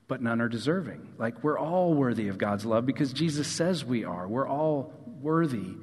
but 0.09 0.23
none 0.23 0.41
are 0.41 0.49
deserving. 0.49 1.15
Like 1.19 1.45
we're 1.45 1.59
all 1.59 1.95
worthy 1.95 2.29
of 2.29 2.39
God's 2.39 2.65
love 2.65 2.87
because 2.87 3.13
Jesus 3.13 3.47
says 3.47 3.85
we 3.85 4.05
are. 4.05 4.27
We're 4.27 4.49
all 4.49 4.93
worthy 5.21 5.75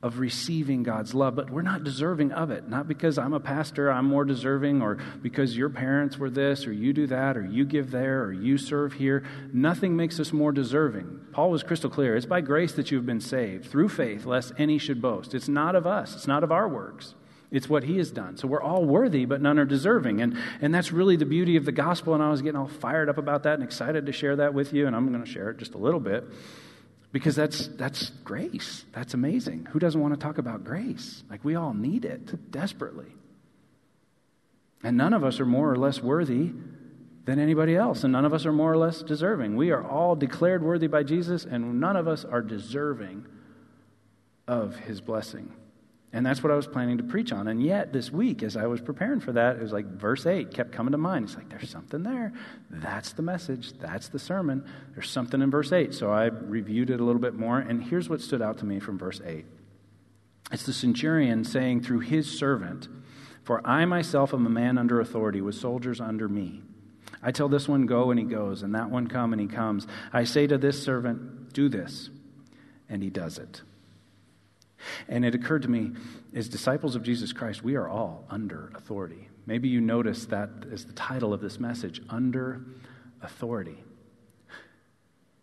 of 0.00 0.20
receiving 0.20 0.84
God's 0.84 1.12
love, 1.12 1.34
but 1.34 1.50
we're 1.50 1.62
not 1.62 1.82
deserving 1.82 2.30
of 2.30 2.50
it. 2.50 2.68
Not 2.68 2.86
because 2.86 3.18
I'm 3.18 3.32
a 3.32 3.40
pastor, 3.40 3.90
I'm 3.90 4.04
more 4.04 4.24
deserving, 4.24 4.80
or 4.80 4.98
because 5.22 5.56
your 5.56 5.70
parents 5.70 6.16
were 6.16 6.30
this, 6.30 6.68
or 6.68 6.72
you 6.72 6.92
do 6.92 7.08
that, 7.08 7.36
or 7.36 7.44
you 7.44 7.64
give 7.64 7.90
there, 7.90 8.22
or 8.22 8.32
you 8.32 8.58
serve 8.58 8.92
here. 8.92 9.24
Nothing 9.52 9.96
makes 9.96 10.20
us 10.20 10.32
more 10.32 10.52
deserving. 10.52 11.18
Paul 11.32 11.50
was 11.50 11.64
crystal 11.64 11.90
clear. 11.90 12.14
It's 12.14 12.26
by 12.26 12.42
grace 12.42 12.72
that 12.74 12.92
you've 12.92 13.06
been 13.06 13.20
saved, 13.20 13.66
through 13.66 13.88
faith, 13.88 14.24
lest 14.24 14.52
any 14.56 14.78
should 14.78 15.02
boast. 15.02 15.34
It's 15.34 15.48
not 15.48 15.74
of 15.74 15.84
us, 15.84 16.14
it's 16.14 16.28
not 16.28 16.44
of 16.44 16.52
our 16.52 16.68
works. 16.68 17.14
It's 17.50 17.68
what 17.68 17.84
he 17.84 17.96
has 17.96 18.10
done. 18.10 18.36
So 18.36 18.46
we're 18.46 18.62
all 18.62 18.84
worthy, 18.84 19.24
but 19.24 19.40
none 19.40 19.58
are 19.58 19.64
deserving. 19.64 20.20
And, 20.20 20.36
and 20.60 20.74
that's 20.74 20.92
really 20.92 21.16
the 21.16 21.24
beauty 21.24 21.56
of 21.56 21.64
the 21.64 21.72
gospel. 21.72 22.14
And 22.14 22.22
I 22.22 22.30
was 22.30 22.42
getting 22.42 22.60
all 22.60 22.68
fired 22.68 23.08
up 23.08 23.16
about 23.16 23.44
that 23.44 23.54
and 23.54 23.62
excited 23.62 24.06
to 24.06 24.12
share 24.12 24.36
that 24.36 24.52
with 24.52 24.72
you. 24.72 24.86
And 24.86 24.94
I'm 24.94 25.10
going 25.10 25.24
to 25.24 25.30
share 25.30 25.50
it 25.50 25.58
just 25.58 25.74
a 25.74 25.78
little 25.78 26.00
bit 26.00 26.24
because 27.10 27.34
that's, 27.34 27.68
that's 27.68 28.10
grace. 28.24 28.84
That's 28.92 29.14
amazing. 29.14 29.68
Who 29.72 29.78
doesn't 29.78 30.00
want 30.00 30.12
to 30.12 30.20
talk 30.20 30.36
about 30.36 30.64
grace? 30.64 31.24
Like 31.30 31.42
we 31.42 31.54
all 31.54 31.72
need 31.72 32.04
it 32.04 32.50
desperately. 32.50 33.12
And 34.82 34.96
none 34.96 35.12
of 35.12 35.24
us 35.24 35.40
are 35.40 35.46
more 35.46 35.72
or 35.72 35.76
less 35.76 36.02
worthy 36.02 36.52
than 37.24 37.38
anybody 37.38 37.76
else, 37.76 38.04
and 38.04 38.12
none 38.12 38.24
of 38.24 38.32
us 38.32 38.46
are 38.46 38.52
more 38.52 38.72
or 38.72 38.78
less 38.78 39.02
deserving. 39.02 39.54
We 39.54 39.70
are 39.70 39.84
all 39.84 40.16
declared 40.16 40.62
worthy 40.62 40.86
by 40.86 41.02
Jesus, 41.02 41.44
and 41.44 41.78
none 41.78 41.94
of 41.94 42.08
us 42.08 42.24
are 42.24 42.40
deserving 42.40 43.26
of 44.46 44.76
his 44.76 45.02
blessing. 45.02 45.52
And 46.12 46.24
that's 46.24 46.42
what 46.42 46.50
I 46.50 46.56
was 46.56 46.66
planning 46.66 46.96
to 46.98 47.04
preach 47.04 47.32
on. 47.32 47.48
And 47.48 47.62
yet, 47.62 47.92
this 47.92 48.10
week, 48.10 48.42
as 48.42 48.56
I 48.56 48.66
was 48.66 48.80
preparing 48.80 49.20
for 49.20 49.32
that, 49.32 49.56
it 49.56 49.62
was 49.62 49.72
like 49.72 49.84
verse 49.84 50.24
8 50.24 50.52
kept 50.52 50.72
coming 50.72 50.92
to 50.92 50.98
mind. 50.98 51.26
It's 51.26 51.36
like, 51.36 51.50
there's 51.50 51.68
something 51.68 52.02
there. 52.02 52.32
That's 52.70 53.12
the 53.12 53.20
message. 53.22 53.74
That's 53.78 54.08
the 54.08 54.18
sermon. 54.18 54.64
There's 54.94 55.10
something 55.10 55.42
in 55.42 55.50
verse 55.50 55.70
8. 55.70 55.92
So 55.92 56.10
I 56.10 56.26
reviewed 56.26 56.88
it 56.88 57.00
a 57.00 57.04
little 57.04 57.20
bit 57.20 57.34
more. 57.34 57.58
And 57.58 57.84
here's 57.84 58.08
what 58.08 58.22
stood 58.22 58.40
out 58.40 58.58
to 58.58 58.64
me 58.64 58.80
from 58.80 58.98
verse 58.98 59.20
8 59.24 59.44
it's 60.50 60.64
the 60.64 60.72
centurion 60.72 61.44
saying 61.44 61.82
through 61.82 62.00
his 62.00 62.38
servant, 62.38 62.88
For 63.42 63.66
I 63.66 63.84
myself 63.84 64.32
am 64.32 64.46
a 64.46 64.50
man 64.50 64.78
under 64.78 65.00
authority, 65.00 65.40
with 65.40 65.54
soldiers 65.54 66.00
under 66.00 66.28
me. 66.28 66.62
I 67.22 67.32
tell 67.32 67.48
this 67.48 67.68
one, 67.68 67.86
Go, 67.86 68.10
and 68.10 68.18
he 68.18 68.24
goes, 68.24 68.62
and 68.62 68.74
that 68.74 68.90
one, 68.90 69.08
Come, 69.08 69.32
and 69.32 69.40
he 69.42 69.48
comes. 69.48 69.86
I 70.12 70.24
say 70.24 70.46
to 70.46 70.58
this 70.58 70.82
servant, 70.82 71.52
Do 71.52 71.68
this, 71.68 72.10
and 72.88 73.02
he 73.02 73.10
does 73.10 73.38
it. 73.38 73.62
And 75.08 75.24
it 75.24 75.34
occurred 75.34 75.62
to 75.62 75.68
me, 75.68 75.92
as 76.34 76.48
disciples 76.48 76.94
of 76.94 77.02
Jesus 77.02 77.32
Christ, 77.32 77.62
we 77.62 77.74
are 77.74 77.88
all 77.88 78.24
under 78.30 78.72
authority. 78.74 79.28
Maybe 79.46 79.68
you 79.68 79.80
notice 79.80 80.26
that 80.26 80.50
as 80.70 80.84
the 80.84 80.92
title 80.92 81.32
of 81.32 81.40
this 81.40 81.58
message 81.58 82.00
under 82.08 82.62
authority. 83.22 83.82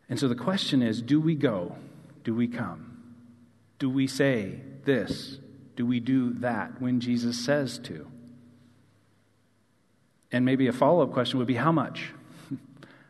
And 0.09 0.19
so 0.19 0.27
the 0.27 0.35
question 0.35 0.81
is 0.81 1.01
do 1.01 1.19
we 1.19 1.35
go? 1.35 1.75
Do 2.23 2.33
we 2.33 2.47
come? 2.47 3.15
Do 3.79 3.89
we 3.89 4.07
say 4.07 4.61
this? 4.83 5.39
Do 5.75 5.85
we 5.85 5.99
do 5.99 6.33
that 6.35 6.81
when 6.81 6.99
Jesus 6.99 7.43
says 7.43 7.77
to? 7.79 8.07
And 10.31 10.45
maybe 10.45 10.67
a 10.67 10.73
follow 10.73 11.03
up 11.03 11.11
question 11.11 11.39
would 11.39 11.47
be 11.47 11.55
how 11.55 11.71
much? 11.71 12.13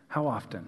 how 0.08 0.28
often? 0.28 0.68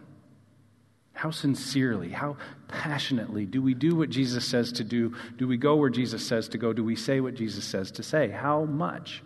How 1.17 1.31
sincerely, 1.31 2.09
how 2.09 2.37
passionately 2.67 3.47
do 3.47 3.59
we 3.59 3.73
do 3.73 3.95
what 3.95 4.11
Jesus 4.11 4.45
says 4.45 4.71
to 4.73 4.83
do? 4.83 5.15
Do 5.35 5.47
we 5.47 5.57
go 5.57 5.75
where 5.75 5.89
Jesus 5.89 6.23
says 6.23 6.47
to 6.49 6.59
go? 6.59 6.73
Do 6.73 6.83
we 6.83 6.95
say 6.95 7.21
what 7.21 7.33
Jesus 7.33 7.65
says 7.65 7.89
to 7.93 8.03
say? 8.03 8.29
How 8.29 8.65
much? 8.65 9.23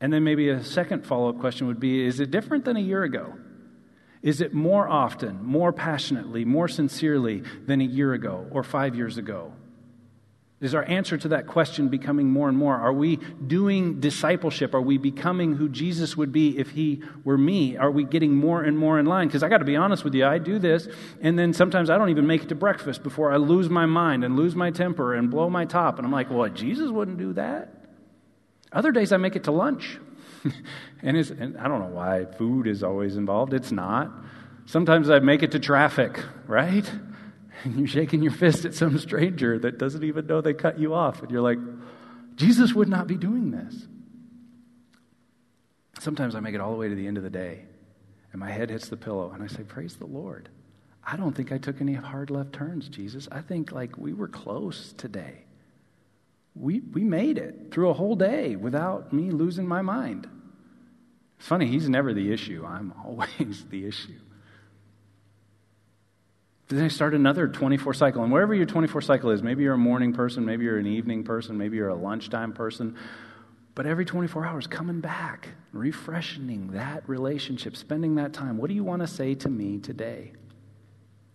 And 0.00 0.12
then 0.12 0.22
maybe 0.22 0.48
a 0.48 0.62
second 0.62 1.04
follow 1.04 1.28
up 1.28 1.40
question 1.40 1.66
would 1.66 1.80
be 1.80 2.06
Is 2.06 2.20
it 2.20 2.30
different 2.30 2.64
than 2.64 2.76
a 2.76 2.80
year 2.80 3.02
ago? 3.02 3.34
Is 4.22 4.40
it 4.40 4.54
more 4.54 4.88
often, 4.88 5.44
more 5.44 5.72
passionately, 5.72 6.44
more 6.44 6.68
sincerely 6.68 7.42
than 7.66 7.80
a 7.80 7.84
year 7.84 8.12
ago 8.12 8.46
or 8.52 8.62
five 8.62 8.94
years 8.94 9.18
ago? 9.18 9.54
Is 10.58 10.74
our 10.74 10.84
answer 10.84 11.18
to 11.18 11.28
that 11.28 11.46
question 11.46 11.88
becoming 11.88 12.30
more 12.30 12.48
and 12.48 12.56
more? 12.56 12.74
Are 12.76 12.92
we 12.92 13.16
doing 13.16 14.00
discipleship? 14.00 14.74
Are 14.74 14.80
we 14.80 14.96
becoming 14.96 15.54
who 15.54 15.68
Jesus 15.68 16.16
would 16.16 16.32
be 16.32 16.58
if 16.58 16.70
he 16.70 17.02
were 17.24 17.36
me? 17.36 17.76
Are 17.76 17.90
we 17.90 18.04
getting 18.04 18.34
more 18.34 18.62
and 18.62 18.78
more 18.78 18.98
in 18.98 19.04
line? 19.04 19.28
Because 19.28 19.42
I 19.42 19.50
got 19.50 19.58
to 19.58 19.66
be 19.66 19.76
honest 19.76 20.02
with 20.02 20.14
you, 20.14 20.24
I 20.24 20.38
do 20.38 20.58
this, 20.58 20.88
and 21.20 21.38
then 21.38 21.52
sometimes 21.52 21.90
I 21.90 21.98
don't 21.98 22.08
even 22.08 22.26
make 22.26 22.42
it 22.42 22.48
to 22.48 22.54
breakfast 22.54 23.02
before 23.02 23.32
I 23.32 23.36
lose 23.36 23.68
my 23.68 23.84
mind 23.84 24.24
and 24.24 24.34
lose 24.34 24.54
my 24.54 24.70
temper 24.70 25.14
and 25.14 25.30
blow 25.30 25.50
my 25.50 25.66
top. 25.66 25.98
And 25.98 26.06
I'm 26.06 26.12
like, 26.12 26.30
well, 26.30 26.48
Jesus 26.48 26.90
wouldn't 26.90 27.18
do 27.18 27.34
that. 27.34 27.74
Other 28.72 28.92
days 28.92 29.12
I 29.12 29.18
make 29.18 29.36
it 29.36 29.44
to 29.44 29.50
lunch. 29.50 29.98
and, 31.02 31.18
and 31.18 31.58
I 31.58 31.68
don't 31.68 31.80
know 31.80 31.94
why 31.94 32.24
food 32.24 32.66
is 32.66 32.82
always 32.82 33.18
involved. 33.18 33.52
It's 33.52 33.72
not. 33.72 34.10
Sometimes 34.64 35.10
I 35.10 35.18
make 35.18 35.42
it 35.42 35.52
to 35.52 35.58
traffic, 35.58 36.18
right? 36.46 36.90
And 37.64 37.78
you're 37.78 37.88
shaking 37.88 38.22
your 38.22 38.32
fist 38.32 38.64
at 38.64 38.74
some 38.74 38.98
stranger 38.98 39.58
that 39.58 39.78
doesn't 39.78 40.04
even 40.04 40.26
know 40.26 40.40
they 40.40 40.54
cut 40.54 40.78
you 40.78 40.94
off. 40.94 41.22
And 41.22 41.30
you're 41.30 41.42
like, 41.42 41.58
Jesus 42.36 42.74
would 42.74 42.88
not 42.88 43.06
be 43.06 43.16
doing 43.16 43.50
this. 43.50 43.86
Sometimes 45.98 46.34
I 46.34 46.40
make 46.40 46.54
it 46.54 46.60
all 46.60 46.72
the 46.72 46.78
way 46.78 46.88
to 46.88 46.94
the 46.94 47.06
end 47.06 47.16
of 47.16 47.22
the 47.22 47.30
day, 47.30 47.64
and 48.32 48.40
my 48.40 48.50
head 48.50 48.70
hits 48.70 48.88
the 48.88 48.96
pillow, 48.96 49.30
and 49.32 49.42
I 49.42 49.46
say, 49.46 49.62
Praise 49.62 49.96
the 49.96 50.06
Lord. 50.06 50.50
I 51.02 51.16
don't 51.16 51.34
think 51.34 51.52
I 51.52 51.58
took 51.58 51.80
any 51.80 51.94
hard 51.94 52.30
left 52.30 52.52
turns, 52.52 52.88
Jesus. 52.88 53.28
I 53.30 53.40
think 53.40 53.72
like 53.72 53.96
we 53.96 54.12
were 54.12 54.28
close 54.28 54.92
today. 54.92 55.44
We, 56.54 56.80
we 56.80 57.04
made 57.04 57.38
it 57.38 57.68
through 57.70 57.90
a 57.90 57.94
whole 57.94 58.16
day 58.16 58.56
without 58.56 59.12
me 59.12 59.30
losing 59.30 59.68
my 59.68 59.82
mind. 59.82 60.28
It's 61.38 61.46
funny, 61.46 61.66
he's 61.66 61.88
never 61.88 62.12
the 62.12 62.32
issue. 62.32 62.64
I'm 62.66 62.92
always 63.04 63.64
the 63.70 63.86
issue. 63.86 64.18
Then 66.68 66.82
I 66.82 66.88
start 66.88 67.14
another 67.14 67.46
24 67.46 67.94
cycle. 67.94 68.24
And 68.24 68.32
wherever 68.32 68.52
your 68.52 68.66
24 68.66 69.00
cycle 69.00 69.30
is, 69.30 69.42
maybe 69.42 69.62
you're 69.62 69.74
a 69.74 69.78
morning 69.78 70.12
person, 70.12 70.44
maybe 70.44 70.64
you're 70.64 70.78
an 70.78 70.86
evening 70.86 71.22
person, 71.22 71.56
maybe 71.56 71.76
you're 71.76 71.88
a 71.88 71.94
lunchtime 71.94 72.52
person. 72.52 72.96
But 73.76 73.86
every 73.86 74.04
24 74.04 74.44
hours, 74.44 74.66
coming 74.66 75.00
back, 75.00 75.50
refreshing 75.72 76.72
that 76.72 77.08
relationship, 77.08 77.76
spending 77.76 78.16
that 78.16 78.32
time. 78.32 78.58
What 78.58 78.68
do 78.68 78.74
you 78.74 78.82
want 78.82 79.02
to 79.02 79.06
say 79.06 79.34
to 79.36 79.48
me 79.48 79.78
today? 79.78 80.32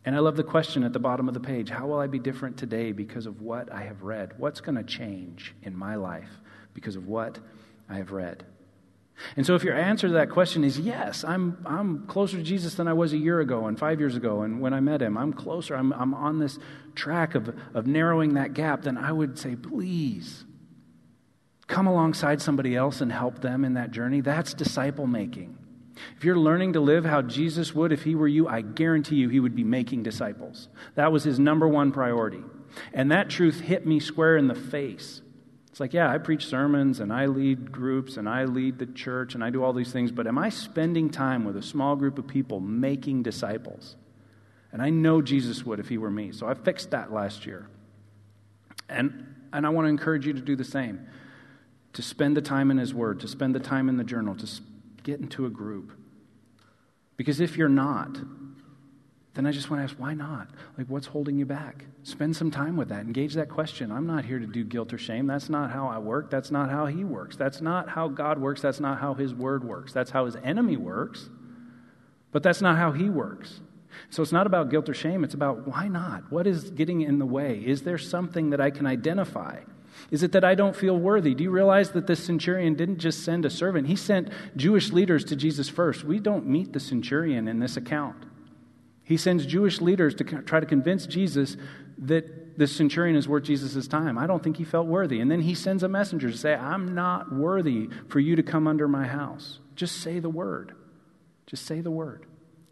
And 0.03 0.15
I 0.15 0.19
love 0.19 0.35
the 0.35 0.43
question 0.43 0.83
at 0.83 0.91
the 0.91 0.99
bottom 0.99 1.27
of 1.27 1.33
the 1.33 1.39
page 1.39 1.69
How 1.69 1.87
will 1.87 1.99
I 1.99 2.07
be 2.07 2.19
different 2.19 2.57
today 2.57 2.91
because 2.91 3.25
of 3.25 3.41
what 3.41 3.71
I 3.71 3.83
have 3.83 4.01
read? 4.01 4.33
What's 4.37 4.59
going 4.59 4.75
to 4.75 4.83
change 4.83 5.53
in 5.61 5.77
my 5.77 5.95
life 5.95 6.31
because 6.73 6.95
of 6.95 7.07
what 7.07 7.39
I 7.87 7.97
have 7.97 8.11
read? 8.11 8.43
And 9.35 9.45
so, 9.45 9.55
if 9.55 9.63
your 9.63 9.75
answer 9.75 10.07
to 10.07 10.13
that 10.13 10.29
question 10.29 10.63
is 10.63 10.79
yes, 10.79 11.23
I'm, 11.23 11.57
I'm 11.65 12.07
closer 12.07 12.37
to 12.37 12.43
Jesus 12.43 12.75
than 12.75 12.87
I 12.87 12.93
was 12.93 13.13
a 13.13 13.17
year 13.17 13.39
ago 13.39 13.67
and 13.67 13.77
five 13.77 13.99
years 13.99 14.15
ago, 14.15 14.41
and 14.41 14.61
when 14.61 14.73
I 14.73 14.79
met 14.79 15.01
him, 15.01 15.17
I'm 15.17 15.33
closer, 15.33 15.75
I'm, 15.75 15.93
I'm 15.93 16.13
on 16.13 16.39
this 16.39 16.59
track 16.95 17.35
of, 17.35 17.55
of 17.73 17.87
narrowing 17.87 18.33
that 18.35 18.53
gap, 18.53 18.83
then 18.83 18.97
I 18.97 19.11
would 19.11 19.37
say, 19.37 19.55
please 19.55 20.45
come 21.67 21.87
alongside 21.87 22.41
somebody 22.41 22.75
else 22.75 23.01
and 23.01 23.11
help 23.11 23.41
them 23.41 23.63
in 23.63 23.75
that 23.75 23.91
journey. 23.91 24.21
That's 24.21 24.53
disciple 24.53 25.07
making. 25.07 25.57
If 26.17 26.25
you're 26.25 26.37
learning 26.37 26.73
to 26.73 26.79
live 26.79 27.05
how 27.05 27.21
Jesus 27.21 27.73
would 27.73 27.91
if 27.91 28.03
he 28.03 28.15
were 28.15 28.27
you, 28.27 28.47
I 28.47 28.61
guarantee 28.61 29.15
you 29.15 29.29
he 29.29 29.39
would 29.39 29.55
be 29.55 29.63
making 29.63 30.03
disciples. 30.03 30.67
That 30.95 31.11
was 31.11 31.23
his 31.23 31.39
number 31.39 31.67
one 31.67 31.91
priority. 31.91 32.43
And 32.93 33.11
that 33.11 33.29
truth 33.29 33.61
hit 33.61 33.85
me 33.85 33.99
square 33.99 34.37
in 34.37 34.47
the 34.47 34.55
face 34.55 35.20
it's 35.71 35.79
like, 35.79 35.93
yeah, 35.93 36.11
I 36.11 36.17
preach 36.17 36.47
sermons 36.47 36.99
and 36.99 37.13
I 37.13 37.27
lead 37.27 37.71
groups 37.71 38.17
and 38.17 38.27
I 38.27 38.43
lead 38.43 38.77
the 38.77 38.85
church 38.87 39.35
and 39.35 39.43
I 39.43 39.49
do 39.49 39.63
all 39.63 39.71
these 39.71 39.93
things, 39.93 40.11
but 40.11 40.27
am 40.27 40.37
I 40.37 40.49
spending 40.49 41.09
time 41.09 41.45
with 41.45 41.55
a 41.55 41.61
small 41.61 41.95
group 41.95 42.19
of 42.19 42.27
people 42.27 42.59
making 42.59 43.23
disciples? 43.23 43.95
And 44.73 44.81
I 44.81 44.89
know 44.89 45.21
Jesus 45.21 45.65
would 45.65 45.79
if 45.79 45.87
he 45.87 45.97
were 45.97 46.11
me. 46.11 46.33
So 46.33 46.45
I 46.45 46.55
fixed 46.55 46.91
that 46.91 47.13
last 47.13 47.45
year. 47.45 47.69
And, 48.89 49.33
and 49.53 49.65
I 49.65 49.69
want 49.69 49.85
to 49.85 49.89
encourage 49.89 50.25
you 50.25 50.33
to 50.33 50.41
do 50.41 50.57
the 50.57 50.65
same 50.65 51.07
to 51.93 52.01
spend 52.01 52.35
the 52.37 52.41
time 52.41 52.71
in 52.71 52.77
his 52.77 52.93
word, 52.93 53.19
to 53.21 53.27
spend 53.27 53.55
the 53.55 53.59
time 53.59 53.89
in 53.89 53.97
the 53.97 54.03
journal, 54.03 54.35
to 54.35 54.47
get 55.03 55.19
into 55.19 55.45
a 55.45 55.49
group. 55.49 55.91
Because 57.17 57.39
if 57.39 57.57
you're 57.57 57.69
not, 57.69 58.17
then 59.33 59.45
I 59.45 59.51
just 59.51 59.69
want 59.69 59.79
to 59.79 59.83
ask, 59.85 59.95
why 59.97 60.13
not? 60.13 60.49
Like, 60.77 60.87
what's 60.87 61.07
holding 61.07 61.37
you 61.37 61.45
back? 61.45 61.85
Spend 62.03 62.35
some 62.35 62.51
time 62.51 62.75
with 62.75 62.89
that. 62.89 63.01
Engage 63.01 63.33
that 63.35 63.49
question. 63.49 63.89
I'm 63.89 64.05
not 64.05 64.25
here 64.25 64.39
to 64.39 64.45
do 64.45 64.65
guilt 64.65 64.91
or 64.91 64.97
shame. 64.97 65.25
That's 65.25 65.49
not 65.49 65.71
how 65.71 65.87
I 65.87 65.99
work. 65.99 66.29
That's 66.29 66.51
not 66.51 66.69
how 66.69 66.87
He 66.87 67.05
works. 67.05 67.37
That's 67.37 67.61
not 67.61 67.87
how 67.87 68.09
God 68.09 68.39
works. 68.39 68.61
That's 68.61 68.81
not 68.81 68.99
how 68.99 69.13
His 69.13 69.33
Word 69.33 69.63
works. 69.63 69.93
That's 69.93 70.11
how 70.11 70.25
His 70.25 70.35
enemy 70.37 70.75
works. 70.75 71.29
But 72.33 72.43
that's 72.43 72.61
not 72.61 72.77
how 72.77 72.91
He 72.91 73.09
works. 73.09 73.61
So 74.09 74.21
it's 74.21 74.33
not 74.33 74.47
about 74.47 74.69
guilt 74.69 74.89
or 74.89 74.93
shame. 74.93 75.23
It's 75.23 75.33
about 75.33 75.65
why 75.65 75.87
not? 75.87 76.29
What 76.29 76.45
is 76.45 76.69
getting 76.71 77.01
in 77.01 77.17
the 77.17 77.25
way? 77.25 77.63
Is 77.65 77.83
there 77.83 77.97
something 77.97 78.49
that 78.49 78.59
I 78.59 78.69
can 78.69 78.85
identify? 78.85 79.59
Is 80.09 80.23
it 80.23 80.33
that 80.33 80.43
I 80.43 80.55
don't 80.55 80.75
feel 80.75 80.97
worthy? 80.97 81.35
Do 81.35 81.43
you 81.43 81.51
realize 81.51 81.91
that 81.91 82.07
this 82.07 82.23
centurion 82.23 82.75
didn't 82.75 82.99
just 82.99 83.23
send 83.23 83.45
a 83.45 83.49
servant? 83.49 83.87
He 83.87 83.95
sent 83.95 84.29
Jewish 84.57 84.91
leaders 84.91 85.23
to 85.25 85.35
Jesus 85.37 85.69
first. 85.69 86.03
We 86.03 86.19
don't 86.19 86.47
meet 86.47 86.73
the 86.73 86.79
centurion 86.79 87.47
in 87.47 87.59
this 87.59 87.77
account. 87.77 88.25
He 89.11 89.17
sends 89.17 89.45
Jewish 89.45 89.81
leaders 89.81 90.15
to 90.15 90.23
try 90.23 90.61
to 90.61 90.65
convince 90.65 91.05
Jesus 91.05 91.57
that 91.97 92.57
the 92.57 92.65
centurion 92.65 93.17
is 93.17 93.27
worth 93.27 93.43
Jesus' 93.43 93.85
time. 93.85 94.17
I 94.17 94.25
don't 94.25 94.41
think 94.41 94.55
he 94.55 94.63
felt 94.63 94.87
worthy. 94.87 95.19
And 95.19 95.29
then 95.29 95.41
he 95.41 95.53
sends 95.53 95.83
a 95.83 95.89
messenger 95.89 96.31
to 96.31 96.37
say, 96.37 96.55
I'm 96.55 96.95
not 96.95 97.29
worthy 97.29 97.89
for 98.07 98.21
you 98.21 98.37
to 98.37 98.43
come 98.43 98.67
under 98.67 98.87
my 98.87 99.05
house. 99.05 99.59
Just 99.75 99.97
say 99.97 100.19
the 100.19 100.29
word. 100.29 100.73
Just 101.45 101.65
say 101.65 101.81
the 101.81 101.91
word. 101.91 102.25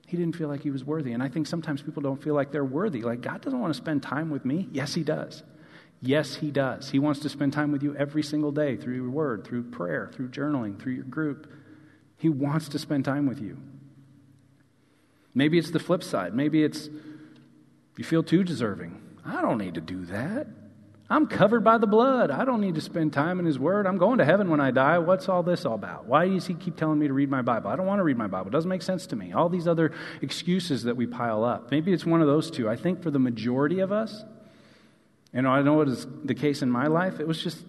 He 0.08 0.16
didn't 0.16 0.38
feel 0.38 0.48
like 0.48 0.64
he 0.64 0.72
was 0.72 0.86
worthy. 0.86 1.12
And 1.12 1.22
I 1.22 1.28
think 1.28 1.46
sometimes 1.46 1.82
people 1.82 2.02
don't 2.02 2.24
feel 2.24 2.36
like 2.36 2.54
they're 2.54 2.64
worthy. 2.64 3.02
Like, 3.02 3.20
God 3.20 3.42
doesn't 3.42 3.60
want 3.60 3.74
to 3.74 3.78
spend 3.78 4.02
time 4.02 4.30
with 4.30 4.46
me. 4.46 4.70
Yes, 4.72 4.94
he 4.94 5.04
does. 5.04 5.44
Yes, 6.02 6.36
he 6.36 6.52
does. 6.52 6.90
He 6.90 7.00
wants 7.00 7.20
to 7.20 7.28
spend 7.28 7.52
time 7.52 7.74
with 7.74 7.84
you 7.84 7.98
every 7.98 8.24
single 8.24 8.54
day 8.54 8.78
through 8.78 8.96
your 8.96 9.10
word, 9.10 9.46
through 9.46 9.64
prayer, 9.72 10.10
through 10.14 10.30
journaling, 10.30 10.80
through 10.82 10.94
your 10.94 11.04
group. 11.04 11.52
He 12.16 12.30
wants 12.30 12.70
to 12.70 12.80
spend 12.80 13.04
time 13.04 13.28
with 13.28 13.42
you. 13.42 13.58
Maybe 15.40 15.58
it's 15.58 15.72
the 15.72 15.80
flip 15.80 16.04
side. 16.04 16.36
Maybe 16.36 16.66
it's 16.66 16.90
you 17.98 18.04
feel 18.04 18.24
too 18.24 18.44
deserving. 18.44 19.02
I 19.26 19.42
don't 19.42 19.58
need 19.58 19.76
to 19.76 19.82
do 19.82 20.04
that. 20.08 20.48
I'm 21.10 21.28
covered 21.28 21.64
by 21.64 21.78
the 21.78 21.88
blood. 21.88 22.30
I 22.30 22.44
don't 22.44 22.60
need 22.60 22.76
to 22.76 22.82
spend 22.82 23.14
time 23.14 23.40
in 23.40 23.46
His 23.46 23.58
Word. 23.58 23.88
I'm 23.88 23.98
going 23.98 24.18
to 24.18 24.26
heaven 24.26 24.50
when 24.50 24.60
I 24.60 24.72
die. 24.72 25.00
What's 25.00 25.30
all 25.30 25.42
this 25.42 25.64
all 25.64 25.76
about? 25.76 26.08
Why 26.08 26.28
does 26.28 26.46
He 26.46 26.56
keep 26.56 26.76
telling 26.76 27.00
me 27.00 27.08
to 27.08 27.14
read 27.14 27.30
my 27.30 27.42
Bible? 27.42 27.70
I 27.70 27.78
don't 27.78 27.86
want 27.86 28.00
to 28.00 28.04
read 28.04 28.18
my 28.18 28.28
Bible. 28.28 28.50
It 28.50 28.52
doesn't 28.52 28.68
make 28.70 28.82
sense 28.82 29.08
to 29.08 29.16
me. 29.16 29.32
All 29.32 29.48
these 29.48 29.66
other 29.66 29.94
excuses 30.22 30.84
that 30.84 30.98
we 30.98 31.08
pile 31.08 31.46
up. 31.46 31.72
Maybe 31.72 31.94
it's 31.94 32.06
one 32.06 32.20
of 32.20 32.28
those 32.28 32.52
two. 32.52 32.68
I 32.68 32.76
think 32.76 33.02
for 33.02 33.10
the 33.10 33.18
majority 33.18 33.80
of 33.80 33.94
us, 33.94 34.26
and 35.32 35.48
I 35.48 35.62
know 35.62 35.80
it 35.80 35.88
is 35.88 36.06
the 36.26 36.36
case 36.36 36.62
in 36.62 36.70
my 36.70 36.88
life, 36.88 37.22
it 37.22 37.28
was 37.30 37.42
just 37.42 37.64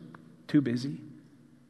too 0.48 0.60
busy, 0.60 0.98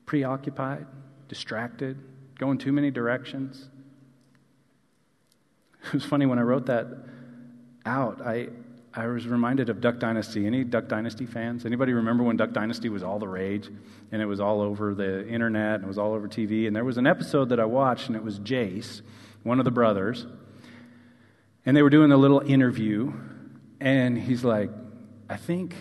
preoccupied, 0.07 0.86
distracted, 1.28 1.98
going 2.38 2.57
too 2.57 2.72
many 2.72 2.90
directions. 2.90 3.68
It 5.87 5.95
was 5.95 6.05
funny 6.05 6.26
when 6.26 6.39
I 6.39 6.43
wrote 6.43 6.66
that 6.66 6.87
out, 7.87 8.20
I, 8.20 8.49
I 8.93 9.07
was 9.07 9.26
reminded 9.26 9.70
of 9.70 9.81
Duck 9.81 9.99
Dynasty. 9.99 10.47
Any 10.47 10.64
Duck 10.64 10.89
Dynasty 10.89 11.24
fans? 11.24 11.64
Anybody 11.64 11.93
remember 11.93 12.22
when 12.22 12.37
Duck 12.37 12.53
Dynasty 12.53 12.89
was 12.89 13.03
all 13.03 13.18
the 13.18 13.28
rage 13.28 13.70
and 14.12 14.20
it 14.20 14.26
was 14.26 14.41
all 14.41 14.61
over 14.61 14.95
the 14.95 15.26
internet 15.26 15.76
and 15.76 15.85
it 15.85 15.89
was 15.89 15.99
all 15.99 16.12
over 16.12 16.28
TV? 16.28 16.66
And 16.66 16.76
there 16.76 16.85
was 16.85 16.99
an 16.99 17.07
episode 17.07 17.49
that 17.49 17.61
I 17.61 17.64
watched 17.64 18.09
and 18.09 18.16
it 18.16 18.22
was 18.22 18.39
Jace, 18.41 19.01
one 19.43 19.59
of 19.59 19.64
the 19.64 19.70
brothers, 19.70 20.26
and 21.64 21.76
they 21.76 21.83
were 21.83 21.91
doing 21.91 22.12
a 22.12 22.16
little 22.16 22.41
interview 22.41 23.12
and 23.81 24.18
he's 24.18 24.45
like, 24.45 24.70
I 25.28 25.37
think 25.37 25.74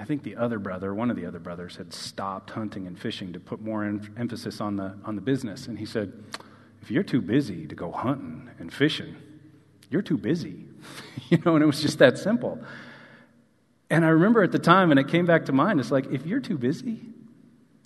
I 0.00 0.04
think 0.04 0.22
the 0.22 0.36
other 0.36 0.58
brother, 0.58 0.94
one 0.94 1.10
of 1.10 1.16
the 1.16 1.26
other 1.26 1.38
brothers, 1.38 1.76
had 1.76 1.92
stopped 1.92 2.48
hunting 2.50 2.86
and 2.86 2.98
fishing 2.98 3.34
to 3.34 3.38
put 3.38 3.60
more 3.60 3.84
em- 3.84 4.14
emphasis 4.16 4.58
on 4.58 4.76
the, 4.76 4.94
on 5.04 5.14
the 5.14 5.20
business. 5.20 5.66
And 5.66 5.78
he 5.78 5.84
said, 5.84 6.10
If 6.80 6.90
you're 6.90 7.02
too 7.02 7.20
busy 7.20 7.66
to 7.66 7.74
go 7.74 7.92
hunting 7.92 8.48
and 8.58 8.72
fishing, 8.72 9.14
you're 9.90 10.02
too 10.02 10.16
busy. 10.16 10.64
you 11.28 11.38
know, 11.44 11.54
and 11.54 11.62
it 11.62 11.66
was 11.66 11.82
just 11.82 11.98
that 11.98 12.18
simple. 12.18 12.58
And 13.90 14.04
I 14.04 14.08
remember 14.08 14.42
at 14.42 14.52
the 14.52 14.58
time, 14.58 14.90
and 14.90 15.00
it 15.00 15.08
came 15.08 15.26
back 15.26 15.46
to 15.46 15.52
mind, 15.52 15.80
it's 15.80 15.90
like, 15.90 16.06
if 16.12 16.24
you're 16.24 16.40
too 16.40 16.56
busy 16.56 17.00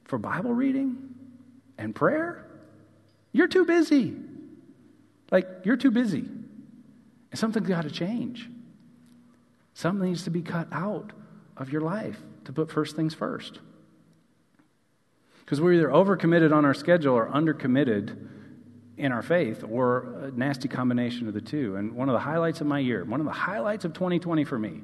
for 0.04 0.18
Bible 0.18 0.52
reading 0.52 1.14
and 1.78 1.94
prayer, 1.94 2.46
you're 3.32 3.48
too 3.48 3.64
busy. 3.64 4.14
Like, 5.30 5.48
you're 5.64 5.76
too 5.76 5.90
busy. 5.90 6.28
And 7.30 7.38
something's 7.38 7.66
got 7.66 7.82
to 7.82 7.90
change. 7.90 8.48
Something 9.72 10.08
needs 10.08 10.24
to 10.24 10.30
be 10.30 10.42
cut 10.42 10.68
out 10.70 11.12
of 11.56 11.72
your 11.72 11.80
life 11.80 12.20
to 12.44 12.52
put 12.52 12.70
first 12.70 12.94
things 12.94 13.14
first. 13.14 13.58
Because 15.40 15.60
we're 15.60 15.72
either 15.72 15.88
overcommitted 15.88 16.52
on 16.52 16.64
our 16.64 16.74
schedule 16.74 17.14
or 17.14 17.28
undercommitted 17.28 18.28
in 18.96 19.12
our 19.12 19.22
faith 19.22 19.64
or 19.68 20.24
a 20.24 20.30
nasty 20.30 20.68
combination 20.68 21.26
of 21.28 21.34
the 21.34 21.40
two. 21.40 21.76
And 21.76 21.94
one 21.94 22.08
of 22.08 22.12
the 22.12 22.20
highlights 22.20 22.60
of 22.60 22.66
my 22.66 22.78
year, 22.78 23.04
one 23.04 23.20
of 23.20 23.26
the 23.26 23.32
highlights 23.32 23.84
of 23.84 23.92
2020 23.92 24.44
for 24.44 24.58
me, 24.58 24.80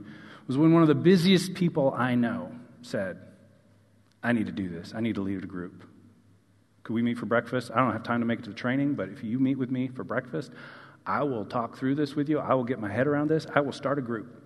was 0.46 0.56
when 0.58 0.72
one 0.72 0.82
of 0.82 0.88
the 0.88 0.94
busiest 0.94 1.54
people 1.54 1.94
I 1.96 2.14
know 2.14 2.52
said, 2.82 3.18
I 4.22 4.32
need 4.32 4.46
to 4.46 4.52
do 4.52 4.68
this. 4.68 4.92
I 4.94 5.00
need 5.00 5.14
to 5.14 5.22
lead 5.22 5.42
a 5.42 5.46
group. 5.46 5.84
Could 6.82 6.94
we 6.94 7.02
meet 7.02 7.18
for 7.18 7.26
breakfast? 7.26 7.70
I 7.72 7.78
don't 7.78 7.92
have 7.92 8.02
time 8.02 8.20
to 8.20 8.26
make 8.26 8.40
it 8.40 8.44
to 8.44 8.50
the 8.50 8.56
training, 8.56 8.94
but 8.94 9.08
if 9.10 9.22
you 9.22 9.38
meet 9.38 9.58
with 9.58 9.70
me 9.70 9.88
for 9.88 10.02
breakfast, 10.02 10.50
I 11.06 11.22
will 11.22 11.44
talk 11.44 11.78
through 11.78 11.94
this 11.94 12.14
with 12.14 12.28
you. 12.28 12.38
I 12.38 12.54
will 12.54 12.64
get 12.64 12.80
my 12.80 12.90
head 12.90 13.06
around 13.06 13.28
this. 13.28 13.46
I 13.54 13.60
will 13.60 13.72
start 13.72 13.98
a 13.98 14.02
group. 14.02 14.42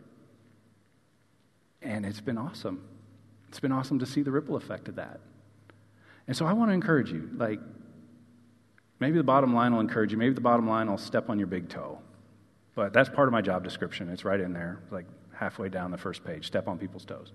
And 1.80 2.04
it's 2.04 2.20
been 2.20 2.38
awesome. 2.38 2.84
It's 3.48 3.60
been 3.60 3.72
awesome 3.72 3.98
to 4.00 4.06
see 4.06 4.22
the 4.22 4.30
ripple 4.30 4.56
effect 4.56 4.88
of 4.88 4.96
that. 4.96 5.20
And 6.26 6.36
so 6.36 6.46
I 6.46 6.52
want 6.52 6.70
to 6.70 6.74
encourage 6.74 7.10
you. 7.10 7.30
Like, 7.36 7.60
maybe 9.00 9.18
the 9.18 9.24
bottom 9.24 9.54
line 9.54 9.72
will 9.72 9.80
encourage 9.80 10.12
you. 10.12 10.18
Maybe 10.18 10.34
the 10.34 10.40
bottom 10.40 10.68
line 10.68 10.90
will 10.90 10.98
step 10.98 11.30
on 11.30 11.38
your 11.38 11.46
big 11.46 11.68
toe. 11.68 11.98
But 12.74 12.92
that's 12.92 13.08
part 13.08 13.28
of 13.28 13.32
my 13.32 13.40
job 13.40 13.62
description. 13.62 14.08
It's 14.08 14.24
right 14.24 14.40
in 14.40 14.52
there, 14.52 14.80
like 14.90 15.06
halfway 15.32 15.68
down 15.68 15.90
the 15.90 15.98
first 15.98 16.24
page. 16.24 16.46
Step 16.46 16.68
on 16.68 16.78
people's 16.78 17.04
toes. 17.04 17.32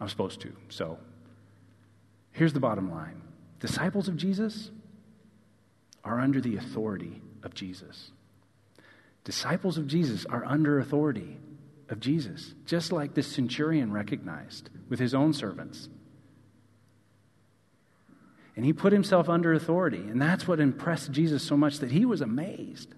I'm 0.00 0.08
supposed 0.08 0.40
to. 0.42 0.52
So 0.68 0.98
here's 2.32 2.52
the 2.52 2.60
bottom 2.60 2.90
line 2.90 3.22
disciples 3.60 4.08
of 4.08 4.16
Jesus 4.16 4.70
are 6.04 6.20
under 6.20 6.40
the 6.40 6.56
authority 6.56 7.22
of 7.42 7.54
Jesus. 7.54 8.10
Disciples 9.24 9.78
of 9.78 9.86
Jesus 9.86 10.26
are 10.26 10.44
under 10.44 10.78
authority 10.78 11.38
of 11.88 11.98
Jesus, 11.98 12.54
just 12.66 12.92
like 12.92 13.14
this 13.14 13.26
centurion 13.26 13.90
recognized 13.92 14.68
with 14.88 14.98
his 14.98 15.14
own 15.14 15.32
servants. 15.32 15.88
And 18.56 18.64
he 18.64 18.72
put 18.72 18.92
himself 18.92 19.28
under 19.28 19.52
authority. 19.52 19.98
And 19.98 20.20
that's 20.20 20.46
what 20.46 20.60
impressed 20.60 21.10
Jesus 21.10 21.42
so 21.42 21.56
much 21.56 21.78
that 21.78 21.90
he 21.90 22.04
was 22.04 22.20
amazed. 22.20 22.94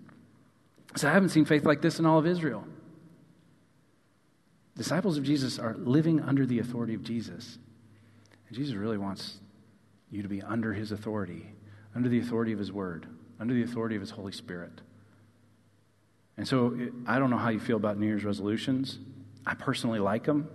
So 0.97 1.09
I 1.09 1.13
haven't 1.13 1.31
seen 1.31 1.45
faith 1.45 1.65
like 1.65 1.83
this 1.83 1.99
in 1.99 2.07
all 2.07 2.19
of 2.19 2.27
Israel. 2.27 2.65
Disciples 4.77 5.17
of 5.17 5.25
Jesus 5.25 5.59
are 5.59 5.75
living 5.75 6.21
under 6.21 6.45
the 6.45 6.59
authority 6.59 6.95
of 6.95 7.03
Jesus. 7.03 7.59
And 8.49 8.57
Jesus 8.57 8.75
really 8.75 8.99
wants 8.99 9.39
you 10.11 10.23
to 10.23 10.29
be 10.29 10.43
under 10.43 10.75
his 10.75 10.93
authority, 10.93 11.47
under 11.95 12.09
the 12.09 12.19
authority 12.19 12.53
of 12.53 12.59
his 12.59 12.71
word, 12.71 13.07
under 13.41 13.55
the 13.55 13.63
authority 13.63 13.97
of 13.97 14.03
his 14.03 14.11
Holy 14.11 14.33
Spirit. 14.33 14.83
And 16.37 16.47
so 16.47 16.79
I 17.07 17.19
don't 17.19 17.31
know 17.31 17.39
how 17.39 17.49
you 17.49 17.61
feel 17.61 17.79
about 17.79 17.99
New 17.99 18.07
Year's 18.07 18.25
resolutions. 18.25 18.99
I 19.47 19.55
personally 19.55 19.99
like 19.99 20.25
them. 20.25 20.49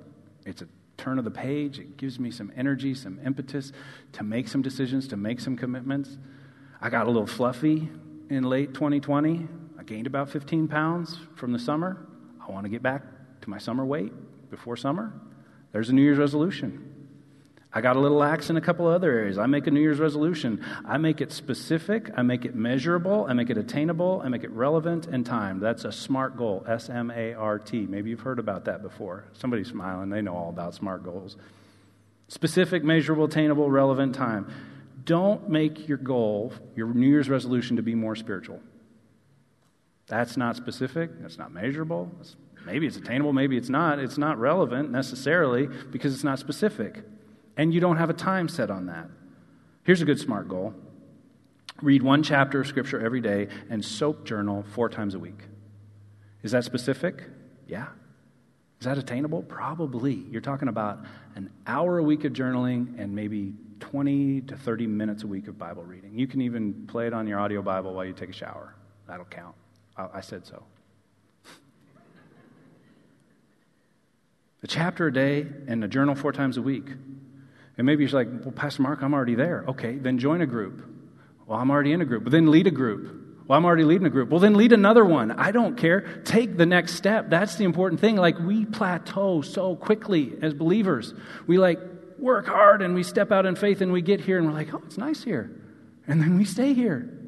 It's 0.45 0.62
a 0.62 0.68
turn 1.02 1.18
of 1.18 1.26
the 1.26 1.32
page, 1.32 1.80
it 1.80 1.97
gives 1.97 2.20
me 2.20 2.30
some 2.30 2.52
energy, 2.56 2.93
some 2.93 3.20
impetus 3.26 3.74
to 4.14 4.24
make 4.24 4.47
some 4.47 4.62
decisions, 4.62 5.08
to 5.08 5.18
make 5.18 5.39
some 5.39 5.58
commitments. 5.58 6.18
I 6.80 6.89
got 6.89 7.08
a 7.08 7.10
little 7.10 7.28
fluffy 7.28 7.89
in 8.30 8.43
late 8.43 8.74
2020. 8.76 9.47
I 9.80 9.84
gained 9.84 10.06
about 10.06 10.30
15 10.30 10.68
pounds 10.68 11.18
from 11.36 11.54
the 11.54 11.60
summer. 11.60 12.06
I 12.39 12.52
want 12.52 12.66
to 12.66 12.70
get 12.70 12.84
back 12.84 13.02
to 13.41 13.49
my 13.49 13.58
summer 13.58 13.84
weight 13.84 14.14
before 14.52 14.78
summer. 14.78 15.12
There's 15.72 15.89
a 15.89 15.93
New 15.93 16.04
Year's 16.04 16.20
resolution. 16.20 16.90
I 17.74 17.80
got 17.80 17.95
a 17.95 17.99
little 17.99 18.17
lax 18.17 18.49
in 18.49 18.57
a 18.57 18.61
couple 18.61 18.86
other 18.88 19.09
areas. 19.09 19.38
I 19.38 19.45
make 19.45 19.65
a 19.65 19.72
New 19.72 19.80
Year's 19.80 19.99
resolution. 19.99 20.63
I 20.86 20.97
make 20.97 21.22
it 21.22 21.32
specific, 21.32 22.09
I 22.17 22.22
make 22.22 22.43
it 22.43 22.53
measurable, 22.53 23.26
I 23.30 23.34
make 23.34 23.49
it 23.49 23.57
attainable, 23.57 24.22
I 24.26 24.28
make 24.28 24.43
it 24.43 24.51
relevant 24.51 25.07
and 25.07 25.26
timed. 25.26 25.61
That's 25.61 25.86
a 25.86 25.91
SMART 25.91 26.36
goal, 26.36 26.65
S 26.67 26.89
M 26.89 27.11
A 27.11 27.34
R 27.34 27.59
T. 27.59 27.86
Maybe 27.88 28.09
you've 28.09 28.19
heard 28.22 28.39
about 28.39 28.65
that 28.65 28.82
before. 28.82 29.24
Somebody's 29.34 29.69
smiling, 29.69 30.09
they 30.09 30.22
know 30.22 30.36
all 30.36 30.49
about 30.49 30.74
SMART 30.74 31.03
goals. 31.03 31.38
Specific, 32.28 32.84
measurable, 32.84 33.26
attainable, 33.26 33.69
relevant, 33.72 34.15
time. 34.15 34.51
Don't 35.05 35.49
make 35.49 35.88
your 35.88 35.97
goal, 35.97 36.53
your 36.76 36.93
New 36.93 37.07
Year's 37.07 37.30
resolution, 37.30 37.78
to 37.78 37.82
be 37.82 37.95
more 37.95 38.17
spiritual. 38.17 38.59
That's 40.07 40.36
not 40.36 40.57
specific, 40.57 41.09
that's 41.22 41.38
not 41.38 41.53
measurable. 41.53 42.11
maybe 42.65 42.86
it's 42.86 42.97
attainable, 42.97 43.32
maybe 43.32 43.55
it's 43.55 43.69
not. 43.69 43.97
It's 43.99 44.17
not 44.17 44.38
relevant 44.38 44.91
necessarily 44.91 45.67
because 45.67 46.13
it's 46.13 46.26
not 46.26 46.38
specific 46.38 47.05
and 47.62 47.72
you 47.76 47.80
don't 47.80 47.97
have 47.97 48.09
a 48.09 48.14
time 48.14 48.47
set 48.47 48.72
on 48.72 48.88
that. 48.88 49.07
Here's 49.84 50.01
a 50.01 50.05
good 50.05 50.20
smart 50.20 50.49
goal 50.49 50.74
read 51.84 52.01
one 52.01 52.24
chapter 52.24 52.62
of 52.62 52.68
Scripture 52.68 52.99
every 52.99 53.22
day 53.22 53.49
and 53.70 53.86
soap 53.86 54.26
journal 54.26 54.66
four 54.74 54.89
times 54.89 55.14
a 55.14 55.20
week. 55.20 55.43
Is 56.41 56.53
that 56.53 56.64
specific? 56.64 57.24
Yeah. 57.68 57.88
Is 58.80 58.86
that 58.86 58.97
attainable? 58.97 59.43
Probably. 59.43 60.26
You're 60.32 60.41
talking 60.41 60.70
about 60.70 61.05
an 61.36 61.51
hour 61.68 61.99
a 61.99 62.03
week 62.03 62.24
of 62.24 62.34
journaling 62.34 62.99
and 62.99 63.16
maybe 63.16 63.53
20 63.80 64.41
to 64.41 64.57
30 64.57 64.88
minutes 64.88 65.22
a 65.22 65.28
week 65.28 65.47
of 65.47 65.59
Bible 65.59 65.84
reading. 65.84 66.18
You 66.18 66.26
can 66.26 66.41
even 66.41 66.88
play 66.88 67.05
it 67.05 67.14
on 67.14 67.28
your 67.28 67.39
audio 67.39 67.62
Bible 67.62 67.93
while 67.93 68.05
you 68.05 68.14
take 68.14 68.30
a 68.30 68.34
shower. 68.34 68.74
That'll 69.07 69.26
count. 69.26 69.53
I, 69.95 70.22
said 70.22 70.47
so. 70.47 70.64
a 74.64 74.68
chapter 74.68 75.07
a 75.07 75.14
day 75.14 75.45
and 75.68 75.84
a 75.84 75.88
journal 75.88 76.16
four 76.16 76.32
times 76.32 76.57
a 76.57 76.62
week. 76.64 76.88
And 77.78 77.86
maybe 77.86 78.03
you're 78.03 78.11
like, 78.11 78.28
well, 78.43 78.51
Pastor 78.51 78.82
Mark, 78.82 79.01
I'm 79.01 79.13
already 79.13 79.36
there. 79.36 79.65
Okay, 79.69 79.97
then 79.97 80.19
join 80.19 80.41
a 80.41 80.45
group. 80.45 80.86
Well, 81.47 81.59
I'm 81.59 81.72
already 81.72 81.93
in 81.93 82.01
a 82.01 82.05
group. 82.05 82.24
But 82.24 82.32
then 82.32 82.51
lead 82.51 82.67
a 82.67 82.72
group. 82.72 83.22
Well, 83.47 83.57
I'm 83.57 83.65
already 83.65 83.84
leading 83.84 84.07
a 84.07 84.09
group. 84.09 84.30
Well, 84.30 84.39
then 84.39 84.55
lead 84.55 84.72
another 84.72 85.03
one. 85.03 85.32
I 85.32 85.51
don't 85.51 85.76
care. 85.76 86.22
Take 86.24 86.57
the 86.57 86.65
next 86.65 86.95
step. 86.95 87.30
That's 87.30 87.55
the 87.55 87.65
important 87.65 87.99
thing. 87.99 88.15
Like, 88.15 88.39
we 88.39 88.65
plateau 88.65 89.41
so 89.41 89.76
quickly 89.76 90.34
as 90.41 90.53
believers. 90.53 91.13
We 91.47 91.57
like 91.57 91.80
work 92.17 92.47
hard 92.47 92.82
and 92.82 92.93
we 92.93 93.03
step 93.03 93.32
out 93.32 93.45
in 93.45 93.55
faith 93.55 93.82
and 93.82 93.91
we 93.91 94.01
get 94.01 94.22
here 94.22 94.38
and 94.38 94.47
we're 94.47 94.53
like, 94.53 94.74
oh, 94.74 94.82
it's 94.86 94.97
nice 94.97 95.24
here. 95.24 95.51
And 96.07 96.22
then 96.22 96.38
we 96.38 96.45
stay 96.45 96.74
here. 96.74 97.20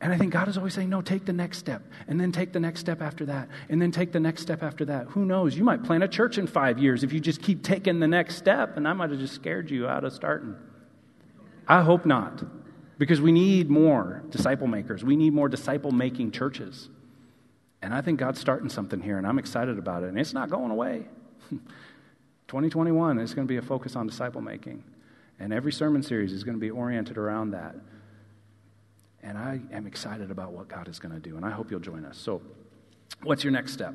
And 0.00 0.12
I 0.12 0.18
think 0.18 0.32
God 0.32 0.46
is 0.46 0.56
always 0.56 0.74
saying, 0.74 0.90
no, 0.90 1.02
take 1.02 1.24
the 1.24 1.32
next 1.32 1.58
step, 1.58 1.82
and 2.06 2.20
then 2.20 2.30
take 2.30 2.52
the 2.52 2.60
next 2.60 2.80
step 2.80 3.02
after 3.02 3.26
that, 3.26 3.48
and 3.68 3.82
then 3.82 3.90
take 3.90 4.12
the 4.12 4.20
next 4.20 4.42
step 4.42 4.62
after 4.62 4.84
that. 4.84 5.06
Who 5.08 5.24
knows? 5.24 5.56
You 5.56 5.64
might 5.64 5.82
plant 5.82 6.04
a 6.04 6.08
church 6.08 6.38
in 6.38 6.46
five 6.46 6.78
years 6.78 7.02
if 7.02 7.12
you 7.12 7.18
just 7.18 7.42
keep 7.42 7.64
taking 7.64 7.98
the 7.98 8.06
next 8.06 8.36
step, 8.36 8.76
and 8.76 8.86
I 8.86 8.92
might 8.92 9.10
have 9.10 9.18
just 9.18 9.34
scared 9.34 9.70
you 9.70 9.88
out 9.88 10.04
of 10.04 10.12
starting. 10.12 10.54
I 11.66 11.82
hope 11.82 12.06
not, 12.06 12.44
because 12.96 13.20
we 13.20 13.32
need 13.32 13.70
more 13.70 14.22
disciple 14.30 14.68
makers. 14.68 15.02
We 15.02 15.16
need 15.16 15.32
more 15.32 15.48
disciple 15.48 15.90
making 15.90 16.30
churches. 16.30 16.88
And 17.82 17.92
I 17.92 18.00
think 18.00 18.20
God's 18.20 18.40
starting 18.40 18.68
something 18.68 19.00
here, 19.00 19.18
and 19.18 19.26
I'm 19.26 19.38
excited 19.38 19.78
about 19.78 20.04
it, 20.04 20.10
and 20.10 20.18
it's 20.18 20.32
not 20.32 20.48
going 20.48 20.70
away. 20.70 21.06
2021 22.48 23.18
is 23.18 23.34
going 23.34 23.46
to 23.46 23.52
be 23.52 23.58
a 23.58 23.62
focus 23.62 23.96
on 23.96 24.06
disciple 24.06 24.40
making, 24.40 24.84
and 25.40 25.52
every 25.52 25.72
sermon 25.72 26.04
series 26.04 26.32
is 26.32 26.44
going 26.44 26.56
to 26.56 26.60
be 26.60 26.70
oriented 26.70 27.18
around 27.18 27.50
that. 27.50 27.74
And 29.22 29.36
I 29.36 29.60
am 29.72 29.86
excited 29.86 30.30
about 30.30 30.52
what 30.52 30.68
God 30.68 30.88
is 30.88 30.98
going 30.98 31.14
to 31.14 31.20
do, 31.20 31.36
and 31.36 31.44
I 31.44 31.50
hope 31.50 31.70
you'll 31.70 31.80
join 31.80 32.04
us. 32.04 32.16
So, 32.16 32.40
what's 33.22 33.42
your 33.42 33.52
next 33.52 33.72
step? 33.72 33.94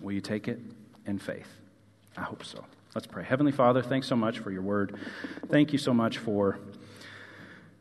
Will 0.00 0.12
you 0.12 0.20
take 0.20 0.46
it 0.46 0.60
in 1.06 1.18
faith? 1.18 1.48
I 2.16 2.22
hope 2.22 2.44
so. 2.44 2.64
Let's 2.94 3.06
pray. 3.06 3.24
Heavenly 3.24 3.52
Father, 3.52 3.82
thanks 3.82 4.06
so 4.06 4.16
much 4.16 4.38
for 4.38 4.50
your 4.50 4.62
word. 4.62 4.96
Thank 5.48 5.72
you 5.72 5.78
so 5.78 5.94
much 5.94 6.18
for 6.18 6.58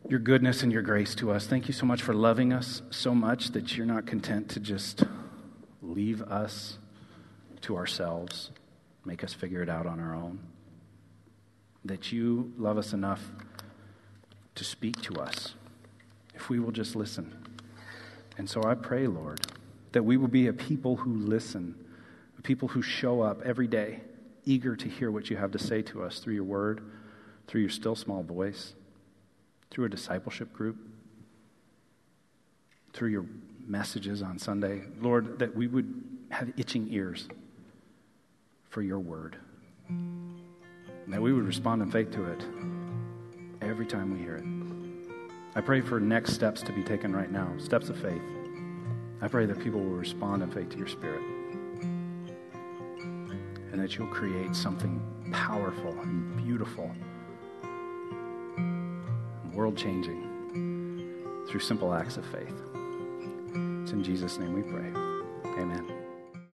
your 0.08 0.20
goodness 0.20 0.64
and 0.64 0.72
your 0.72 0.82
grace 0.82 1.16
to 1.16 1.32
us. 1.32 1.48
Thank 1.48 1.68
you 1.68 1.74
so 1.74 1.86
much 1.86 2.02
for 2.02 2.14
loving 2.14 2.54
us 2.54 2.82
so 2.92 3.14
much 3.14 3.50
that 3.50 3.76
you're 3.76 3.86
not 3.86 4.06
content 4.06 4.50
to 4.50 4.60
just 4.60 5.04
leave 5.82 6.22
us 6.22 6.78
to 7.62 7.76
ourselves, 7.76 8.52
make 9.06 9.24
us 9.24 9.34
figure 9.34 9.62
it 9.62 9.70
out 9.70 9.86
on 9.86 10.00
our 10.00 10.16
own. 10.16 10.40
That 11.84 12.12
you 12.12 12.54
love 12.58 12.78
us 12.78 12.94
enough 12.94 13.22
to 14.56 14.64
speak 14.64 15.02
to 15.04 15.16
us 15.16 15.54
if 16.38 16.50
we 16.50 16.60
will 16.60 16.72
just 16.72 16.96
listen. 16.96 17.36
And 18.38 18.48
so 18.48 18.64
I 18.64 18.76
pray, 18.76 19.08
Lord, 19.08 19.42
that 19.92 20.04
we 20.04 20.18
will 20.18 20.28
be 20.28 20.48
a 20.48 20.54
people 20.54 20.96
who 20.96 21.16
listen, 21.16 21.76
a 22.38 22.42
people 22.44 22.68
who 22.68 22.84
show 22.84 23.22
up 23.22 23.42
every 23.42 23.68
day, 23.68 24.02
eager 24.46 24.76
to 24.76 24.88
hear 24.88 25.10
what 25.10 25.32
you 25.32 25.36
have 25.38 25.52
to 25.52 25.60
say 25.60 25.82
to 25.82 26.04
us 26.04 26.20
through 26.20 26.36
your 26.36 26.44
word, 26.44 26.84
through 27.48 27.62
your 27.62 27.72
still 27.72 27.96
small 27.96 28.22
voice, 28.22 28.76
through 29.72 29.86
a 29.86 29.90
discipleship 29.90 30.54
group, 30.54 30.78
through 32.94 33.10
your 33.10 33.26
messages 33.66 34.22
on 34.22 34.38
Sunday. 34.38 34.84
Lord, 35.02 35.40
that 35.40 35.56
we 35.56 35.66
would 35.66 36.04
have 36.30 36.54
itching 36.56 36.88
ears 36.92 37.28
for 38.70 38.84
your 38.84 39.00
word. 39.00 39.38
and 39.90 41.14
that 41.14 41.22
we 41.22 41.34
would 41.34 41.46
respond 41.46 41.82
in 41.82 41.90
faith 41.90 42.12
to 42.12 42.26
it 42.26 42.44
every 43.62 43.86
time 43.86 44.14
we 44.14 44.20
hear 44.20 44.36
it. 44.36 44.57
I 45.58 45.62
pray 45.62 45.82
for 45.82 46.00
next 46.00 46.34
steps 46.34 46.62
to 46.62 46.72
be 46.72 46.84
taken 46.84 47.16
right 47.16 47.32
now, 47.32 47.52
steps 47.58 47.90
of 47.90 47.98
faith. 47.98 48.22
I 49.22 49.28
pray 49.28 49.48
that 49.48 49.60
people 49.60 49.80
will 49.80 49.96
respond 49.96 50.44
in 50.44 50.52
faith 50.52 50.70
to 50.70 50.78
your 50.78 50.86
spirit. 50.86 51.24
And 53.72 53.82
that 53.82 53.98
you'll 53.98 54.06
create 54.06 54.56
something 54.56 55.02
powerful 55.32 56.00
and 56.00 56.38
beautiful, 56.38 56.92
world 59.52 59.76
changing 59.76 60.22
through 61.50 61.60
simple 61.60 61.92
acts 61.92 62.18
of 62.18 62.26
faith. 62.28 62.54
It's 63.82 63.94
in 63.94 64.04
Jesus' 64.04 64.38
name 64.38 64.54
we 64.54 64.62
pray. 64.62 64.92
Amen. 65.60 65.97